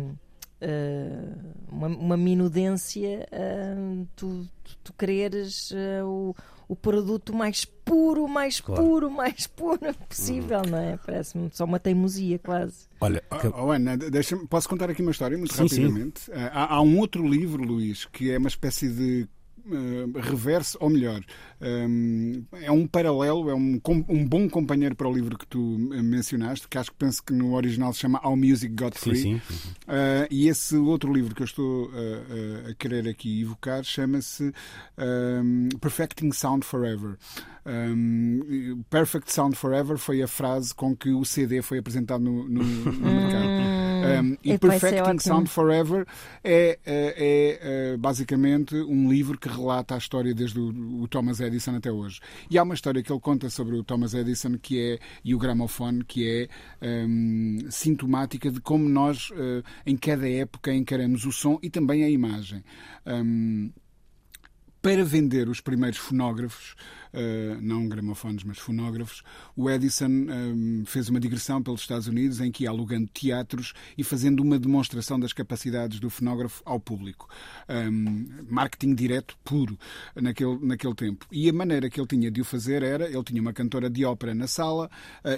eh, 0.61 1.33
uma, 1.69 1.87
uma 1.87 2.15
minudência 2.17 3.27
eh, 3.31 3.75
tu, 4.15 4.47
tu, 4.63 4.77
tu 4.81 4.93
quereres 4.93 5.71
eh, 5.75 6.01
o, 6.05 6.33
o 6.69 6.75
produto 6.75 7.35
mais 7.35 7.65
puro, 7.65 8.27
mais 8.29 8.61
Claro. 8.61 8.81
Puro, 8.81 9.11
mais 9.11 9.45
puro 9.45 9.93
possível, 10.07 10.61
não 10.69 10.77
é? 10.77 10.95
Parece-me 11.05 11.49
só 11.51 11.65
uma 11.65 11.79
teimosia 11.81 12.39
quase. 12.39 12.87
Olha, 13.01 13.21
que- 13.41 13.47
Oh, 13.47 13.65
oh, 13.65 13.71
Ana, 13.71 13.97
deixa 13.97 14.37
posso 14.47 14.69
contar 14.69 14.89
aqui 14.89 15.01
uma 15.01 15.11
história 15.11 15.37
muito 15.37 15.53
Sim, 15.53 15.67
sim. 15.67 15.81
rapidamente? 15.83 16.31
Ah, 16.31 16.63
Há, 16.63 16.75
há 16.75 16.81
um 16.81 16.97
outro 16.97 17.27
livro, 17.27 17.61
Luís, 17.61 18.05
que 18.05 18.31
é 18.31 18.37
uma 18.37 18.47
espécie 18.47 18.87
de 18.87 19.27
ah, 19.65 20.21
reverso, 20.21 20.77
ou 20.79 20.89
melhor, 20.89 21.23
hum, 21.61 22.43
é 22.53 22.71
um 22.71 22.85
paralelo, 22.85 23.49
é 23.49 23.55
um, 23.55 23.79
um 24.09 24.27
bom 24.27 24.49
companheiro 24.49 24.95
para 24.95 25.07
o 25.07 25.13
livro 25.13 25.37
que 25.37 25.45
tu 25.47 25.89
eh, 25.93 26.01
mencionaste, 26.01 26.67
que 26.67 26.77
acho 26.77 26.91
que 26.91 26.97
penso 26.97 27.23
que 27.23 27.33
no 27.33 27.53
original 27.53 27.93
se 27.93 27.99
chama 27.99 28.19
How 28.23 28.35
Music 28.35 28.73
Got 28.73 28.97
sim, 28.97 29.09
Free. 29.09 29.21
sim. 29.21 29.41
Ah, 29.87 30.27
e 30.29 30.47
esse 30.47 30.75
outro 30.75 31.13
livro 31.13 31.33
que 31.33 31.41
eu 31.41 31.45
estou 31.45 31.89
ah, 31.93 32.69
a 32.71 32.73
querer 32.73 33.07
aqui 33.07 33.41
evocar 33.41 33.83
chama-se 33.83 34.53
Perfecting 35.79 36.31
Sound 36.31 36.65
Forever. 36.65 37.17
Um, 37.65 38.83
Perfect 38.89 39.31
Sound 39.31 39.55
Forever 39.55 39.97
foi 39.97 40.21
a 40.21 40.27
frase 40.27 40.73
com 40.73 40.95
que 40.95 41.11
o 41.11 41.23
CD 41.23 41.61
foi 41.61 41.77
apresentado 41.77 42.23
no, 42.23 42.47
no, 42.47 42.63
no 42.63 43.11
mercado. 43.11 43.83
Um, 44.03 44.37
e 44.43 44.57
Perfecting 44.57 45.19
Sound 45.19 45.49
Forever 45.49 46.05
é, 46.43 46.77
é, 46.85 47.15
é, 47.17 47.59
é, 47.93 47.97
basicamente 47.97 48.75
um 48.75 49.09
livro 49.09 49.37
que 49.37 49.47
relata 49.47 49.95
a 49.95 49.97
história 49.97 50.33
desde 50.33 50.59
o, 50.59 51.03
o, 51.03 51.07
Thomas 51.07 51.39
Edison 51.39 51.75
até 51.75 51.89
hoje. 51.89 52.19
E 52.49 52.57
há 52.57 52.63
uma 52.63 52.73
história 52.73 53.01
que 53.01 53.11
ele 53.11 53.21
conta 53.21 53.49
sobre 53.49 53.77
o 53.77 53.83
Thomas 53.83 54.13
Edison 54.13 54.57
que 54.57 54.79
é, 54.79 54.99
e 55.23 55.33
o 55.33 55.37
gramofone 55.37 56.03
que 56.03 56.49
é 56.81 57.05
um, 57.05 57.59
sintomática 57.69 58.51
de 58.51 58.59
como 58.59 58.89
nós, 58.89 59.29
uh, 59.31 59.63
em 59.85 59.95
cada 59.95 60.29
época, 60.29 60.73
encaramos 60.73 61.25
o 61.25 61.31
som 61.31 61.57
e 61.63 61.69
também 61.69 62.03
a 62.03 62.09
imagem. 62.09 62.63
Um, 63.05 63.71
para 64.83 65.05
vender 65.05 65.47
os 65.47 65.61
primeiros 65.61 65.97
fonógrafos, 65.97 66.75
uh, 67.13 67.61
não 67.61 67.87
gramofones, 67.87 68.43
mas 68.43 68.57
fonógrafos, 68.57 69.23
o 69.55 69.69
Edison 69.69 70.25
eh, 70.29 70.83
fez 70.85 71.07
uma 71.07 71.21
digressão 71.21 71.63
pelos 71.63 71.79
Estados 71.79 72.07
Unidos 72.07 72.41
em 72.41 72.51
que 72.51 72.65
ia 72.65 72.69
alugando 72.69 73.07
teatros 73.07 73.71
e 73.97 74.03
fazendo 74.03 74.41
uma 74.41 74.59
demonstração 74.59 75.17
das 75.17 75.31
capacidades 75.31 76.01
do 76.01 76.09
fonógrafo 76.09 76.61
ao 76.65 76.81
público. 76.81 77.29
Um, 77.69 78.25
marketing 78.49 78.93
direto 78.93 79.37
puro 79.41 79.79
naquele, 80.15 80.57
naquele 80.61 80.95
tempo. 80.95 81.25
E 81.31 81.47
a 81.49 81.53
maneira 81.53 81.89
que 81.89 81.97
ele 81.97 82.07
tinha 82.07 82.29
de 82.29 82.41
o 82.41 82.45
fazer 82.45 82.83
era, 82.83 83.07
ele 83.07 83.23
tinha 83.23 83.41
uma 83.41 83.53
cantora 83.53 83.89
de 83.89 84.03
ópera 84.03 84.35
na 84.35 84.47
sala 84.47 84.89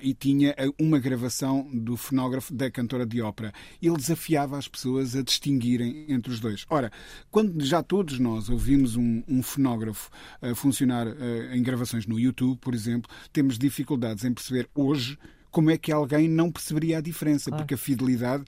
e 0.02 0.14
tinha 0.16 0.56
uma 0.80 0.98
gravação 0.98 1.70
do 1.72 1.96
fonógrafo 1.96 2.54
da 2.54 2.72
cantora 2.72 3.06
de 3.06 3.22
ópera. 3.22 3.54
Ele 3.80 3.96
desafiava 3.96 4.58
as 4.58 4.68
pessoas 4.68 5.16
a 5.16 5.22
distinguirem 5.22 6.06
entre 6.10 6.32
os 6.32 6.39
dois. 6.39 6.66
Ora, 6.70 6.91
quando 7.30 7.64
já 7.64 7.84
todos 7.84 8.18
nós 8.18 8.50
ouvimos 8.50 8.96
um, 8.96 9.22
um 9.36 9.44
fonógrafo 9.44 10.10
uh, 10.42 10.56
funcionar 10.56 11.08
uh, 11.08 11.54
em 11.54 11.62
gravações 11.62 12.06
no 12.06 12.20
YouTube, 12.20 12.58
por 12.60 12.74
exemplo, 12.74 13.10
temos 13.32 13.58
dificuldades 13.58 14.24
em 14.24 14.34
perceber 14.34 14.70
hoje 14.74 15.18
como 15.52 15.70
é 15.70 15.78
que 15.78 15.92
alguém 15.92 16.28
não 16.28 16.52
perceberia 16.52 16.98
a 16.98 17.02
diferença, 17.02 17.50
claro. 17.50 17.64
porque 17.64 17.76
a 17.76 17.78
fidelidade 17.78 18.44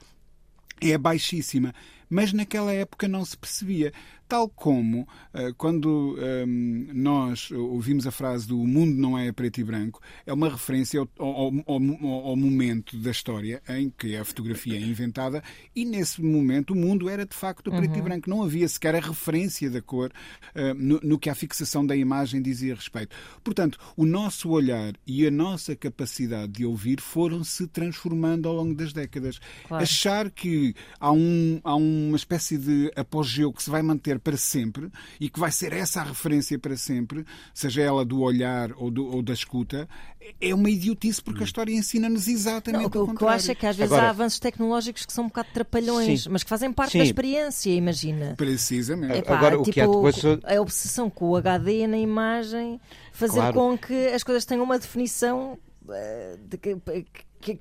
é 0.82 0.98
baixíssima. 0.98 1.74
Mas 2.10 2.34
naquela 2.34 2.72
época 2.74 3.08
não 3.08 3.24
se 3.26 3.38
percebia. 3.38 3.91
Tal 4.28 4.49
como 4.49 5.01
uh, 5.01 5.53
quando 5.58 6.16
um, 6.16 6.22
ehm, 6.22 6.91
nós 6.93 7.49
ouvimos 7.49 8.05
a 8.05 8.12
frase 8.12 8.45
do 8.45 8.60
o 8.60 8.68
mundo 8.68 8.93
não 8.99 9.18
é 9.18 9.32
preto 9.32 9.62
e 9.62 9.64
branco, 9.64 10.01
é 10.26 10.34
uma 10.34 10.49
referência 10.49 10.99
ao, 10.99 11.10
ao, 11.18 11.53
ao, 11.66 12.28
ao, 12.28 12.36
momento 12.36 12.97
da 12.97 13.12
história 13.12 13.62
em 13.70 13.89
que 13.89 14.18
a 14.18 14.26
fotografia 14.26 14.76
é 14.76 14.82
inventada 14.82 15.41
e 15.74 15.86
nesse 15.86 16.22
momento 16.22 16.72
o 16.72 16.76
mundo 16.76 17.08
era 17.08 17.26
de 17.26 17.34
facto 17.34 17.72
preto 17.72 17.91
uhum. 17.91 17.97
e 17.97 18.01
branco. 18.01 18.30
Não 18.30 18.43
havia 18.43 18.68
sequer 18.68 18.95
a 18.95 18.99
referência 18.99 19.70
da 19.70 19.82
cor 19.82 20.12
uh, 20.53 20.74
no, 20.76 20.99
no, 21.01 21.18
que 21.18 21.30
a 21.30 21.36
fixação 21.36 21.86
da 21.86 21.95
imagem 21.95 22.41
dizia 22.41 22.76
respeito. 22.76 23.16
Portanto, 23.41 23.80
o 23.95 24.05
nosso 24.05 24.49
olhar 24.49 24.93
e 25.05 25.26
a 25.26 25.32
nossa 25.32 25.74
capacidade 25.74 26.51
de 26.51 26.66
ouvir 26.66 26.99
foram 26.99 27.45
se 27.45 27.66
transformando 27.66 28.49
ao 28.49 28.55
longo 28.55 28.76
das 28.76 28.91
décadas. 28.91 29.39
Claro. 29.66 29.84
Achar 29.84 30.30
que 30.30 30.76
há, 30.99 31.14
um, 31.14 31.62
há 31.64 31.78
uma 32.08 32.18
espécie 32.18 32.58
de 32.58 32.91
apogeu 32.95 33.52
que 33.52 33.64
se 33.64 33.70
vai 33.70 33.82
manter 33.82 34.20
para 34.20 34.38
sempre 34.38 34.89
e 35.20 35.30
que 35.30 35.39
vai 35.39 35.52
ser 35.52 35.74
essa 35.74 36.02
a 36.02 36.04
referência 36.04 36.58
para 36.60 36.78
sempre, 36.78 37.26
seja 37.54 37.82
ela 37.82 38.06
do 38.06 38.22
olhar 38.22 38.72
ou, 38.78 38.91
do, 38.91 39.08
ou 39.08 39.22
da 39.22 39.34
escuta, 39.34 39.88
é 40.39 40.54
uma 40.54 40.70
idiotice 40.70 41.22
porque 41.22 41.39
a 41.39 41.43
hum. 41.43 41.45
história 41.45 41.74
ensina-nos 41.74 42.28
exatamente 42.28 42.95
não, 42.95 43.02
o, 43.02 43.12
o 43.12 43.16
que 43.16 43.24
eu 43.24 43.30
acho 43.30 43.52
é 43.52 43.56
que 43.56 43.66
às 43.66 43.76
vezes 43.76 43.91
Agora, 43.91 44.08
há 44.08 44.10
avanços 44.10 44.39
tecnológicos 44.39 45.06
que 45.06 45.14
são 45.14 45.26
um 45.26 45.28
bocado 45.28 45.50
trapalhões, 45.54 46.24
sim, 46.24 46.30
mas 46.30 46.43
que 46.43 46.50
fazem 46.50 46.72
parte 46.72 46.93
sim. 46.93 46.98
da 47.00 47.04
experiência, 47.04 47.70
imagina. 47.72 48.36
Precisamente. 48.38 49.20
Epá, 49.20 49.38
Agora, 49.38 49.58
tipo, 49.58 49.70
o 49.70 49.74
que 49.74 49.82
é 49.82 49.86
depois... 49.86 50.16
a 50.43 50.62
obsessão 50.62 51.10
com 51.10 51.30
o 51.30 51.36
HD 51.36 51.88
na 51.88 51.98
imagem 51.98 52.80
fazer 53.12 53.39
claro. 53.39 53.54
com 53.54 53.78
que 53.78 54.08
as 54.08 54.24
coisas 54.24 54.45
tenham 54.45 54.64
uma 54.64 54.78
definição 54.78 55.58
uh, 55.84 56.38
de 56.48 56.58
que, 56.58 56.78
que, 57.41 57.60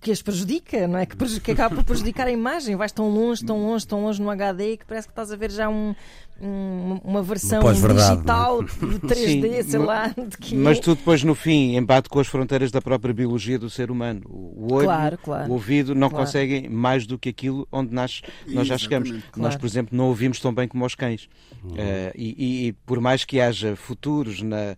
que 0.00 0.10
as 0.10 0.22
prejudica, 0.22 0.86
não 0.86 0.98
é? 0.98 1.06
Que, 1.06 1.16
que 1.40 1.52
acaba 1.52 1.74
por 1.74 1.84
prejudicar 1.84 2.26
a 2.26 2.30
imagem. 2.30 2.76
Vais 2.76 2.92
tão 2.92 3.08
longe, 3.08 3.44
tão 3.44 3.58
longe, 3.58 3.86
tão 3.86 4.02
longe 4.02 4.20
no 4.20 4.30
HD 4.30 4.76
que 4.76 4.84
parece 4.84 5.06
que 5.06 5.12
estás 5.12 5.32
a 5.32 5.36
ver 5.36 5.50
já 5.50 5.68
um, 5.68 5.94
um, 6.40 7.00
uma 7.04 7.22
versão 7.22 7.60
uma 7.60 7.72
digital 7.72 8.62
de 8.62 8.70
3D, 8.72 9.62
Sim, 9.62 9.70
sei 9.70 9.80
lá. 9.80 10.08
De 10.08 10.36
que 10.38 10.54
mas 10.54 10.78
é. 10.78 10.80
tu 10.80 10.94
depois 10.94 11.22
no 11.22 11.34
fim 11.34 11.76
embate 11.76 12.08
com 12.08 12.18
as 12.18 12.26
fronteiras 12.26 12.70
da 12.70 12.80
própria 12.80 13.12
biologia 13.12 13.58
do 13.58 13.68
ser 13.68 13.90
humano. 13.90 14.22
O 14.26 14.72
olho, 14.72 14.86
claro, 14.86 15.18
claro, 15.18 15.50
o 15.50 15.52
ouvido 15.52 15.94
não 15.94 16.08
claro. 16.08 16.24
conseguem 16.24 16.68
mais 16.68 17.06
do 17.06 17.18
que 17.18 17.28
aquilo 17.28 17.66
onde 17.70 17.94
nós, 17.94 18.22
nós 18.48 18.66
já 18.66 18.78
chegamos. 18.78 19.12
Nós, 19.36 19.56
por 19.56 19.66
exemplo, 19.66 19.96
não 19.96 20.06
ouvimos 20.06 20.40
tão 20.40 20.52
bem 20.52 20.66
como 20.66 20.84
os 20.84 20.94
cães. 20.94 21.28
Uhum. 21.62 21.72
Uh, 21.72 22.12
e, 22.14 22.68
e, 22.68 22.72
por 22.86 23.00
mais 23.00 23.24
que 23.24 23.40
haja 23.40 23.76
futuros 23.76 24.40
na, 24.40 24.76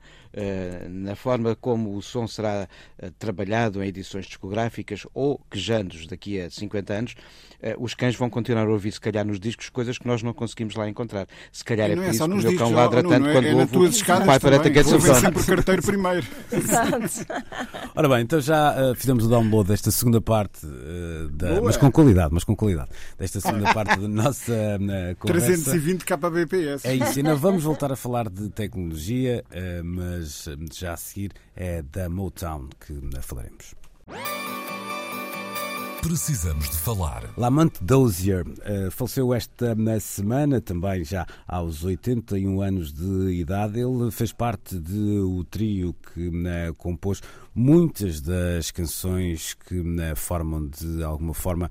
na 0.91 1.15
forma 1.15 1.55
como 1.55 1.97
o 1.97 2.03
som 2.03 2.27
será 2.27 2.69
uh, 3.03 3.11
trabalhado 3.13 3.83
em 3.83 3.89
edições 3.89 4.27
discográficas 4.27 5.07
ou 5.13 5.41
quejandos 5.51 6.07
daqui 6.07 6.41
a 6.41 6.51
50 6.51 6.93
anos, 6.93 7.15
os 7.79 7.95
cães 7.95 8.17
vão 8.17 8.29
continuar 8.29 8.67
a 8.67 8.71
ouvir, 8.71 8.91
se 8.91 9.01
calhar, 9.01 9.25
nos 9.25 9.39
discos, 9.39 9.69
coisas 9.69 9.97
que 9.97 10.05
nós 10.05 10.21
não 10.21 10.33
conseguimos 10.33 10.75
lá 10.75 10.89
encontrar. 10.89 11.29
Se 11.53 11.65
calhar 11.65 11.91
é 11.91 11.95
por 11.95 12.05
é 12.05 12.11
isso 12.11 12.25
que 12.27 12.35
o 12.35 12.37
meu 12.37 12.57
cão 12.57 12.73
ladra 12.73 13.03
tanto 13.03 13.27
é, 13.27 13.33
quando 13.33 13.47
é 13.47 13.55
ouve 13.55 13.77
o 13.77 14.27
pai 14.27 14.41
para 14.41 14.59
ter 14.59 14.85
sempre 14.85 15.41
o 15.41 15.47
carteiro 15.47 15.83
primeiro. 15.83 16.27
Exato. 16.51 17.27
Ora 17.95 18.09
bem, 18.09 18.23
então 18.23 18.41
já 18.41 18.91
uh, 18.91 18.95
fizemos 18.95 19.25
o 19.27 19.29
download 19.29 19.69
desta 19.69 19.91
segunda 19.91 20.21
parte, 20.21 20.67
uh, 20.67 21.29
da, 21.31 21.61
mas 21.61 21.77
com 21.77 21.91
qualidade, 21.91 22.33
mas 22.33 22.45
com 22.45 22.57
qualidade, 22.57 22.91
desta 23.19 23.41
segunda 23.41 23.73
parte 23.73 23.99
da 23.99 24.09
nossa 24.09 24.53
uh, 24.53 25.17
conversa. 25.19 25.47
320 25.47 26.05
kbps. 26.05 26.85
É 26.85 26.95
isso, 26.95 27.19
ainda 27.19 27.35
vamos 27.35 27.63
voltar 27.65 27.93
a 27.93 27.97
falar 27.97 28.29
de 28.29 28.49
tecnologia, 28.51 29.45
mas 29.85 30.22
já 30.73 30.93
a 30.93 30.97
seguir 30.97 31.33
é 31.55 31.83
da 31.83 32.09
Motown 32.09 32.69
que 32.81 33.01
falaremos. 33.21 33.75
Precisamos 36.03 36.69
de 36.69 36.79
falar. 36.79 37.33
Lamont 37.37 37.73
Dozier 37.81 38.45
uh, 38.45 38.91
faleceu 38.91 39.33
esta 39.33 39.73
na 39.77 40.01
semana, 40.01 40.61
também 40.61 41.05
já 41.05 41.25
aos 41.47 41.85
81 41.85 42.61
anos 42.61 42.93
de 42.93 43.35
idade. 43.35 43.79
Ele 43.79 44.11
fez 44.11 44.33
parte 44.33 44.77
de 44.81 45.21
o 45.21 45.45
trio 45.45 45.95
que 46.13 46.29
uh, 46.29 46.75
compôs 46.77 47.23
muitas 47.55 48.21
das 48.21 48.71
canções 48.71 49.55
que 49.55 49.79
uh, 49.79 50.17
formam 50.17 50.67
de 50.67 51.03
alguma 51.03 51.35
forma 51.35 51.71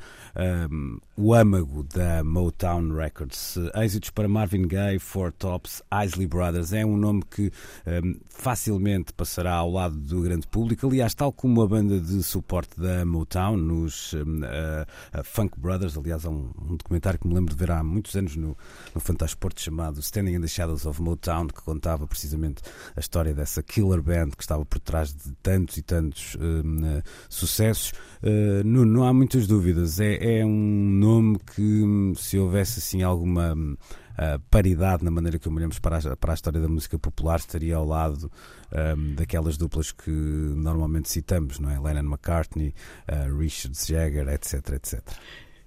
um, 0.69 0.99
o 1.15 1.33
âmago 1.33 1.83
da 1.83 2.23
Motown 2.23 2.93
Records. 2.93 3.57
Êxitos 3.75 4.09
para 4.11 4.27
Marvin 4.27 4.67
Gaye, 4.67 4.99
Four 4.99 5.31
Tops, 5.31 5.81
Isley 6.05 6.27
Brothers. 6.27 6.73
É 6.73 6.85
um 6.85 6.97
nome 6.97 7.23
que 7.29 7.51
um, 7.85 8.19
facilmente 8.29 9.13
passará 9.13 9.53
ao 9.53 9.71
lado 9.71 9.95
do 9.95 10.21
grande 10.21 10.47
público. 10.47 10.87
Aliás, 10.87 11.13
tal 11.13 11.31
como 11.31 11.61
a 11.61 11.67
banda 11.67 11.99
de 11.99 12.23
suporte 12.23 12.79
da 12.79 13.03
Motown, 13.05 13.57
nos 13.57 14.13
uh, 14.13 15.23
Funk 15.23 15.59
Brothers. 15.59 15.97
Aliás, 15.97 16.25
há 16.25 16.29
um, 16.29 16.51
um, 16.61 16.75
documentário 16.75 17.19
que 17.19 17.27
me 17.27 17.33
lembro 17.33 17.53
de 17.53 17.59
ver 17.59 17.71
há 17.71 17.83
muitos 17.83 18.15
anos 18.15 18.35
no, 18.35 18.55
no 18.93 19.01
Fantasporto 19.01 19.61
chamado 19.61 19.99
Standing 19.99 20.35
in 20.35 20.41
the 20.41 20.47
Shadows 20.47 20.85
of 20.85 21.01
Motown, 21.01 21.47
que 21.47 21.61
contava 21.61 22.07
precisamente 22.07 22.61
a 22.95 22.99
história 22.99 23.33
dessa 23.33 23.63
killer 23.63 24.01
band 24.01 24.31
que 24.31 24.43
estava 24.43 24.63
por 24.63 24.79
trás 24.79 25.13
de 25.13 25.31
tantos 25.71 25.77
e 25.77 25.81
tantos 25.81 26.35
uh, 26.35 27.03
sucessos. 27.29 27.91
Uh, 28.21 28.63
não, 28.65 28.83
não 28.85 29.03
há 29.03 29.13
muitas 29.13 29.47
dúvidas. 29.47 29.99
É, 29.99 30.39
é 30.39 30.45
um 30.45 30.49
nome 30.49 31.37
que, 31.39 32.13
se 32.15 32.37
houvesse 32.37 32.79
assim 32.79 33.03
alguma 33.03 33.53
uh, 33.53 34.39
paridade 34.49 35.03
na 35.03 35.11
maneira 35.11 35.39
que 35.39 35.47
olhamos 35.47 35.79
para 35.79 35.97
a, 35.97 36.15
para 36.17 36.33
a 36.33 36.35
história 36.35 36.59
da 36.59 36.67
música 36.67 36.97
popular 36.99 37.39
estaria 37.39 37.75
ao 37.75 37.85
lado 37.85 38.31
um, 38.97 39.15
daquelas 39.15 39.57
duplas 39.57 39.91
que 39.91 40.09
normalmente 40.09 41.09
citamos, 41.09 41.59
não 41.59 41.69
é? 41.69 41.79
Lennon 41.79 42.09
McCartney, 42.09 42.73
uh, 43.09 43.37
Richard 43.37 43.77
Jagger, 43.77 44.27
etc, 44.29 44.69
etc. 44.73 45.01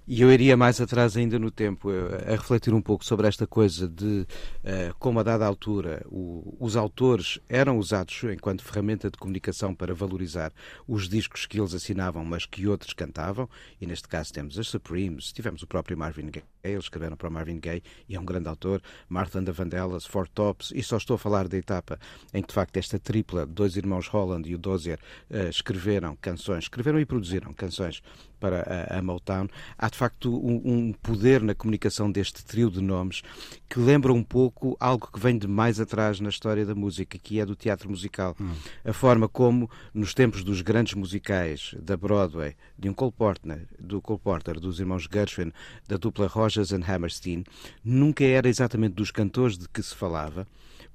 E 0.07 0.21
eu 0.21 0.31
iria 0.31 0.55
mais 0.55 0.79
atrás 0.83 1.17
ainda 1.17 1.39
no 1.39 1.51
tempo, 1.51 1.91
eh, 1.91 2.35
a 2.35 2.37
refletir 2.37 2.75
um 2.75 2.83
pouco 2.83 3.03
sobre 3.03 3.27
esta 3.27 3.47
coisa 3.47 3.89
de 3.89 4.27
uh, 4.63 4.95
como 4.99 5.19
a 5.19 5.23
dada 5.23 5.47
altura 5.47 6.05
o, 6.11 6.55
os 6.61 6.77
autores 6.77 7.39
eram 7.49 7.79
usados 7.79 8.23
enquanto 8.25 8.63
ferramenta 8.63 9.11
de 9.11 9.17
comunicação 9.17 9.75
para 9.75 9.95
valorizar 9.95 10.53
os 10.87 11.09
discos 11.09 11.47
que 11.47 11.59
eles 11.59 11.73
assinavam, 11.73 12.23
mas 12.23 12.45
que 12.45 12.67
outros 12.67 12.93
cantavam, 12.93 13.49
e 13.81 13.87
neste 13.87 14.07
caso 14.07 14.31
temos 14.31 14.59
as 14.59 14.69
Supremes, 14.69 15.33
tivemos 15.33 15.63
o 15.63 15.67
próprio 15.67 15.97
Marvin 15.97 16.27
Gaye, 16.27 16.45
eles 16.63 16.85
escreveram 16.85 17.17
para 17.17 17.31
Marvin 17.31 17.59
Gaye, 17.59 17.83
e 18.07 18.15
é 18.15 18.21
um 18.21 18.27
grande 18.27 18.49
autor, 18.49 18.83
Martha 19.09 19.41
Vandellas, 19.41 20.05
Four 20.05 20.29
Tops, 20.29 20.71
e 20.75 20.83
só 20.83 20.99
estou 20.99 21.15
a 21.15 21.19
falar 21.19 21.49
da 21.49 21.57
etapa 21.57 21.99
em 22.35 22.43
que 22.43 22.49
de 22.49 22.55
facto 22.55 22.77
esta 22.77 22.99
tripla, 22.99 23.47
dois 23.47 23.75
irmãos 23.75 24.07
Holland 24.09 24.51
e 24.51 24.55
o 24.55 24.59
Dozier, 24.59 24.99
uh, 25.31 25.49
escreveram 25.49 26.15
canções, 26.17 26.65
escreveram 26.65 27.01
e 27.01 27.07
produziram 27.07 27.55
canções 27.55 28.03
para 28.45 28.89
a, 28.91 28.99
a 28.99 29.03
Motown, 29.03 29.49
há 29.79 29.89
de 29.89 29.97
facto 29.97 30.31
um, 30.31 30.61
um, 30.67 30.93
poder 30.93 31.41
na 31.41 31.55
comunicação 31.55 32.13
deste 32.13 32.45
trio 32.45 32.71
de 32.71 32.83
nomes 32.83 33.23
que 33.71 33.81
lembra 33.81 34.13
um 34.13 34.23
pouco 34.23 34.77
algo 34.79 35.09
que 35.11 35.19
vem 35.19 35.39
de 35.39 35.49
mais 35.49 35.81
atrás 35.81 36.21
na 36.21 36.29
história 36.29 36.67
da 36.67 36.75
música, 36.75 37.17
que 37.17 37.41
é 37.41 37.47
do 37.47 37.57
teatro 37.57 37.89
musical. 37.89 38.37
Hum. 38.39 38.53
A 38.85 38.93
forma 38.93 39.27
como, 39.27 39.71
nos 39.95 40.13
tempos 40.13 40.45
dos 40.45 40.61
grandes 40.61 40.93
musicais 40.93 41.75
da 41.81 41.97
Broadway, 41.97 42.55
de 42.79 42.91
um 42.91 42.93
Cole 42.93 43.13
Porter, 43.13 43.67
do 43.81 44.03
Cole 44.03 44.21
Porter, 44.23 44.61
dos 44.61 44.79
irmãos 44.79 45.09
Gershwin, 45.11 45.51
da 45.89 45.97
dupla 45.97 46.27
Rogers 46.27 46.71
and 46.71 46.85
Hammerstein, 46.87 47.45
nunca 47.83 48.25
era 48.25 48.47
exatamente 48.47 48.93
dos 48.93 49.11
cantores 49.11 49.57
de 49.57 49.67
que 49.71 49.83
se 49.83 49.95
falava, 49.95 50.47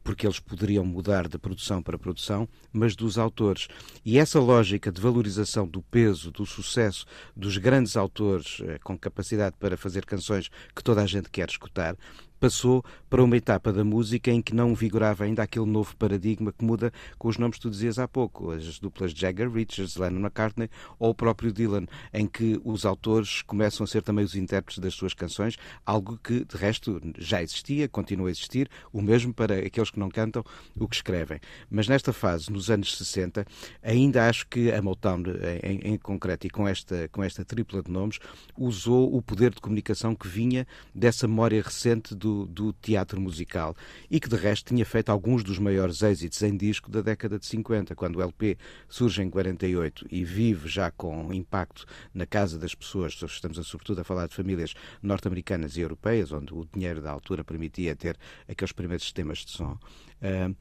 porque 0.04 0.26
eles 0.26 0.40
poderiam 0.40 0.86
mudar 0.86 1.28
de 1.28 1.38
produção 1.38 1.82
para 1.82 1.98
produção, 1.98 2.48
mas 2.72 2.96
dos 2.96 3.18
autores. 3.18 3.68
E 4.04 4.18
essa 4.18 4.40
lógica 4.40 4.92
de 4.92 5.02
valorização 5.02 5.68
do 5.68 5.82
peso, 5.82 6.32
do 6.32 6.46
sucesso 6.46 7.06
dos 7.36 7.58
grandes 7.58 7.96
autores 7.98 8.62
eh, 8.64 8.80
com 8.84 8.98
capacidade 8.98 9.56
para 9.60 9.78
fazer 9.78 10.06
canções 10.06 10.50
que 10.76 10.84
toda 10.84 11.02
a 11.02 11.06
gente 11.06 11.30
quer 11.30 11.50
escutar, 11.50 11.96
passou 12.40 12.84
para 13.10 13.24
uma 13.24 13.36
etapa 13.36 13.74
da 13.74 13.84
música 13.84 14.32
em 14.32 14.42
que 14.42 14.56
não 14.56 14.74
vigorava 14.74 15.24
ainda 15.24 15.44
aquele 15.44 15.66
novo 15.66 15.96
paradigma 15.98 16.52
que 16.52 16.64
muda 16.64 16.92
com 17.18 17.28
os 17.28 17.38
nomes 17.38 17.58
que 17.58 17.64
tu 17.64 17.70
dizias 17.70 18.00
há 18.00 18.08
pouco, 18.08 18.52
as 18.52 18.80
duplas 18.80 19.12
Jagger 19.12 19.52
Richards, 19.52 19.98
Lennon 19.98 20.20
McCartney 20.20 20.70
ou 20.98 21.12
o 21.12 21.16
próprio 21.16 21.52
Dylan, 21.52 21.86
em 22.14 22.28
que 22.28 22.60
os 22.64 22.86
autores 22.86 23.42
começam 23.42 23.84
a 23.84 23.88
ser 23.88 24.02
também 24.02 24.24
os 24.24 24.36
intérpretes 24.36 24.80
das 24.80 24.94
suas 24.94 25.14
canções, 25.14 25.58
algo 25.86 26.18
que 26.18 26.46
de 26.46 26.56
resto 26.56 27.02
já 27.18 27.42
existia, 27.42 27.88
continua 27.88 28.30
a 28.30 28.32
existir, 28.32 28.70
o 28.94 29.02
mesmo 29.02 29.34
para 29.34 29.60
aqueles 29.60 29.90
que 29.90 30.00
não 30.00 30.10
cantam 30.10 30.44
o 30.78 30.88
que 30.88 30.96
escrevem. 30.96 31.40
Mas 31.70 31.88
nesta 31.88 32.14
fase, 32.14 32.52
nos 32.52 32.70
anos 32.70 32.96
60, 32.98 33.46
ainda 33.84 34.28
acho 34.28 34.48
que 34.48 34.72
a 34.72 34.82
Motown, 34.82 35.24
em, 35.64 35.94
em 35.94 35.98
concreto 35.98 36.48
e 36.48 36.50
com 36.50 36.68
esta, 36.68 37.10
com 37.12 37.24
esta 37.24 37.44
tripla 37.44 37.82
de 37.82 37.92
nomes, 37.92 38.20
usou 38.58 39.16
o 39.16 39.22
poder 39.22 39.54
de 39.54 39.62
comunicação 39.62 40.16
que 40.16 40.28
vinha 40.28 40.68
dessa 40.94 41.28
memória 41.28 41.62
recente 41.62 42.16
do 42.16 42.29
do, 42.30 42.46
do, 42.46 42.74
teatro 42.74 43.20
musical 43.20 43.76
e 44.10 44.20
que 44.20 44.30
de 44.30 44.36
resto 44.36 44.68
tinha 44.68 44.86
feito 44.86 45.10
alguns 45.10 45.44
dos 45.44 45.58
maiores 45.58 46.02
êxitos 46.02 46.42
em 46.44 46.56
disco 46.56 46.90
da 46.90 47.02
década 47.02 47.40
de 47.40 47.46
50, 47.46 47.96
quando 47.96 48.18
o 48.18 48.22
LP 48.22 48.58
surge 48.88 49.22
em 49.22 49.30
48 49.30 50.06
e 50.12 50.24
vive 50.24 50.70
já 50.70 50.92
com 50.92 51.34
impacto 51.34 51.86
na 52.14 52.26
casa 52.26 52.60
das 52.60 52.76
pessoas, 52.76 53.20
estamos 53.22 53.58
a, 53.58 53.64
sobretudo 53.64 54.02
a 54.02 54.04
falar 54.04 54.28
de 54.28 54.36
famílias 54.36 54.74
norte-americanas 55.02 55.76
e 55.76 55.82
europeias, 55.82 56.32
onde 56.32 56.54
o 56.54 56.68
dinheiro 56.72 57.02
da 57.02 57.12
altura 57.12 57.44
permitia 57.44 57.96
ter 57.96 58.18
aqueles 58.48 58.72
primeiros 58.72 59.04
sistemas 59.04 59.40
de 59.40 59.52
som. 59.52 59.78
Uh, 60.22 60.56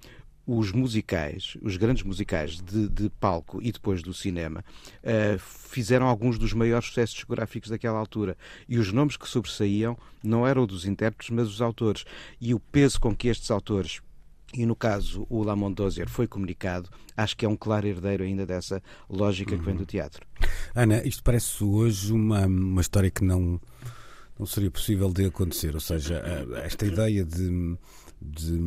os 0.49 0.73
musicais, 0.73 1.59
os 1.61 1.77
grandes 1.77 2.03
musicais 2.03 2.59
de, 2.63 2.89
de 2.89 3.11
palco 3.21 3.61
e 3.61 3.71
depois 3.71 4.03
do 4.03 4.15
cinema, 4.15 4.65
uh, 5.05 5.39
fizeram 5.39 6.07
alguns 6.07 6.39
dos 6.39 6.55
maiores 6.55 6.89
sucessos 6.89 7.15
discográficos 7.15 7.69
daquela 7.69 7.99
altura. 7.99 8.35
E 8.67 8.79
os 8.79 8.91
nomes 8.91 9.19
que 9.19 9.29
sobressaíam 9.29 9.95
não 10.25 10.47
eram 10.47 10.67
dos 10.67 10.87
intérpretes, 10.87 11.29
mas 11.29 11.49
os 11.49 11.61
autores. 11.61 12.05
E 12.41 12.55
o 12.55 12.59
peso 12.59 12.99
com 12.99 13.15
que 13.15 13.29
estes 13.29 13.51
autores 13.51 14.01
e 14.55 14.65
no 14.65 14.75
caso 14.75 15.27
o 15.29 15.43
Lamont 15.43 15.75
Dozier 15.75 16.09
foi 16.09 16.27
comunicado, 16.27 16.89
acho 17.15 17.37
que 17.37 17.45
é 17.45 17.49
um 17.49 17.57
claro 17.57 17.87
herdeiro 17.87 18.25
ainda 18.25 18.47
dessa 18.47 18.83
lógica 19.11 19.53
uhum. 19.53 19.59
que 19.59 19.65
vem 19.67 19.77
do 19.77 19.85
teatro. 19.85 20.27
Ana, 20.75 21.07
isto 21.07 21.23
parece 21.23 21.63
hoje 21.63 22.11
uma, 22.11 22.47
uma 22.47 22.81
história 22.81 23.11
que 23.11 23.23
não, 23.23 23.61
não 24.39 24.47
seria 24.47 24.71
possível 24.71 25.13
de 25.13 25.27
acontecer, 25.27 25.75
ou 25.75 25.81
seja, 25.81 26.23
esta 26.65 26.87
ideia 26.87 27.23
de 27.23 27.77
de, 28.21 28.59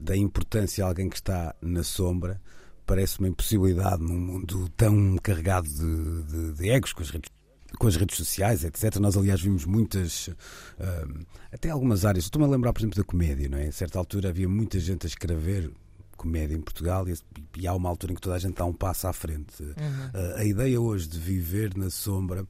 da 0.00 0.16
importância 0.16 0.84
de 0.84 0.88
alguém 0.88 1.08
que 1.08 1.16
está 1.16 1.54
na 1.60 1.82
sombra 1.82 2.40
parece 2.86 3.18
uma 3.18 3.28
impossibilidade 3.28 4.02
num 4.02 4.18
mundo 4.18 4.68
tão 4.76 5.16
carregado 5.22 5.68
de, 5.68 6.22
de, 6.24 6.52
de 6.52 6.70
egos 6.70 6.92
com 6.92 7.02
as 7.02 7.10
redes 7.10 7.30
com 7.76 7.88
as 7.88 7.96
redes 7.96 8.16
sociais, 8.16 8.62
etc. 8.62 9.00
Nós, 9.00 9.16
aliás, 9.16 9.40
vimos 9.40 9.64
muitas, 9.64 10.28
uh, 10.28 11.26
até 11.52 11.70
algumas 11.70 12.04
áreas. 12.04 12.26
Estou-me 12.26 12.46
a 12.46 12.50
lembrar, 12.50 12.72
por 12.72 12.80
exemplo, 12.80 12.96
da 12.96 13.02
comédia, 13.02 13.48
não 13.48 13.58
é? 13.58 13.66
A 13.66 13.72
certa 13.72 13.98
altura 13.98 14.28
havia 14.28 14.48
muita 14.48 14.78
gente 14.78 15.06
a 15.06 15.08
escrever 15.08 15.72
comédia 16.16 16.54
em 16.54 16.60
Portugal 16.60 17.04
e, 17.08 17.14
e 17.58 17.66
há 17.66 17.74
uma 17.74 17.88
altura 17.88 18.12
em 18.12 18.14
que 18.14 18.20
toda 18.20 18.36
a 18.36 18.38
gente 18.38 18.54
dá 18.54 18.64
um 18.64 18.72
passo 18.72 19.08
à 19.08 19.12
frente. 19.12 19.60
Uhum. 19.60 19.72
Uh, 19.74 20.36
a 20.36 20.44
ideia 20.44 20.80
hoje 20.80 21.08
de 21.08 21.18
viver 21.18 21.76
na 21.76 21.90
sombra 21.90 22.46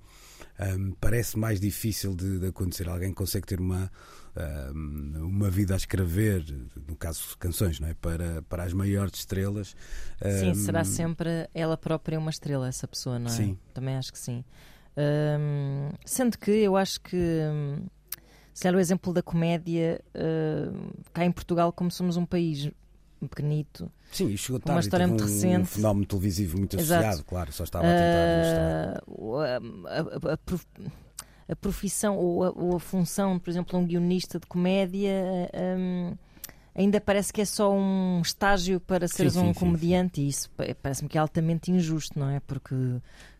um, 0.78 0.93
parece 1.01 1.39
mais 1.39 1.61
difícil 1.61 2.14
de, 2.14 2.39
de, 2.39 2.47
acontecer. 2.47 2.89
Alguém 2.89 3.12
consegue 3.12 3.47
ter 3.47 3.61
uma, 3.61 3.85
um, 3.85 3.91
uma 5.16 5.51
vida 5.51 5.74
a 5.74 5.76
escrever, 5.76 6.45
no 6.89 6.97
caso 6.97 7.37
canções, 7.39 7.78
não 7.78 7.89
é? 7.89 7.95
para, 7.95 8.43
para 8.43 8.64
as 8.64 8.72
maiores 8.72 9.14
estrelas. 9.14 9.76
Sim, 10.41 10.51
um, 10.51 10.55
será 10.55 10.85
sempre 10.85 11.49
ela 11.55 11.76
própria 11.76 12.18
uma 12.18 12.30
estrela, 12.30 12.68
essa 12.68 12.89
pessoa, 12.89 13.18
não 13.18 13.26
é? 13.26 13.35
Sim. 13.35 13.59
Também 13.72 13.97
acho 13.97 14.12
que 14.12 14.18
sim. 14.18 14.45
sendo 16.05 16.39
que 16.39 16.51
eu 16.51 16.76
acho 16.76 17.01
que. 17.01 17.18
Se 18.53 18.68
era 18.68 18.76
o 18.76 18.80
exemplo 18.80 19.12
da 19.12 19.20
comédia, 19.20 20.01
uh, 20.14 20.95
cá 21.12 21.24
em 21.24 21.32
Portugal, 21.32 21.72
como 21.72 21.91
somos 21.91 22.16
um 22.16 22.24
país 22.24 22.70
pequenito. 23.28 23.91
Sim, 24.12 24.28
e 24.28 24.39
chegou 24.39 24.61
tarde. 24.61 24.76
Uma 24.76 24.80
história 24.80 25.07
muito 25.07 25.24
um, 25.24 25.26
recente. 25.26 25.61
Um 25.61 25.64
fenómeno 25.64 26.07
televisivo 26.07 26.59
muito 26.59 26.76
associado, 26.76 27.05
Exato. 27.05 27.24
claro, 27.24 27.53
só 27.53 27.64
estava 27.64 27.85
a 27.85 27.91
tentar 27.91 29.03
uh, 29.09 30.39
a, 31.49 31.57
profissão 31.57 32.17
ou 32.17 32.45
a, 32.45 32.51
ou 32.51 32.77
a, 32.77 32.81
função, 32.81 33.39
por 33.39 33.51
exemplo, 33.51 33.79
um 33.79 33.87
guionista 33.87 34.39
de 34.39 34.47
comédia. 34.47 35.51
Um, 35.79 36.15
ainda 36.75 37.01
parece 37.01 37.33
que 37.33 37.41
é 37.41 37.45
só 37.45 37.73
um 37.73 38.21
estágio 38.21 38.81
para 38.81 39.07
seres 39.07 39.35
sim, 39.35 39.41
um 39.41 39.55
sim, 39.55 39.61
comediante 39.61 40.17
sim, 40.17 40.27
e 40.27 40.29
isso 40.29 40.51
parece-me 40.83 41.09
que 41.09 41.17
é 41.17 41.21
altamente 41.21 41.71
injusto, 41.71 42.19
não 42.19 42.29
é? 42.29 42.41
Porque, 42.41 42.75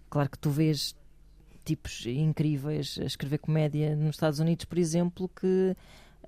claro 0.09 0.31
que 0.31 0.39
tu 0.39 0.51
vês 0.51 0.95
tipos 1.65 2.05
incríveis 2.07 2.99
a 3.01 3.05
escrever 3.05 3.39
comédia 3.39 3.97
nos 3.97 4.17
Estados 4.17 4.39
Unidos, 4.39 4.65
por 4.67 4.79
exemplo, 4.79 5.29
que 5.29 5.75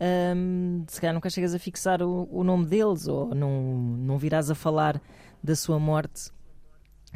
um, 0.00 0.84
se 0.88 1.00
calhar 1.00 1.14
nunca 1.14 1.30
chegas 1.30 1.54
a 1.54 1.58
fixar 1.58 2.02
o, 2.02 2.28
o, 2.30 2.44
nome 2.44 2.66
deles 2.66 3.06
ou 3.06 3.34
não, 3.34 3.62
não 3.62 4.18
virás 4.18 4.50
a 4.50 4.54
falar 4.54 5.00
da 5.42 5.54
sua 5.54 5.78
morte. 5.78 6.30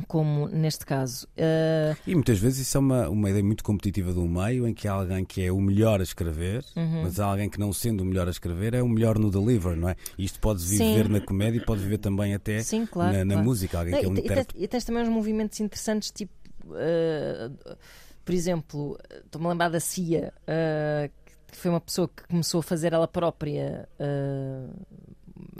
Como 0.07 0.49
neste 0.49 0.87
caso. 0.87 1.27
Uh... 1.37 1.97
E 2.07 2.15
muitas 2.15 2.39
vezes 2.39 2.61
isso 2.61 2.77
é 2.77 2.81
uma, 2.81 3.09
uma 3.09 3.31
ideia 3.31 3.45
muito 3.45 3.65
competitiva 3.65 4.13
do 4.13 4.27
meio 4.27 4.67
em 4.67 4.75
que 4.75 4.89
há 4.89 4.93
alguém 4.93 5.25
que 5.25 5.43
é 5.43 5.53
o 5.53 5.61
melhor 5.61 6.01
a 6.01 6.03
escrever, 6.03 6.65
uhum. 6.77 7.03
mas 7.03 7.21
há 7.21 7.27
alguém 7.27 7.49
que 7.49 7.59
não 7.59 7.73
sendo 7.73 8.03
o 8.03 8.05
melhor 8.05 8.27
a 8.29 8.31
escrever 8.31 8.75
é 8.75 8.83
o 8.83 8.89
melhor 8.89 9.19
no 9.19 9.31
deliver, 9.31 9.77
não 9.77 9.89
é? 9.89 9.97
E 10.19 10.25
isto 10.25 10.41
pode 10.41 10.65
viver 10.65 11.07
Sim. 11.07 11.13
na 11.13 11.21
comédia 11.21 11.59
e 11.59 11.65
pode 11.65 11.83
viver 11.83 11.99
também 11.99 12.35
até 12.35 12.63
Sim, 12.63 12.87
claro, 12.87 13.13
na, 13.13 13.25
na 13.25 13.35
claro. 13.35 13.49
música. 13.49 13.79
Alguém 13.79 13.93
não, 13.93 14.01
que 14.01 14.07
é 14.07 14.09
um 14.09 14.17
e, 14.17 14.23
tens, 14.23 14.47
e 14.55 14.69
tens 14.69 14.85
também 14.85 15.03
uns 15.03 15.09
movimentos 15.09 15.59
interessantes, 15.61 16.11
tipo. 16.11 16.33
Uh, 16.67 17.77
por 18.25 18.35
exemplo, 18.35 18.99
estou-me 19.25 19.47
a 19.47 19.51
lembrar 19.51 19.71
da 19.71 19.81
CIA, 19.81 20.33
uh, 20.43 21.11
que 21.49 21.57
foi 21.57 21.71
uma 21.71 21.81
pessoa 21.81 22.09
que 22.09 22.23
começou 22.29 22.61
a 22.61 22.63
fazer 22.63 22.93
ela 22.93 23.09
própria. 23.09 23.89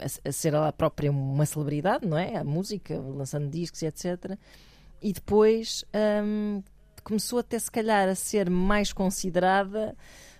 Uh, 0.01 0.29
a, 0.29 0.31
ser 0.31 0.53
ela 0.53 0.71
própria 0.71 1.11
uma 1.11 1.45
celebridade, 1.45 2.07
não 2.07 2.17
é? 2.17 2.37
A 2.37 2.43
música, 2.43 2.99
lançando 2.99 3.49
discos 3.49 3.81
e 3.81 3.85
etc. 3.85 4.37
E 5.01 5.13
depois 5.13 5.83
um, 6.23 6.61
começou 7.03 7.39
até 7.39 7.57
se 7.57 7.71
calhar 7.71 8.07
a 8.07 8.15
ser 8.15 8.49
mais 8.49 8.93
considerada 8.93 9.95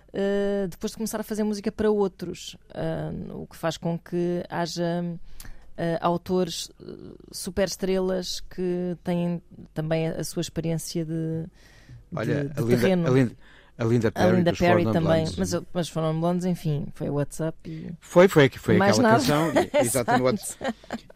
uh, 0.08 0.68
depois 0.68 0.92
de 0.92 0.96
começar 0.96 1.20
a 1.20 1.24
fazer 1.24 1.44
música 1.44 1.70
para 1.70 1.90
outros, 1.90 2.56
uh, 2.70 3.42
o 3.42 3.46
que 3.46 3.56
faz 3.56 3.76
com 3.76 3.98
que 3.98 4.42
haja 4.48 5.04
autores 6.00 6.70
super 7.32 7.66
estrelas 7.66 8.40
que 8.40 8.96
têm 9.02 9.42
também 9.74 10.06
a, 10.06 10.20
a 10.20 10.24
sua 10.24 10.40
experiência 10.40 11.04
de, 11.04 11.46
Olha, 12.14 12.44
de, 12.44 12.54
de 12.54 12.66
terreno. 12.66 13.08
A 13.08 13.10
Linda 13.10 13.36
Perry, 14.10 14.26
a 14.26 14.36
Linda 14.36 14.52
Perry 14.52 14.84
também, 14.84 15.24
Blondes. 15.24 15.36
mas, 15.36 15.62
mas 15.72 15.88
foram 15.88 16.18
blondes, 16.20 16.46
enfim, 16.46 16.86
foi 16.94 17.08
o 17.08 17.14
WhatsApp 17.14 17.58
e... 17.66 17.90
Foi, 18.00 18.28
foi, 18.28 18.48
foi 18.50 18.76
Mais 18.76 18.98
aquela 18.98 19.18
nada. 19.18 19.20
canção, 19.20 19.52
exatamente. 19.80 20.42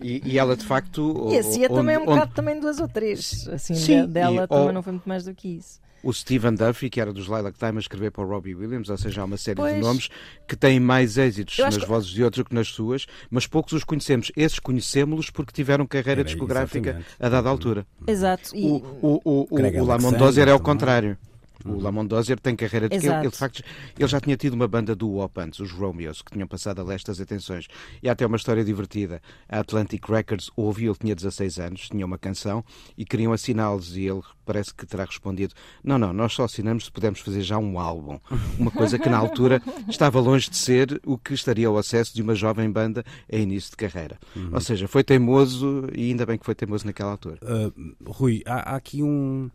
E, 0.00 0.22
e 0.24 0.38
ela 0.38 0.56
de 0.56 0.64
facto. 0.64 1.28
E 1.30 1.38
a 1.38 1.42
Cia 1.42 1.68
também 1.68 1.94
é 1.94 1.98
um 1.98 2.02
onde... 2.02 2.12
bocado 2.12 2.32
também 2.34 2.60
duas 2.60 2.80
ou 2.80 2.88
três, 2.88 3.48
assim, 3.48 3.74
Sim, 3.74 4.06
dela 4.06 4.44
e, 4.44 4.48
também 4.48 4.66
ou... 4.66 4.72
não 4.72 4.82
foi 4.82 4.92
muito 4.92 5.08
mais 5.08 5.24
do 5.24 5.34
que 5.34 5.48
isso. 5.48 5.80
O 6.06 6.12
Stephen 6.12 6.54
Duffy, 6.54 6.88
que 6.88 7.00
era 7.00 7.12
dos 7.12 7.26
Lilac 7.26 7.58
Time, 7.58 7.78
a 7.78 7.80
escrever 7.80 8.12
para 8.12 8.24
o 8.24 8.28
Robbie 8.28 8.54
Williams, 8.54 8.88
ou 8.88 8.96
seja, 8.96 9.22
há 9.22 9.24
uma 9.24 9.36
série 9.36 9.56
pois. 9.56 9.74
de 9.74 9.80
nomes 9.80 10.08
que 10.46 10.54
têm 10.54 10.78
mais 10.78 11.18
êxitos 11.18 11.58
nas 11.58 11.76
que... 11.76 11.84
vozes 11.84 12.10
de 12.10 12.22
outros 12.22 12.46
que 12.46 12.54
nas 12.54 12.68
suas, 12.68 13.06
mas 13.28 13.46
poucos 13.48 13.72
os 13.72 13.82
conhecemos. 13.82 14.30
Esses 14.36 14.60
conhecemos-los 14.60 15.30
porque 15.30 15.52
tiveram 15.52 15.84
carreira 15.84 16.20
era, 16.20 16.24
discográfica 16.24 16.90
exatamente. 16.90 17.16
a 17.18 17.28
dada 17.28 17.48
altura. 17.48 17.86
Exato. 18.06 18.54
E... 18.54 18.66
O, 18.66 18.76
o, 19.02 19.20
o, 19.24 19.46
o, 19.50 19.82
o 19.82 19.84
Lamont 19.84 20.16
Dozier 20.16 20.46
é 20.46 20.54
o 20.54 20.60
contrário. 20.60 21.18
O 21.64 21.70
uhum. 21.70 21.80
Lamont 21.80 22.08
Dozier 22.08 22.38
tem 22.38 22.54
carreira 22.54 22.88
de 22.88 22.96
ele, 22.96 23.08
ele, 23.08 23.30
de 23.30 23.36
facto, 23.36 23.62
ele 23.98 24.08
já 24.08 24.20
tinha 24.20 24.36
tido 24.36 24.54
uma 24.54 24.68
banda 24.68 24.94
do 24.94 25.08
WOP 25.08 25.40
antes, 25.40 25.60
os 25.60 25.72
Romeos, 25.72 26.22
que 26.22 26.32
tinham 26.32 26.46
passado 26.46 26.80
a 26.80 26.84
leste 26.84 27.10
as 27.10 27.20
atenções. 27.20 27.66
E 28.02 28.08
há 28.08 28.12
até 28.12 28.26
uma 28.26 28.36
história 28.36 28.64
divertida. 28.64 29.22
A 29.48 29.60
Atlantic 29.60 30.08
Records 30.08 30.50
ouviu, 30.56 30.92
ele 30.92 30.98
tinha 30.98 31.14
16 31.14 31.58
anos, 31.58 31.88
tinha 31.88 32.04
uma 32.04 32.18
canção 32.18 32.64
e 32.96 33.04
queriam 33.04 33.32
assiná-los. 33.32 33.96
E 33.96 34.06
ele 34.06 34.22
parece 34.44 34.74
que 34.74 34.86
terá 34.86 35.04
respondido: 35.04 35.54
Não, 35.82 35.98
não, 35.98 36.12
nós 36.12 36.32
só 36.32 36.44
assinamos 36.44 36.86
se 36.86 36.92
pudermos 36.92 37.20
fazer 37.20 37.42
já 37.42 37.58
um 37.58 37.78
álbum. 37.78 38.18
Uma 38.58 38.70
coisa 38.70 38.98
que 38.98 39.08
na 39.08 39.18
altura 39.18 39.62
estava 39.88 40.20
longe 40.20 40.50
de 40.50 40.56
ser 40.56 41.00
o 41.04 41.18
que 41.18 41.34
estaria 41.34 41.68
ao 41.68 41.76
acesso 41.76 42.14
de 42.14 42.22
uma 42.22 42.34
jovem 42.34 42.70
banda 42.70 43.04
a 43.30 43.36
início 43.36 43.70
de 43.70 43.76
carreira. 43.76 44.18
Uhum. 44.34 44.50
Ou 44.52 44.60
seja, 44.60 44.86
foi 44.88 45.02
teimoso 45.02 45.88
e 45.94 46.10
ainda 46.10 46.26
bem 46.26 46.38
que 46.38 46.44
foi 46.44 46.54
teimoso 46.54 46.86
naquela 46.86 47.10
altura. 47.10 47.38
Uh, 47.42 47.94
Rui, 48.06 48.42
há, 48.46 48.72
há 48.72 48.76
aqui 48.76 49.02
um 49.02 49.50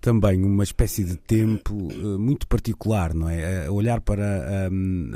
também 0.00 0.44
uma 0.44 0.62
espécie 0.62 1.04
de 1.04 1.16
tempo 1.16 1.74
uh, 1.74 2.18
muito 2.18 2.46
particular, 2.46 3.12
não 3.12 3.28
é? 3.28 3.66
A 3.66 3.72
olhar 3.72 4.00
para 4.00 4.68
um, 4.70 5.10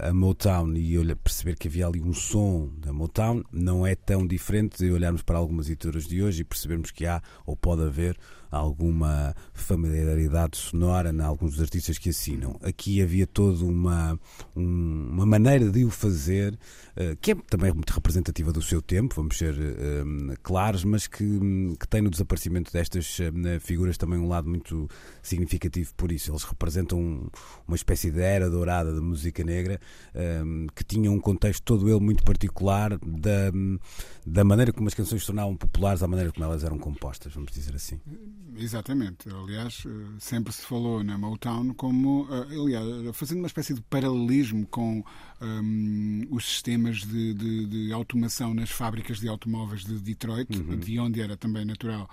a, 0.00 0.08
a, 0.08 0.14
Motown 0.14 0.74
e 0.74 0.98
olhar, 0.98 1.16
perceber 1.16 1.56
que 1.56 1.68
havia 1.68 1.86
ali 1.86 2.00
um 2.00 2.12
som 2.12 2.70
da 2.78 2.92
Motown 2.92 3.42
não 3.52 3.86
é 3.86 3.94
tão 3.94 4.26
diferente 4.26 4.78
de 4.78 4.90
olharmos 4.90 5.22
para 5.22 5.38
algumas 5.38 5.66
editoras 5.66 6.06
de 6.06 6.22
hoje 6.22 6.40
e 6.40 6.44
percebermos 6.44 6.90
que 6.90 7.06
há 7.06 7.22
ou 7.44 7.56
pode 7.56 7.82
haver 7.82 8.16
alguma 8.54 9.34
familiaridade 9.52 10.56
sonora 10.56 11.10
em 11.10 11.20
alguns 11.20 11.52
dos 11.52 11.62
artistas 11.62 11.98
que 11.98 12.10
assinam. 12.10 12.58
Aqui 12.62 13.02
havia 13.02 13.26
toda 13.26 13.64
uma, 13.64 14.18
um, 14.54 15.08
uma 15.10 15.26
maneira 15.26 15.70
de 15.70 15.84
o 15.84 15.90
fazer 15.90 16.54
uh, 16.54 17.16
que 17.20 17.32
é 17.32 17.34
também 17.34 17.72
muito 17.72 17.90
representativa 17.90 18.52
do 18.52 18.62
seu 18.62 18.80
tempo, 18.80 19.14
vamos 19.14 19.36
ser 19.36 19.54
uh, 19.54 20.34
claros, 20.42 20.84
mas 20.84 21.06
que, 21.06 21.24
que 21.78 21.88
tem 21.88 22.02
no 22.02 22.10
desaparecimento 22.10 22.72
destas 22.72 23.18
uh, 23.18 23.60
figuras 23.60 23.96
também 23.96 24.18
um 24.18 24.28
lado 24.28 24.48
muito 24.48 24.88
significativo 25.22 25.92
por 25.96 26.12
isso. 26.12 26.30
Eles 26.30 26.44
representam 26.44 27.30
uma 27.66 27.76
espécie 27.76 28.10
de 28.10 28.20
era 28.20 28.48
dourada 28.48 28.94
da 28.94 29.00
música 29.00 29.42
negra 29.44 29.80
que 30.74 30.84
tinha 30.84 31.10
um 31.10 31.18
contexto 31.18 31.62
todo 31.62 31.88
ele 31.88 32.00
muito 32.00 32.22
particular 32.24 32.98
da, 32.98 33.50
da 34.26 34.42
maneira 34.42 34.72
como 34.72 34.88
as 34.88 34.94
canções 34.94 35.20
se 35.20 35.26
tornavam 35.26 35.56
populares, 35.56 36.02
à 36.02 36.08
maneira 36.08 36.32
como 36.32 36.44
elas 36.44 36.64
eram 36.64 36.78
compostas, 36.78 37.32
vamos 37.34 37.52
dizer 37.52 37.74
assim. 37.74 38.00
Exatamente. 38.56 39.28
Aliás, 39.28 39.82
eh, 39.86 39.90
sempre 40.18 40.52
se 40.52 40.62
falou 40.62 41.02
na 41.04 41.18
Motown 41.18 41.74
como, 41.74 42.26
eh, 42.30 42.54
aliás, 42.54 43.16
fazendo 43.16 43.38
uma 43.38 43.46
espécie 43.46 43.74
de 43.74 43.82
paralelismo 43.82 44.66
com 44.66 45.04
um, 45.40 46.26
os 46.30 46.44
sistemas 46.44 46.98
de, 46.98 47.34
de, 47.34 47.66
de, 47.66 47.92
automação 47.92 48.54
nas 48.54 48.70
fábricas 48.70 49.20
de 49.20 49.28
automóveis 49.28 49.84
de 49.84 49.98
Detroit, 49.98 50.56
uhum. 50.56 50.78
de 50.78 50.98
onde 50.98 51.20
era 51.20 51.36
também 51.36 51.64
natural 51.64 52.08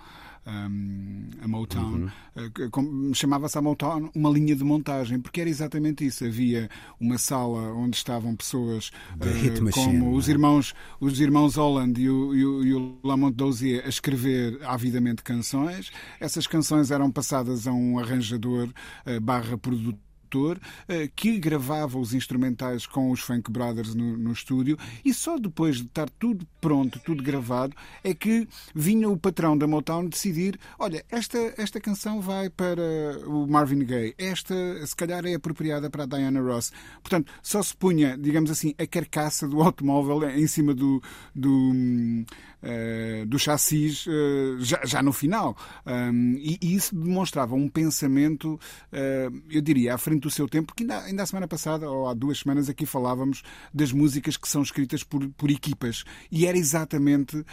um, 0.46 1.28
a 1.40 1.48
Motown, 1.48 2.10
uhum. 2.36 3.10
uh, 3.10 3.14
chamava-se 3.14 3.56
a 3.58 3.62
Motown 3.62 4.10
uma 4.14 4.30
linha 4.30 4.56
de 4.56 4.64
montagem, 4.64 5.20
porque 5.20 5.40
era 5.40 5.50
exatamente 5.50 6.04
isso. 6.04 6.24
Havia 6.24 6.68
uma 7.00 7.18
sala 7.18 7.72
onde 7.74 7.96
estavam 7.96 8.34
pessoas 8.34 8.90
uh, 9.16 9.70
como 9.72 10.16
os 10.16 10.28
é? 10.28 10.32
irmãos, 10.32 10.74
os 11.00 11.20
irmãos 11.20 11.56
Holland 11.56 12.00
e 12.00 12.08
o, 12.08 12.34
e 12.34 12.44
o, 12.44 12.64
e 12.64 12.74
o 12.74 12.98
Lamont 13.04 13.34
Dozier 13.34 13.84
a 13.84 13.88
escrever 13.88 14.58
avidamente 14.64 15.22
canções. 15.22 15.90
Essas 16.20 16.46
canções 16.46 16.90
eram 16.90 17.10
passadas 17.10 17.66
a 17.66 17.72
um 17.72 17.98
arranjador 17.98 18.68
uh, 19.06 19.20
barra 19.20 19.56
produtor 19.56 19.98
produtor 20.32 20.58
eh, 20.88 21.10
que 21.14 21.38
gravava 21.38 21.98
os 21.98 22.14
instrumentais 22.14 22.86
com 22.86 23.10
os 23.10 23.20
Funk 23.20 23.50
Brothers 23.50 23.94
no, 23.94 24.16
no 24.16 24.32
estúdio 24.32 24.78
e 25.04 25.12
só 25.12 25.38
depois 25.38 25.76
de 25.76 25.84
estar 25.84 26.08
tudo 26.08 26.46
pronto, 26.60 26.98
tudo 27.00 27.22
gravado, 27.22 27.76
é 28.02 28.14
que 28.14 28.48
vinha 28.74 29.08
o 29.08 29.16
patrão 29.16 29.56
da 29.56 29.66
Motown 29.66 30.06
decidir: 30.06 30.58
olha, 30.78 31.04
esta, 31.10 31.38
esta 31.58 31.78
canção 31.80 32.20
vai 32.20 32.48
para 32.48 32.82
o 33.26 33.46
Marvin 33.46 33.84
Gaye, 33.84 34.14
esta 34.16 34.54
se 34.86 34.96
calhar 34.96 35.24
é 35.26 35.34
apropriada 35.34 35.90
para 35.90 36.04
a 36.04 36.06
Diana 36.06 36.40
Ross. 36.40 36.72
Portanto, 37.02 37.30
só 37.42 37.62
se 37.62 37.76
punha, 37.76 38.16
digamos 38.16 38.50
assim, 38.50 38.74
a 38.78 38.86
carcaça 38.86 39.46
do 39.46 39.60
automóvel 39.60 40.28
em 40.30 40.46
cima 40.46 40.74
do. 40.74 41.02
do 41.34 42.24
Uh, 42.62 43.26
do 43.26 43.40
chassis 43.40 44.06
uh, 44.06 44.60
já, 44.60 44.80
já, 44.84 45.02
no 45.02 45.12
final. 45.12 45.56
Um, 45.84 46.36
e, 46.38 46.58
e, 46.62 46.74
isso 46.76 46.94
demonstrava 46.94 47.56
um 47.56 47.68
pensamento, 47.68 48.54
uh, 48.54 49.42
eu 49.50 49.60
diria, 49.60 49.94
à 49.94 49.98
frente 49.98 50.20
do 50.20 50.30
seu 50.30 50.48
tempo, 50.48 50.66
porque 50.66 50.84
ainda, 50.84 51.00
ainda 51.00 51.22
a 51.24 51.26
semana 51.26 51.48
passada, 51.48 51.90
ou 51.90 52.06
há 52.08 52.14
duas 52.14 52.38
semanas, 52.38 52.68
aqui 52.68 52.86
falávamos 52.86 53.42
das 53.74 53.90
músicas 53.90 54.36
que 54.36 54.48
são 54.48 54.62
escritas 54.62 55.02
por, 55.02 55.28
por 55.30 55.50
equipas. 55.50 56.04
E 56.30 56.46
era 56.46 56.56
exatamente 56.56 57.44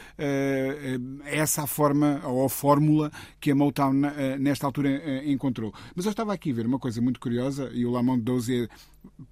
essa 1.26 1.64
a 1.64 1.68
forma, 1.68 2.22
ou 2.26 2.46
a 2.46 2.50
fórmula 2.50 3.12
que 3.40 3.52
a 3.52 3.56
Motown 3.56 3.94
nesta 4.40 4.66
altura 4.66 5.24
encontrou. 5.26 5.74
Mas 5.96 6.06
eu 6.06 6.12
estava 6.12 6.34
aqui 6.34 6.52
a 6.52 6.54
ver 6.54 6.66
uma 6.66 6.80
coisa 6.80 7.02
muito 7.02 7.20
curiosa, 7.20 7.70
e 7.74 7.86
o 7.86 7.92
Lamont 7.92 8.22
Dozier 8.22 8.70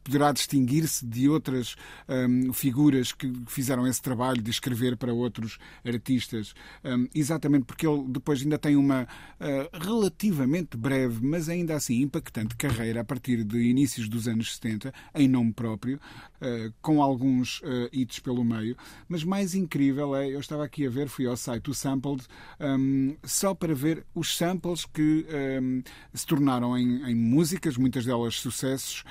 poderá 0.03 0.32
distinguir-se 0.32 1.05
de 1.05 1.28
outras 1.30 1.76
um, 2.07 2.53
figuras 2.53 3.11
que 3.11 3.32
fizeram 3.47 3.86
esse 3.88 4.01
trabalho 4.01 4.41
de 4.41 4.49
escrever 4.49 4.97
para 4.97 5.13
outros 5.13 5.57
artistas, 5.86 6.53
um, 6.84 7.07
exatamente 7.13 7.65
porque 7.65 7.88
ele 7.88 8.05
depois 8.07 8.41
ainda 8.41 8.57
tem 8.57 8.76
uma 8.76 9.03
uh, 9.03 9.78
relativamente 9.86 10.78
breve, 10.78 11.26
mas 11.26 11.49
ainda 11.49 11.76
assim 11.76 12.01
impactante 12.01 12.55
carreira 12.55 13.01
a 13.01 13.03
partir 13.03 13.43
de 13.43 13.57
inícios 13.57 14.07
dos 14.07 14.28
anos 14.28 14.55
70, 14.55 14.93
em 15.15 15.28
nome 15.28 15.53
próprio, 15.53 15.99
uh, 16.41 16.74
com 16.82 17.01
alguns 17.01 17.59
uh, 17.61 17.89
hits 17.91 18.20
pelo 18.20 18.43
meio. 18.43 18.78
Mas 19.07 19.24
mais 19.24 19.55
incrível 19.55 20.15
é, 20.15 20.30
eu 20.30 20.39
estava 20.39 20.63
aqui 20.63 20.86
a 20.86 20.89
ver, 20.89 21.09
fui 21.09 21.26
ao 21.26 21.36
site 21.36 21.63
do 21.63 21.74
Sampled, 21.74 22.24
um, 22.59 23.15
só 23.24 23.53
para 23.53 23.74
ver 23.74 24.05
os 24.15 24.36
samples 24.36 24.86
que 24.86 25.26
hum, 25.61 25.82
se 26.13 26.26
tornaram 26.26 26.78
em, 26.78 27.03
em, 27.09 27.15
músicas, 27.15 27.78
muitas 27.78 28.05
delas 28.05 28.36
sucessos 28.36 29.03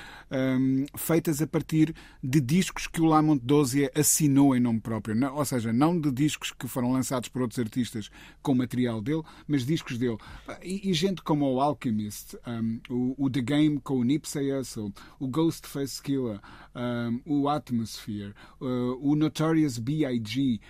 um, 0.47 0.87
feitas 0.97 1.43
a 1.43 1.47
partir 1.47 1.95
de 2.23 2.41
discos 2.41 2.87
que 2.87 3.01
o 3.01 3.05
Lamont 3.05 3.45
Dozier 3.45 3.91
assinou 3.95 4.55
em 4.55 4.61
nome 4.61 4.81
próprio. 4.81 5.17
Ou 5.35 5.45
seja, 5.45 5.73
não 5.73 5.99
de 5.99 6.11
discos 6.11 6.53
que 6.53 6.69
foram 6.69 6.93
lançados 6.93 7.29
por 7.29 7.43
outros 7.43 7.59
artistas 7.59 8.11
com 8.43 8.55
material 8.55 9.01
dele, 9.01 9.23
mas 9.47 9.67
discos 9.67 9.99
dele. 9.99 10.19
E, 10.63 10.91
e 10.91 10.95
gente 10.95 11.23
como 11.23 11.53
o 11.53 11.61
Alchemist, 11.61 12.37
um, 12.47 12.81
o, 12.89 13.27
o, 13.27 13.31
The 13.31 13.41
Game 13.41 13.81
com 13.81 13.99
o 13.99 14.05
Nipsey 14.05 14.53
Hussle, 14.53 14.93
o 15.19 15.29
Ghostface 15.29 16.03
Killer, 16.03 16.41
um, 16.75 17.21
o 17.25 17.49
Atmosphere, 17.49 18.35
uh, 18.61 18.99
o 19.01 19.17
Notorious 19.17 19.79
B.I.G., 19.79 20.61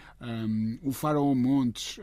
o 0.82 0.92
Pharaoh 0.92 1.34
Montes, 1.34 2.00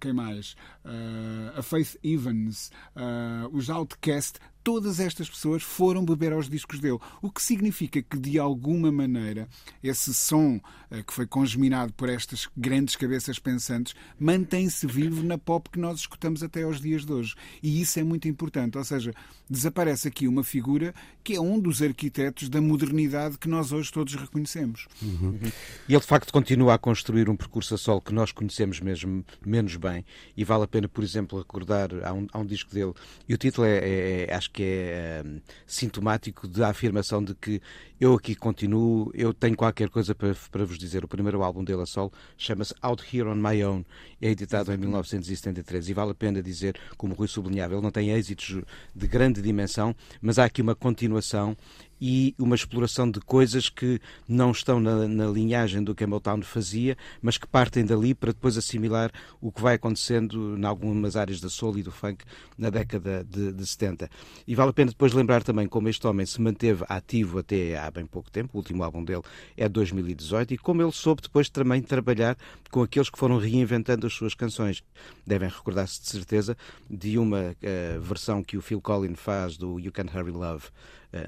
quem 0.00 0.12
mais? 0.12 0.56
Uh, 0.84 1.58
a 1.58 1.62
Faith 1.62 1.96
Evans, 2.02 2.70
uh, 2.96 3.48
os 3.54 3.70
Outcast, 3.70 4.38
todas 4.64 4.98
estas 4.98 5.28
pessoas 5.28 5.62
foram 5.62 6.02
beber 6.02 6.32
aos 6.32 6.48
discos 6.48 6.80
dele. 6.80 6.98
O 7.20 7.30
que 7.30 7.42
significa 7.42 8.02
que, 8.02 8.18
de 8.18 8.38
alguma 8.38 8.90
maneira, 8.90 9.46
esse 9.82 10.14
som 10.14 10.58
eh, 10.90 11.02
que 11.02 11.12
foi 11.12 11.26
congeminado 11.26 11.92
por 11.92 12.08
estas 12.08 12.48
grandes 12.56 12.96
cabeças 12.96 13.38
pensantes 13.38 13.94
mantém-se 14.18 14.86
vivo 14.86 15.22
na 15.22 15.36
pop 15.36 15.68
que 15.68 15.78
nós 15.78 16.00
escutamos 16.00 16.42
até 16.42 16.62
aos 16.62 16.80
dias 16.80 17.04
de 17.04 17.12
hoje. 17.12 17.34
E 17.62 17.80
isso 17.82 18.00
é 18.00 18.02
muito 18.02 18.26
importante. 18.26 18.78
Ou 18.78 18.84
seja, 18.84 19.12
desaparece 19.48 20.08
aqui 20.08 20.26
uma 20.26 20.42
figura 20.42 20.94
que 21.22 21.34
é 21.34 21.40
um 21.40 21.60
dos 21.60 21.82
arquitetos 21.82 22.48
da 22.48 22.60
modernidade 22.60 23.36
que 23.36 23.48
nós 23.48 23.70
hoje 23.70 23.92
todos 23.92 24.14
reconhecemos. 24.14 24.86
Uhum. 25.02 25.38
E 25.88 25.92
ele, 25.92 26.00
de 26.00 26.06
facto, 26.06 26.32
continua 26.32 26.74
a 26.74 26.78
construir 26.78 27.28
um 27.28 27.36
percurso 27.36 27.74
a 27.74 27.78
solo 27.78 28.00
que 28.00 28.14
nós 28.14 28.32
conhecemos 28.32 28.80
mesmo 28.80 29.24
menos 29.44 29.76
bem. 29.76 30.04
E 30.34 30.42
vale 30.42 30.64
a 30.64 30.66
pena, 30.66 30.88
por 30.88 31.04
exemplo, 31.04 31.38
recordar, 31.38 31.90
há 32.02 32.12
um, 32.14 32.26
há 32.32 32.38
um 32.38 32.46
disco 32.46 32.72
dele, 32.72 32.94
e 33.28 33.34
o 33.34 33.38
título 33.38 33.66
é, 33.66 33.78
é, 33.78 34.26
é 34.30 34.34
acho 34.34 34.50
que 34.54 34.62
é 34.62 35.22
um, 35.26 35.40
sintomático 35.66 36.46
da 36.46 36.68
afirmação 36.68 37.22
de 37.22 37.34
que 37.34 37.60
eu 38.00 38.14
aqui 38.14 38.36
continuo, 38.36 39.10
eu 39.12 39.34
tenho 39.34 39.56
qualquer 39.56 39.90
coisa 39.90 40.14
para, 40.14 40.34
para 40.50 40.64
vos 40.64 40.78
dizer. 40.78 41.04
O 41.04 41.08
primeiro 41.08 41.42
álbum 41.42 41.64
dele 41.64 41.82
a 41.82 41.86
solo 41.86 42.12
chama-se 42.38 42.72
Out 42.80 43.04
Here 43.04 43.28
on 43.28 43.34
My 43.34 43.62
Own, 43.64 43.84
é 44.22 44.30
editado 44.30 44.72
em 44.72 44.76
1973 44.76 45.88
e 45.88 45.92
vale 45.92 46.12
a 46.12 46.14
pena 46.14 46.40
dizer, 46.40 46.78
como 46.96 47.14
o 47.14 47.16
Rui 47.16 47.26
sublinhava, 47.26 47.74
ele 47.74 47.82
não 47.82 47.90
tem 47.90 48.10
êxitos 48.10 48.62
de 48.94 49.06
grande 49.08 49.42
dimensão, 49.42 49.94
mas 50.22 50.38
há 50.38 50.44
aqui 50.44 50.62
uma 50.62 50.76
continuação 50.76 51.56
e 52.06 52.34
uma 52.38 52.54
exploração 52.54 53.10
de 53.10 53.18
coisas 53.18 53.70
que 53.70 53.98
não 54.28 54.50
estão 54.50 54.78
na, 54.78 55.08
na 55.08 55.26
linhagem 55.26 55.82
do 55.82 55.94
que 55.94 56.04
a 56.04 56.06
Motown 56.06 56.42
fazia, 56.42 56.98
mas 57.22 57.38
que 57.38 57.46
partem 57.46 57.82
dali 57.82 58.14
para 58.14 58.30
depois 58.30 58.58
assimilar 58.58 59.10
o 59.40 59.50
que 59.50 59.62
vai 59.62 59.76
acontecendo 59.76 60.54
em 60.54 60.66
algumas 60.66 61.16
áreas 61.16 61.40
da 61.40 61.48
soul 61.48 61.78
e 61.78 61.82
do 61.82 61.90
funk 61.90 62.22
na 62.58 62.68
década 62.68 63.24
de, 63.24 63.54
de 63.54 63.66
70. 63.66 64.10
E 64.46 64.54
vale 64.54 64.68
a 64.68 64.72
pena 64.74 64.90
depois 64.90 65.14
lembrar 65.14 65.42
também 65.42 65.66
como 65.66 65.88
este 65.88 66.06
homem 66.06 66.26
se 66.26 66.42
manteve 66.42 66.84
ativo 66.90 67.38
até 67.38 67.78
há 67.78 67.90
bem 67.90 68.04
pouco 68.04 68.30
tempo, 68.30 68.50
o 68.52 68.58
último 68.58 68.84
álbum 68.84 69.02
dele 69.02 69.22
é 69.56 69.66
2018, 69.66 70.52
e 70.52 70.58
como 70.58 70.82
ele 70.82 70.92
soube 70.92 71.22
depois 71.22 71.48
também 71.48 71.80
trabalhar 71.80 72.36
com 72.70 72.82
aqueles 72.82 73.08
que 73.08 73.18
foram 73.18 73.38
reinventando 73.38 74.06
as 74.06 74.12
suas 74.12 74.34
canções. 74.34 74.84
Devem 75.26 75.48
recordar-se 75.48 76.02
de 76.02 76.08
certeza 76.08 76.54
de 76.90 77.16
uma 77.16 77.52
uh, 77.52 78.00
versão 78.02 78.44
que 78.44 78.58
o 78.58 78.60
Phil 78.60 78.82
Collins 78.82 79.18
faz 79.18 79.56
do 79.56 79.80
You 79.80 79.90
Can't 79.90 80.14
Hurry 80.14 80.32
Love, 80.32 80.64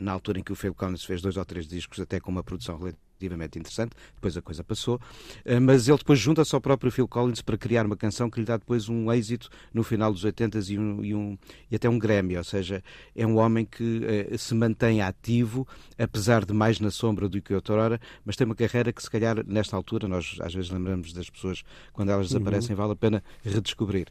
na 0.01 0.12
altura 0.12 0.41
em 0.41 0.43
que 0.43 0.53
o 0.53 0.57
Phil 0.57 0.74
Collins 0.74 1.05
fez 1.05 1.22
dois 1.22 1.37
ou 1.37 1.45
três 1.45 1.66
discos, 1.66 2.01
até 2.01 2.18
com 2.18 2.30
uma 2.30 2.43
produção 2.43 2.76
relativamente 3.17 3.59
interessante, 3.59 3.93
depois 4.14 4.37
a 4.37 4.43
coisa 4.43 4.62
passou, 4.62 5.01
eh, 5.45 5.59
mas 5.59 5.89
ele 5.89 5.99
depois 5.99 6.19
junta-se 6.19 6.55
ao 6.55 6.61
próprio 6.61 6.93
Phil 6.93 7.09
Collins 7.09 7.43
para 7.43 7.57
criar 7.57 7.87
uma 7.87 7.97
canção 7.97 8.31
que 8.31 8.39
lhe 8.39 8.47
dá 8.47 8.57
depois 8.57 8.89
um 8.89 9.11
êxito 9.12 9.49
no 9.73 9.83
final 9.83 10.12
dos 10.12 10.25
80 10.25 10.59
e, 10.69 10.79
um, 10.79 11.05
e, 11.05 11.14
um, 11.14 11.39
e 11.71 11.77
até 11.77 11.89
um 11.89 11.99
Grammy, 11.99 12.37
ou 12.37 12.45
seja, 12.45 12.83
é 13.14 13.27
um 13.27 13.39
homem 13.39 13.64
que 13.64 14.03
eh, 14.05 14.37
se 14.39 14.55
mantém 14.55 15.01
ativo, 15.01 15.67
apesar 15.99 16.45
de 16.45 16.53
mais 16.53 16.79
na 16.79 16.91
sombra 16.91 17.29
do 17.29 17.41
que 17.41 17.55
outrora, 17.55 18.01
mas 18.25 18.37
tem 18.37 18.45
uma 18.45 18.55
carreira 18.55 18.93
que 18.93 19.03
se 19.03 19.11
calhar 19.11 19.45
nesta 19.47 19.77
altura, 19.77 20.07
nós 20.07 20.37
às 20.41 20.55
vezes 20.55 20.71
lembramos 20.71 21.12
das 21.12 21.31
pessoas 21.31 21.62
quando 21.93 22.11
elas 22.11 22.31
uhum. 22.31 22.39
desaparecem, 22.39 22.71
uhum. 22.75 22.83
vale 22.83 22.93
a 22.93 22.97
pena 22.97 23.25
redescobrir. 23.43 24.09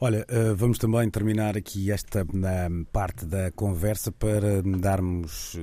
Olha, 0.00 0.26
uh, 0.28 0.54
vamos 0.54 0.78
também 0.78 1.08
terminar 1.08 1.56
aqui 1.56 1.90
esta 1.90 2.26
parte 2.92 3.24
da 3.24 3.50
conversa 3.52 4.10
para 4.10 4.62
darmos 4.62 5.56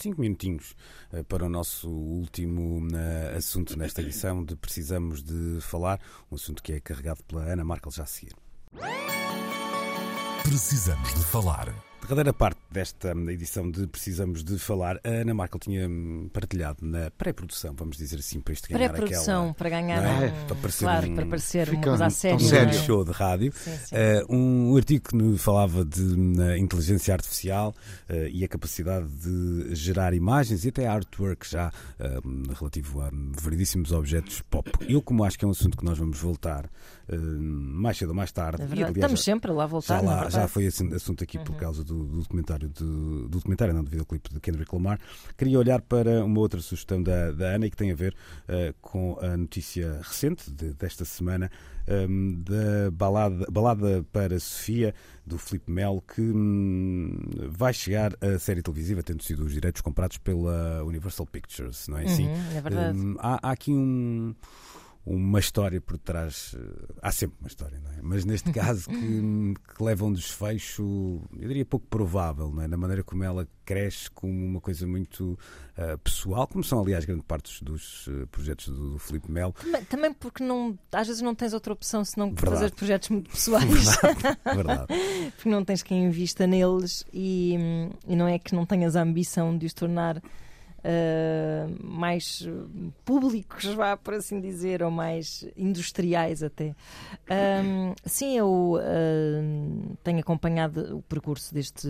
cinco 0.00 0.20
minutinhos 0.20 0.74
eh, 1.12 1.22
para 1.22 1.44
o 1.44 1.48
nosso 1.48 1.90
último 1.90 2.86
eh, 2.96 3.34
assunto 3.36 3.78
nesta 3.78 4.00
edição 4.00 4.44
de 4.44 4.56
Precisamos 4.56 5.22
de 5.22 5.60
Falar, 5.60 6.00
um 6.30 6.36
assunto 6.36 6.62
que 6.62 6.72
é 6.72 6.80
carregado 6.80 7.22
pela 7.24 7.42
Ana 7.42 7.64
Markel 7.64 7.92
já 7.92 8.04
a 8.04 8.06
seguir. 8.06 8.34
Precisamos 10.42 11.14
de 11.14 11.24
falar 11.24 11.89
derradeira 12.10 12.32
parte 12.32 12.58
desta 12.72 13.12
edição 13.30 13.70
de 13.70 13.86
Precisamos 13.86 14.42
de 14.42 14.58
Falar, 14.58 14.98
a 15.04 15.08
Ana 15.08 15.32
Markel 15.32 15.60
tinha 15.60 15.88
partilhado 16.32 16.78
na 16.82 17.08
pré-produção, 17.12 17.72
vamos 17.72 17.96
dizer 17.96 18.18
assim, 18.18 18.40
para 18.40 18.52
isto 18.52 18.68
ganhar 18.68 18.88
pré-produção, 18.88 19.50
aquela... 19.50 19.54
para 19.54 19.70
ganhar 19.70 20.02
é? 20.02 20.26
um, 20.26 20.46
para 20.46 20.56
parecer 20.56 20.84
claro, 20.84 21.06
um, 21.06 21.14
para 21.14 21.26
parecer 21.26 21.66
fica 21.66 21.76
uma 21.76 21.84
coisa 21.84 22.06
a 22.06 22.10
sério. 22.10 22.36
Um 22.36 22.40
sério. 22.40 22.70
é? 22.70 22.72
show 22.72 23.04
de 23.04 23.12
rádio. 23.12 23.52
Sim, 23.54 23.76
sim. 23.76 23.94
Uh, 23.94 24.34
um 24.34 24.76
artigo 24.76 25.08
que 25.08 25.38
falava 25.38 25.84
de 25.84 26.02
uh, 26.02 26.56
inteligência 26.56 27.14
artificial 27.14 27.72
uh, 28.08 28.26
e 28.32 28.42
a 28.44 28.48
capacidade 28.48 29.06
de 29.06 29.72
gerar 29.76 30.12
imagens 30.12 30.64
e 30.64 30.70
até 30.70 30.88
artwork 30.88 31.48
já 31.48 31.68
uh, 31.68 32.52
relativo 32.58 33.02
a 33.02 33.10
veridíssimos 33.40 33.92
objetos 33.92 34.42
pop. 34.50 34.68
Eu, 34.88 35.00
como 35.00 35.22
acho 35.22 35.38
que 35.38 35.44
é 35.44 35.48
um 35.48 35.52
assunto 35.52 35.78
que 35.78 35.84
nós 35.84 35.96
vamos 35.96 36.18
voltar 36.18 36.68
mais 37.18 37.96
cedo 37.98 38.10
ou 38.10 38.14
mais 38.14 38.30
tarde, 38.32 38.62
É 38.62 38.66
e, 38.66 38.72
aliás, 38.72 38.90
Estamos 38.96 39.20
já- 39.20 39.24
sempre 39.24 39.50
lá 39.52 39.64
a 39.64 39.66
voltar. 39.66 39.96
já, 39.96 40.00
lá, 40.00 40.30
já 40.30 40.48
foi 40.48 40.64
esse 40.64 40.82
assunto 40.94 41.24
aqui 41.24 41.38
por 41.38 41.54
causa 41.56 41.82
do, 41.84 42.04
do 42.04 42.18
documentário 42.20 42.68
de, 42.68 42.84
do 42.84 43.28
documentário, 43.28 43.74
não, 43.74 43.82
do 43.84 43.90
videoclipe 43.90 44.32
de 44.32 44.40
Kendrick 44.40 44.74
Lamar. 44.74 44.98
Queria 45.36 45.58
olhar 45.58 45.80
para 45.80 46.24
uma 46.24 46.38
outra 46.40 46.60
sugestão 46.60 47.02
da, 47.02 47.32
da 47.32 47.46
Ana 47.54 47.66
e 47.66 47.70
que 47.70 47.76
tem 47.76 47.90
a 47.90 47.94
ver 47.94 48.14
eh, 48.48 48.74
com 48.80 49.18
a 49.20 49.36
notícia 49.36 49.98
recente 50.02 50.50
de- 50.50 50.72
desta 50.74 51.04
semana 51.04 51.50
ehm, 51.86 52.42
da 52.42 52.90
balada, 52.92 53.46
balada 53.50 54.04
para 54.12 54.38
Sofia 54.38 54.94
do 55.26 55.38
Filipe 55.38 55.70
Melo 55.70 56.02
que 56.02 56.20
hum, 56.20 57.18
vai 57.48 57.72
chegar 57.72 58.12
a 58.20 58.38
série 58.38 58.62
televisiva 58.62 59.02
tendo 59.02 59.22
sido 59.22 59.44
os 59.44 59.52
direitos 59.52 59.80
comprados 59.80 60.18
pela 60.18 60.82
Universal 60.84 61.26
Pictures, 61.26 61.86
não 61.88 61.98
é 61.98 62.04
assim? 62.04 62.26
Uhum, 62.26 62.56
é 62.56 62.60
verdade. 62.60 62.98
Hum, 62.98 63.16
há, 63.18 63.48
há 63.48 63.50
aqui 63.52 63.72
um- 63.72 64.34
uma 65.04 65.38
história 65.40 65.80
por 65.80 65.96
trás. 65.98 66.54
eh, 66.58 66.94
Há 67.02 67.10
sempre 67.10 67.36
uma 67.40 67.48
história, 67.48 67.80
não 67.80 67.90
é? 67.90 67.96
Mas 68.02 68.24
neste 68.24 68.50
caso 68.52 68.88
que, 68.88 69.54
que 69.76 69.82
leva 69.82 70.04
um 70.04 70.12
desfecho, 70.12 71.20
eu 71.38 71.48
diria 71.48 71.64
pouco 71.64 71.86
provável, 71.86 72.50
não 72.50 72.62
é? 72.62 72.68
Da 72.68 72.76
maneira 72.76 73.02
como 73.02 73.24
ela 73.24 73.48
cresce 73.64 74.10
como 74.10 74.32
uma 74.32 74.60
coisa 74.60 74.86
muito 74.86 75.38
eh, 75.76 75.96
pessoal, 75.98 76.46
como 76.46 76.62
são, 76.62 76.80
aliás, 76.80 77.04
grande 77.04 77.22
parte 77.22 77.64
dos 77.64 78.06
eh, 78.08 78.26
projetos 78.30 78.68
do, 78.68 78.92
do 78.92 78.98
Filipe 78.98 79.30
Melo. 79.30 79.52
Também, 79.54 79.84
também 79.84 80.12
porque 80.12 80.44
não, 80.44 80.78
às 80.92 81.06
vezes 81.06 81.22
não 81.22 81.34
tens 81.34 81.54
outra 81.54 81.72
opção 81.72 82.04
senão 82.04 82.28
Verdade. 82.28 82.50
fazer 82.50 82.70
projetos 82.72 83.08
muito 83.08 83.30
pessoais. 83.32 83.66
Verdade. 84.44 84.86
porque 85.36 85.48
não 85.48 85.64
tens 85.64 85.82
quem 85.82 86.04
invista 86.04 86.46
neles 86.46 87.04
e, 87.12 87.54
e 88.06 88.14
não 88.14 88.28
é 88.28 88.38
que 88.38 88.54
não 88.54 88.66
tenhas 88.66 88.96
a 88.96 89.02
ambição 89.02 89.56
de 89.56 89.66
os 89.66 89.72
tornar 89.72 90.20
ah, 90.82 91.39
mais 91.82 92.42
uh, 92.42 92.92
públicos, 93.04 93.64
vá 93.74 93.96
por 93.96 94.14
assim 94.14 94.40
dizer, 94.40 94.82
ou 94.82 94.90
mais 94.90 95.46
industriais 95.56 96.42
até. 96.42 96.74
Ahm, 97.28 97.94
sim, 98.04 98.36
eu 98.36 98.78
ah, 98.80 99.94
tenho 100.02 100.20
acompanhado 100.20 100.98
o 100.98 101.02
percurso 101.02 101.52
deste 101.54 101.88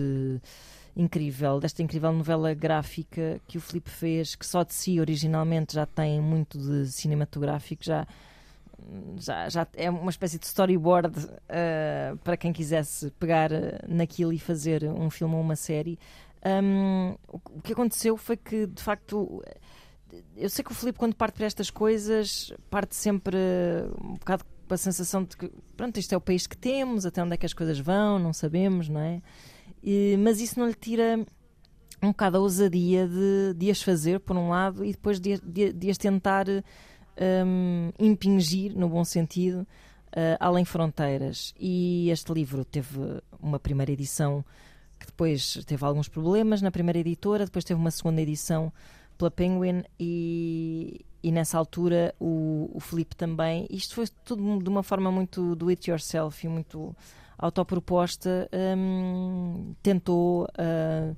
incrível, 0.95 1.59
desta 1.59 1.81
incrível 1.81 2.11
novela 2.11 2.53
gráfica 2.53 3.39
que 3.47 3.57
o 3.57 3.61
Filipe 3.61 3.89
fez, 3.89 4.35
que 4.35 4.45
só 4.45 4.63
de 4.63 4.73
si 4.73 4.99
originalmente 4.99 5.73
já 5.73 5.85
tem 5.85 6.19
muito 6.19 6.57
de 6.57 6.91
cinematográfico, 6.91 7.83
já 7.83 8.05
já, 9.17 9.49
já 9.49 9.67
é 9.75 9.89
uma 9.89 10.09
espécie 10.09 10.39
de 10.39 10.45
storyboard 10.45 11.19
uh, 11.19 12.17
para 12.23 12.37
quem 12.37 12.51
quisesse 12.51 13.11
pegar 13.19 13.51
uh, 13.51 13.55
naquilo 13.87 14.33
e 14.33 14.39
fazer 14.39 14.83
um 14.83 15.09
filme 15.09 15.35
ou 15.35 15.41
uma 15.41 15.55
série. 15.55 15.99
Um, 16.43 17.15
o, 17.27 17.61
que 17.61 17.73
aconteceu 17.73 18.17
foi 18.17 18.35
que, 18.35 18.65
de 18.65 18.81
facto, 18.81 19.43
eu 20.35 20.49
sei 20.49 20.63
que 20.63 20.71
o 20.71 20.75
Filipe, 20.75 20.97
quando 20.97 21.15
parte 21.15 21.35
para 21.35 21.45
estas 21.45 21.69
coisas, 21.69 22.51
parte 22.69 22.95
sempre 22.95 23.37
um 24.03 24.13
bocado 24.13 24.43
com 24.67 24.73
a 24.73 24.77
sensação 24.77 25.23
de 25.23 25.37
que, 25.37 25.51
pronto, 25.77 25.99
isto 25.99 26.13
é 26.13 26.17
o 26.17 26.21
país 26.21 26.47
que 26.47 26.57
temos, 26.57 27.05
até 27.05 27.21
onde 27.23 27.33
é 27.33 27.37
que 27.37 27.45
as 27.45 27.53
coisas 27.53 27.79
vão, 27.79 28.17
não 28.17 28.33
sabemos, 28.33 28.89
não 28.89 29.01
é? 29.01 29.21
E- 29.83 30.17
mas 30.17 30.39
isso 30.41 30.59
não 30.59 30.67
lhe 30.67 30.73
tira 30.73 31.23
um 32.01 32.07
bocado 32.07 32.37
a 32.37 32.39
ousadia 32.39 33.07
de, 33.07 33.53
de 33.55 33.69
as 33.69 33.81
fazer, 33.81 34.19
por 34.19 34.35
um 34.35 34.49
lado, 34.49 34.83
e 34.83 34.91
depois 34.91 35.19
de, 35.19 35.39
de, 35.41 35.71
de 35.71 35.89
as 35.89 35.97
tentar 35.97 36.47
um, 36.47 37.91
impingir, 37.99 38.75
no 38.75 38.89
bom 38.89 39.03
sentido, 39.03 39.67
uh, 40.11 40.37
além 40.39 40.65
fronteiras. 40.65 41.53
E 41.59 42.09
este 42.09 42.33
livro 42.33 42.65
teve 42.65 43.21
uma 43.39 43.59
primeira 43.59 43.91
edição 43.91 44.43
que 45.01 45.07
depois 45.07 45.63
teve 45.65 45.83
alguns 45.83 46.07
problemas 46.07 46.61
na 46.61 46.71
primeira 46.71 46.99
editora, 46.99 47.45
depois 47.45 47.65
teve 47.65 47.79
uma 47.79 47.91
segunda 47.91 48.21
edição 48.21 48.71
pela 49.17 49.29
Penguin 49.29 49.83
e, 49.99 51.03
e 51.21 51.31
nessa 51.31 51.57
altura 51.57 52.13
o, 52.19 52.69
o 52.73 52.79
Filipe 52.79 53.15
também. 53.15 53.67
Isto 53.69 53.95
foi 53.95 54.07
tudo 54.23 54.59
de 54.63 54.69
uma 54.69 54.83
forma 54.83 55.11
muito 55.11 55.55
do 55.55 55.69
it 55.69 55.89
yourself 55.89 56.45
e 56.45 56.49
muito 56.49 56.95
autoproposta. 57.37 58.47
Um, 58.77 59.73
tentou. 59.83 60.43
Uh, 60.57 61.15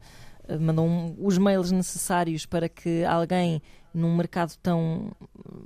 mandou 0.60 0.86
um- 0.86 1.16
os 1.20 1.38
mails 1.38 1.72
necessários 1.72 2.46
para 2.46 2.68
que 2.68 3.06
alguém 3.06 3.62
num 3.94 4.14
mercado 4.16 4.54
tão 4.62 5.12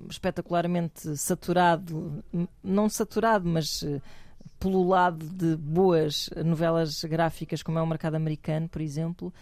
espetacularmente 0.10 1.18
saturado, 1.18 2.24
não 2.64 2.88
saturado, 2.90 3.48
mas 3.50 3.84
eh, 4.58 4.68
pululado 4.68 5.26
de 5.28 5.56
boas 5.56 6.30
novelas 6.46 7.04
gráficas, 7.04 7.64
como 7.64 7.80
é 7.80 7.82
o 7.82 7.88
mercado 7.88 8.16
americano, 8.16 8.68
por 8.68 8.82
exemplo, 8.82 9.34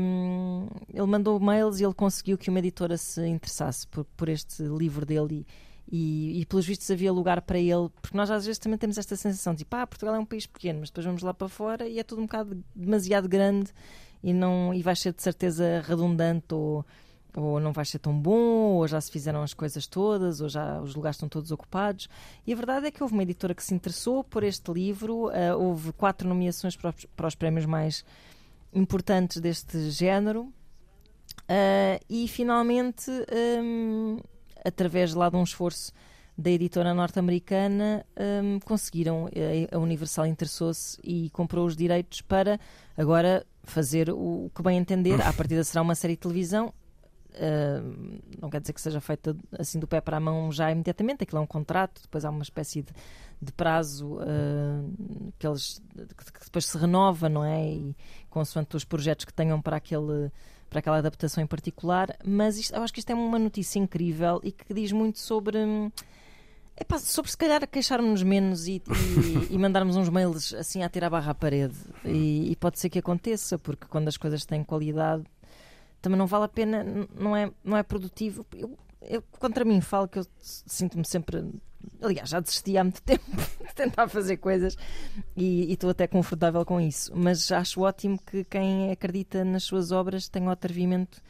hum, 0.00 0.68
ele 0.92 1.06
mandou 1.06 1.38
mails 1.38 1.80
e 1.80 1.84
ele 1.84 1.94
conseguiu 1.94 2.38
que 2.38 2.50
uma 2.50 2.58
editora 2.58 2.96
se 2.96 3.26
interessasse 3.26 3.86
por, 3.86 4.04
por 4.16 4.28
este 4.28 4.62
livro 4.62 5.04
dele 5.04 5.46
e, 5.90 6.36
e, 6.36 6.40
e, 6.40 6.46
pelos 6.46 6.66
vistos 6.66 6.90
havia 6.90 7.12
lugar 7.12 7.42
para 7.42 7.58
ele, 7.58 7.88
porque 8.02 8.16
nós 8.16 8.30
às 8.30 8.44
vezes 8.44 8.58
também 8.58 8.78
temos 8.78 8.98
esta 8.98 9.16
sensação 9.16 9.54
de 9.54 9.64
pá, 9.64 9.86
Portugal 9.86 10.14
é 10.14 10.18
um 10.18 10.26
país 10.26 10.46
pequeno, 10.46 10.80
mas 10.80 10.90
depois 10.90 11.06
vamos 11.06 11.22
lá 11.22 11.32
para 11.32 11.48
fora 11.48 11.88
e 11.88 11.98
é 11.98 12.02
tudo 12.02 12.20
um 12.20 12.26
bocado 12.26 12.62
demasiado 12.74 13.28
grande 13.28 13.72
e, 14.22 14.32
não, 14.32 14.74
e 14.74 14.82
vai 14.82 14.96
ser 14.96 15.12
de 15.12 15.22
certeza 15.22 15.82
redundante 15.86 16.52
ou, 16.54 16.84
ou 17.34 17.60
não 17.60 17.72
vai 17.72 17.84
ser 17.84 17.98
tão 17.98 18.18
bom, 18.18 18.74
ou 18.76 18.88
já 18.88 19.00
se 19.00 19.10
fizeram 19.10 19.42
as 19.42 19.52
coisas 19.54 19.86
todas, 19.86 20.40
ou 20.40 20.48
já 20.48 20.80
os 20.80 20.94
lugares 20.94 21.16
estão 21.16 21.28
todos 21.28 21.50
ocupados. 21.50 22.08
E 22.46 22.52
a 22.52 22.56
verdade 22.56 22.86
é 22.86 22.90
que 22.90 23.02
houve 23.02 23.14
uma 23.14 23.22
editora 23.22 23.54
que 23.54 23.62
se 23.62 23.74
interessou 23.74 24.24
por 24.24 24.42
este 24.42 24.72
livro, 24.72 25.28
ah, 25.28 25.56
houve 25.56 25.92
quatro 25.92 26.28
nomeações 26.28 26.76
para 26.76 26.90
os, 26.90 27.04
para 27.16 27.26
os 27.28 27.34
prémios 27.34 27.66
mais 27.66 28.04
importantes 28.72 29.40
deste 29.40 29.90
género. 29.90 30.52
Ah, 31.48 31.98
e 32.08 32.26
finalmente, 32.28 33.10
hum, 33.62 34.18
através 34.64 35.14
lá 35.14 35.28
de 35.30 35.36
um 35.36 35.42
esforço 35.42 35.92
da 36.36 36.50
editora 36.50 36.94
norte-americana, 36.94 38.04
hum, 38.42 38.60
conseguiram, 38.64 39.26
a- 39.26 39.76
a 39.76 39.78
Universal 39.78 40.26
interessou-se 40.26 40.98
e 41.02 41.30
comprou 41.30 41.66
os 41.66 41.76
direitos 41.76 42.20
para 42.20 42.60
agora 42.96 43.44
fazer 43.64 44.08
o, 44.10 44.50
que 44.54 44.62
bem 44.62 44.78
entender. 44.78 45.20
À 45.20 45.32
partida 45.32 45.62
será 45.64 45.82
uma 45.82 45.94
série 45.94 46.14
de 46.14 46.20
televisão. 46.20 46.72
Uh, 47.38 48.18
não 48.40 48.50
quer 48.50 48.60
dizer 48.60 48.72
que 48.72 48.80
seja 48.80 49.00
feita 49.00 49.36
assim 49.58 49.78
do 49.78 49.86
pé 49.86 50.00
para 50.00 50.16
a 50.16 50.20
mão 50.20 50.50
já 50.50 50.72
imediatamente, 50.72 51.22
aquilo 51.22 51.38
é 51.38 51.42
um 51.42 51.46
contrato, 51.46 52.02
depois 52.02 52.24
há 52.24 52.30
uma 52.30 52.42
espécie 52.42 52.82
de, 52.82 52.92
de 53.40 53.52
prazo 53.52 54.14
uh, 54.16 55.32
que, 55.38 55.46
eles, 55.46 55.80
que, 55.94 56.44
depois 56.44 56.66
se 56.66 56.76
renova, 56.76 57.28
não 57.28 57.44
é? 57.44 57.64
E 57.70 57.96
consoante 58.28 58.76
os 58.76 58.84
projetos 58.84 59.24
que 59.24 59.32
tenham 59.32 59.60
para 59.62 59.76
aquele 59.76 60.30
para 60.68 60.80
aquela 60.80 60.98
adaptação 60.98 61.42
em 61.42 61.46
particular, 61.46 62.14
mas 62.22 62.58
isto- 62.58 62.74
eu 62.74 62.82
acho 62.82 62.92
que 62.92 62.98
isto 62.98 63.08
é 63.10 63.14
uma 63.14 63.38
notícia 63.38 63.78
incrível 63.78 64.38
e 64.42 64.52
que 64.52 64.74
diz 64.74 64.92
muito 64.92 65.18
sobre 65.18 65.56
hum, 65.56 65.90
epá, 66.78 66.98
sobre 66.98 67.30
se 67.30 67.36
calhar 67.38 67.66
queixarmos 67.66 68.22
menos 68.22 68.66
e, 68.68 68.72
e- 68.74 69.48
e 69.54 69.56
mandarmos 69.58 69.96
uns 69.96 70.10
mails 70.10 70.52
assim 70.52 70.82
a 70.82 70.88
tirar 70.90 71.06
a 71.06 71.10
barra 71.10 71.30
à 71.30 71.34
parede. 71.34 71.74
E, 72.04 72.50
e 72.52 72.56
pode 72.56 72.78
ser 72.78 72.90
que 72.90 72.98
aconteça, 72.98 73.58
porque 73.58 73.86
quando 73.86 74.08
as 74.08 74.16
coisas 74.18 74.44
têm 74.44 74.62
qualidade 74.62 75.24
também 76.00 76.18
não 76.18 76.26
vale 76.26 76.44
a 76.44 76.48
pena, 76.48 76.84
não 77.14 77.36
é, 77.36 77.50
não 77.64 77.76
é 77.76 77.82
produtivo. 77.82 78.46
Eu, 78.54 78.78
eu 79.02 79.22
contra 79.38 79.64
mim 79.64 79.80
falo 79.80 80.08
que 80.08 80.18
eu 80.18 80.26
sinto-me 80.40 81.04
sempre. 81.04 81.44
Aliás, 82.02 82.28
já 82.28 82.40
desisti 82.40 82.76
há 82.76 82.82
muito 82.84 83.00
tempo 83.02 83.24
de 83.36 83.74
tentar 83.74 84.08
fazer 84.08 84.36
coisas 84.38 84.76
e 85.36 85.72
estou 85.72 85.90
até 85.90 86.06
confortável 86.06 86.64
com 86.64 86.80
isso. 86.80 87.12
Mas 87.14 87.50
acho 87.52 87.80
ótimo 87.80 88.18
que 88.24 88.44
quem 88.44 88.90
acredita 88.90 89.44
nas 89.44 89.64
suas 89.64 89.92
obras 89.92 90.28
tenha 90.28 90.46
o 90.48 90.50
atrevimento 90.50 91.20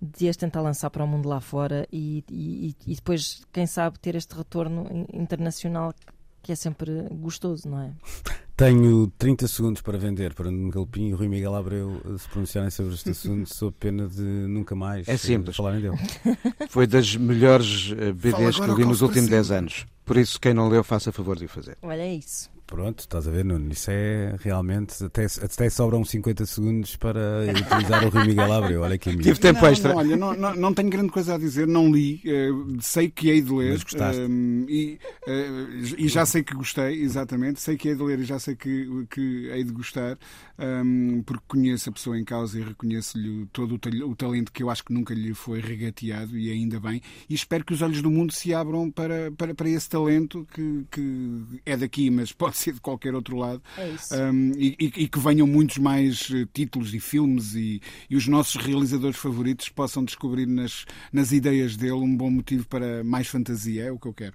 de 0.00 0.28
as 0.28 0.36
tentar 0.36 0.60
lançar 0.60 0.90
para 0.90 1.04
o 1.04 1.06
mundo 1.06 1.28
lá 1.28 1.40
fora 1.40 1.86
e, 1.92 2.24
e, 2.28 2.74
e 2.86 2.94
depois, 2.96 3.44
quem 3.52 3.66
sabe, 3.66 4.00
ter 4.00 4.16
este 4.16 4.34
retorno 4.34 4.84
in- 4.90 5.06
internacional 5.22 5.94
que 6.42 6.50
é 6.50 6.56
sempre 6.56 7.08
gostoso, 7.12 7.68
não 7.68 7.80
é? 7.80 7.92
Tenho 8.62 9.08
30 9.18 9.48
segundos 9.48 9.82
para 9.82 9.98
vender 9.98 10.34
para 10.34 10.48
Nuno 10.48 10.70
Galpim 10.70 11.08
e 11.08 11.12
Rui 11.12 11.26
Miguel 11.26 11.52
Abreu 11.56 12.00
eh, 12.04 12.16
se 12.16 12.28
pronunciarem 12.28 12.70
sobre 12.70 12.94
este 12.94 13.10
assunto, 13.10 13.52
sob 13.52 13.74
pena 13.76 14.06
de 14.06 14.22
nunca 14.22 14.72
mais 14.76 15.08
É 15.08 15.14
eh, 15.14 15.16
simples. 15.16 15.56
falarem 15.56 15.80
dele. 15.80 15.96
Foi 16.70 16.86
das 16.86 17.16
melhores 17.16 17.92
eh, 17.98 18.12
BDs 18.12 18.60
que 18.60 18.66
li 18.66 18.84
nos 18.84 19.02
últimos 19.02 19.28
Parecinho. 19.28 19.30
10 19.30 19.50
anos. 19.50 19.86
Por 20.04 20.16
isso, 20.16 20.38
quem 20.40 20.54
não 20.54 20.68
leu, 20.68 20.84
faça 20.84 21.10
favor 21.10 21.36
de 21.36 21.46
o 21.46 21.48
fazer. 21.48 21.76
Olha, 21.82 22.02
é 22.02 22.14
isso. 22.14 22.48
Pronto, 22.72 23.00
estás 23.00 23.28
a 23.28 23.30
ver, 23.30 23.44
Nuno? 23.44 23.70
Isso 23.70 23.90
é 23.90 24.34
realmente. 24.40 25.04
Até, 25.04 25.26
até 25.26 25.68
sobram 25.68 26.02
50 26.02 26.46
segundos 26.46 26.96
para 26.96 27.20
utilizar 27.42 28.02
o 28.02 28.08
Rui 28.08 28.26
Miguel 28.28 28.50
Abreu. 28.50 28.80
Olha 28.80 28.94
aqui 28.94 29.10
a 29.10 29.12
minha. 29.12 29.24
Tive 29.24 29.38
tempo 29.40 29.60
não, 29.60 29.68
extra. 29.68 29.90
Não, 29.90 29.98
olha, 29.98 30.16
não, 30.16 30.34
não, 30.34 30.54
não 30.56 30.72
tenho 30.74 30.88
grande 30.88 31.10
coisa 31.12 31.34
a 31.34 31.38
dizer, 31.38 31.66
não 31.68 31.92
li, 31.92 32.22
eh, 32.24 32.48
sei 32.80 33.10
que 33.10 33.28
hei 33.28 33.42
de 33.42 33.52
ler 33.52 33.72
Mas 33.72 33.82
gostaste? 33.82 34.22
eh, 34.22 34.26
e, 34.70 34.98
eh, 35.26 35.94
e 35.98 36.08
já 36.08 36.24
sei 36.24 36.42
que 36.42 36.54
gostei, 36.54 37.02
exatamente, 37.02 37.60
sei 37.60 37.76
que 37.76 37.90
hei 37.90 37.94
de 37.94 38.02
ler 38.02 38.20
e 38.20 38.24
já 38.24 38.38
sei 38.38 38.56
que, 38.56 39.06
que 39.10 39.48
hei 39.52 39.64
de 39.64 39.72
gostar, 39.72 40.16
ehm, 40.58 41.20
porque 41.26 41.44
conheço 41.46 41.90
a 41.90 41.92
pessoa 41.92 42.18
em 42.18 42.24
causa 42.24 42.58
e 42.58 42.62
reconheço-lhe 42.62 43.44
todo 43.52 43.74
o, 43.74 43.78
tal- 43.78 44.08
o 44.08 44.16
talento 44.16 44.50
que 44.50 44.62
eu 44.62 44.70
acho 44.70 44.82
que 44.82 44.94
nunca 44.94 45.12
lhe 45.12 45.34
foi 45.34 45.60
regateado 45.60 46.38
e 46.38 46.50
ainda 46.50 46.80
bem, 46.80 47.02
e 47.28 47.34
espero 47.34 47.66
que 47.66 47.74
os 47.74 47.82
olhos 47.82 48.00
do 48.00 48.10
mundo 48.10 48.32
se 48.32 48.54
abram 48.54 48.90
para, 48.90 49.30
para, 49.32 49.54
para 49.54 49.68
esse 49.68 49.90
talento 49.90 50.46
que, 50.54 50.86
que 50.90 51.60
é 51.66 51.76
daqui, 51.76 52.08
mas 52.10 52.32
pode 52.32 52.56
ser 52.62 52.74
de 52.74 52.80
qualquer 52.80 53.14
outro 53.14 53.36
lado. 53.36 53.62
É 53.76 53.90
isso. 53.90 54.14
Um, 54.14 54.52
e, 54.56 54.76
e- 54.78 55.08
que 55.08 55.18
venham 55.18 55.46
muitos 55.46 55.78
mais 55.78 56.28
eh, 56.32 56.46
títulos 56.52 56.94
e 56.94 57.00
filmes 57.00 57.54
e, 57.54 57.80
e 58.08 58.16
os 58.16 58.26
nossos 58.26 58.56
realizadores 58.56 59.16
favoritos 59.16 59.68
possam 59.68 60.04
descobrir 60.04 60.46
nas, 60.46 60.86
nas 61.12 61.32
ideias 61.32 61.76
dele 61.76 61.92
um 61.92 62.16
bom 62.16 62.30
motivo 62.30 62.66
para 62.66 63.04
mais 63.04 63.26
fantasia, 63.28 63.84
é 63.84 63.92
o 63.92 63.98
que 63.98 64.06
eu 64.08 64.14
quero. 64.14 64.34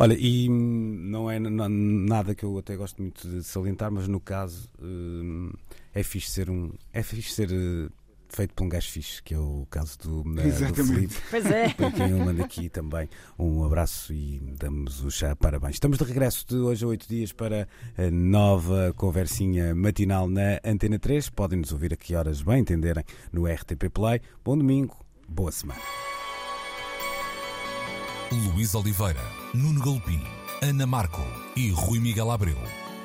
Olha, 0.00 0.16
e 0.16 0.48
hum, 0.48 0.96
não 1.10 1.28
é 1.28 1.40
nada 1.40 2.32
que 2.32 2.44
eu 2.44 2.56
até 2.56 2.76
gosto 2.76 3.02
muito 3.02 3.28
de 3.28 3.42
salientar, 3.42 3.90
mas 3.90 4.06
no 4.06 4.20
caso 4.20 4.68
hum, 4.80 5.50
é 5.92 6.04
fixe 6.04 6.30
ser 6.30 6.48
um. 6.48 6.70
É 6.92 7.02
fixe 7.02 7.32
ser 7.32 7.50
eh, 7.50 7.88
feito 8.28 8.54
por 8.54 8.64
um 8.64 8.68
gajo 8.68 8.90
fixe, 8.90 9.22
que 9.22 9.34
é 9.34 9.38
o 9.38 9.66
caso 9.70 9.98
do, 9.98 10.20
eh, 10.20 10.42
do 10.42 10.48
Exatamente. 10.48 10.94
Filipe. 10.94 11.14
Pois 11.30 11.46
é. 11.46 11.68
Para 11.70 11.90
quem 11.90 12.10
eu 12.10 12.18
mando 12.18 12.42
aqui 12.42 12.68
também 12.68 13.08
um 13.38 13.64
abraço 13.64 14.12
e 14.12 14.40
damos 14.58 15.02
o 15.04 15.10
chá 15.10 15.34
parabéns. 15.34 15.74
Estamos 15.74 15.98
de 15.98 16.04
regresso 16.04 16.46
de 16.46 16.56
hoje 16.56 16.84
a 16.84 16.88
oito 16.88 17.08
dias 17.08 17.32
para 17.32 17.68
a 17.96 18.10
nova 18.10 18.92
conversinha 18.96 19.74
matinal 19.74 20.28
na 20.28 20.60
Antena 20.64 20.98
3. 20.98 21.30
Podem 21.30 21.58
nos 21.58 21.72
ouvir 21.72 21.92
a 21.92 21.96
que 21.96 22.14
horas 22.14 22.42
bem 22.42 22.60
entenderem 22.60 23.04
no 23.32 23.46
RTP 23.46 23.90
Play. 23.92 24.20
Bom 24.44 24.56
domingo, 24.56 24.96
boa 25.28 25.52
semana. 25.52 25.80
Luís 28.30 28.74
Oliveira, 28.74 29.22
Nuno 29.54 29.80
Galopim, 29.80 30.22
Ana 30.62 30.86
Marco 30.86 31.22
e 31.56 31.70
Rui 31.70 31.98
Miguel 31.98 32.30
Abreu 32.30 32.87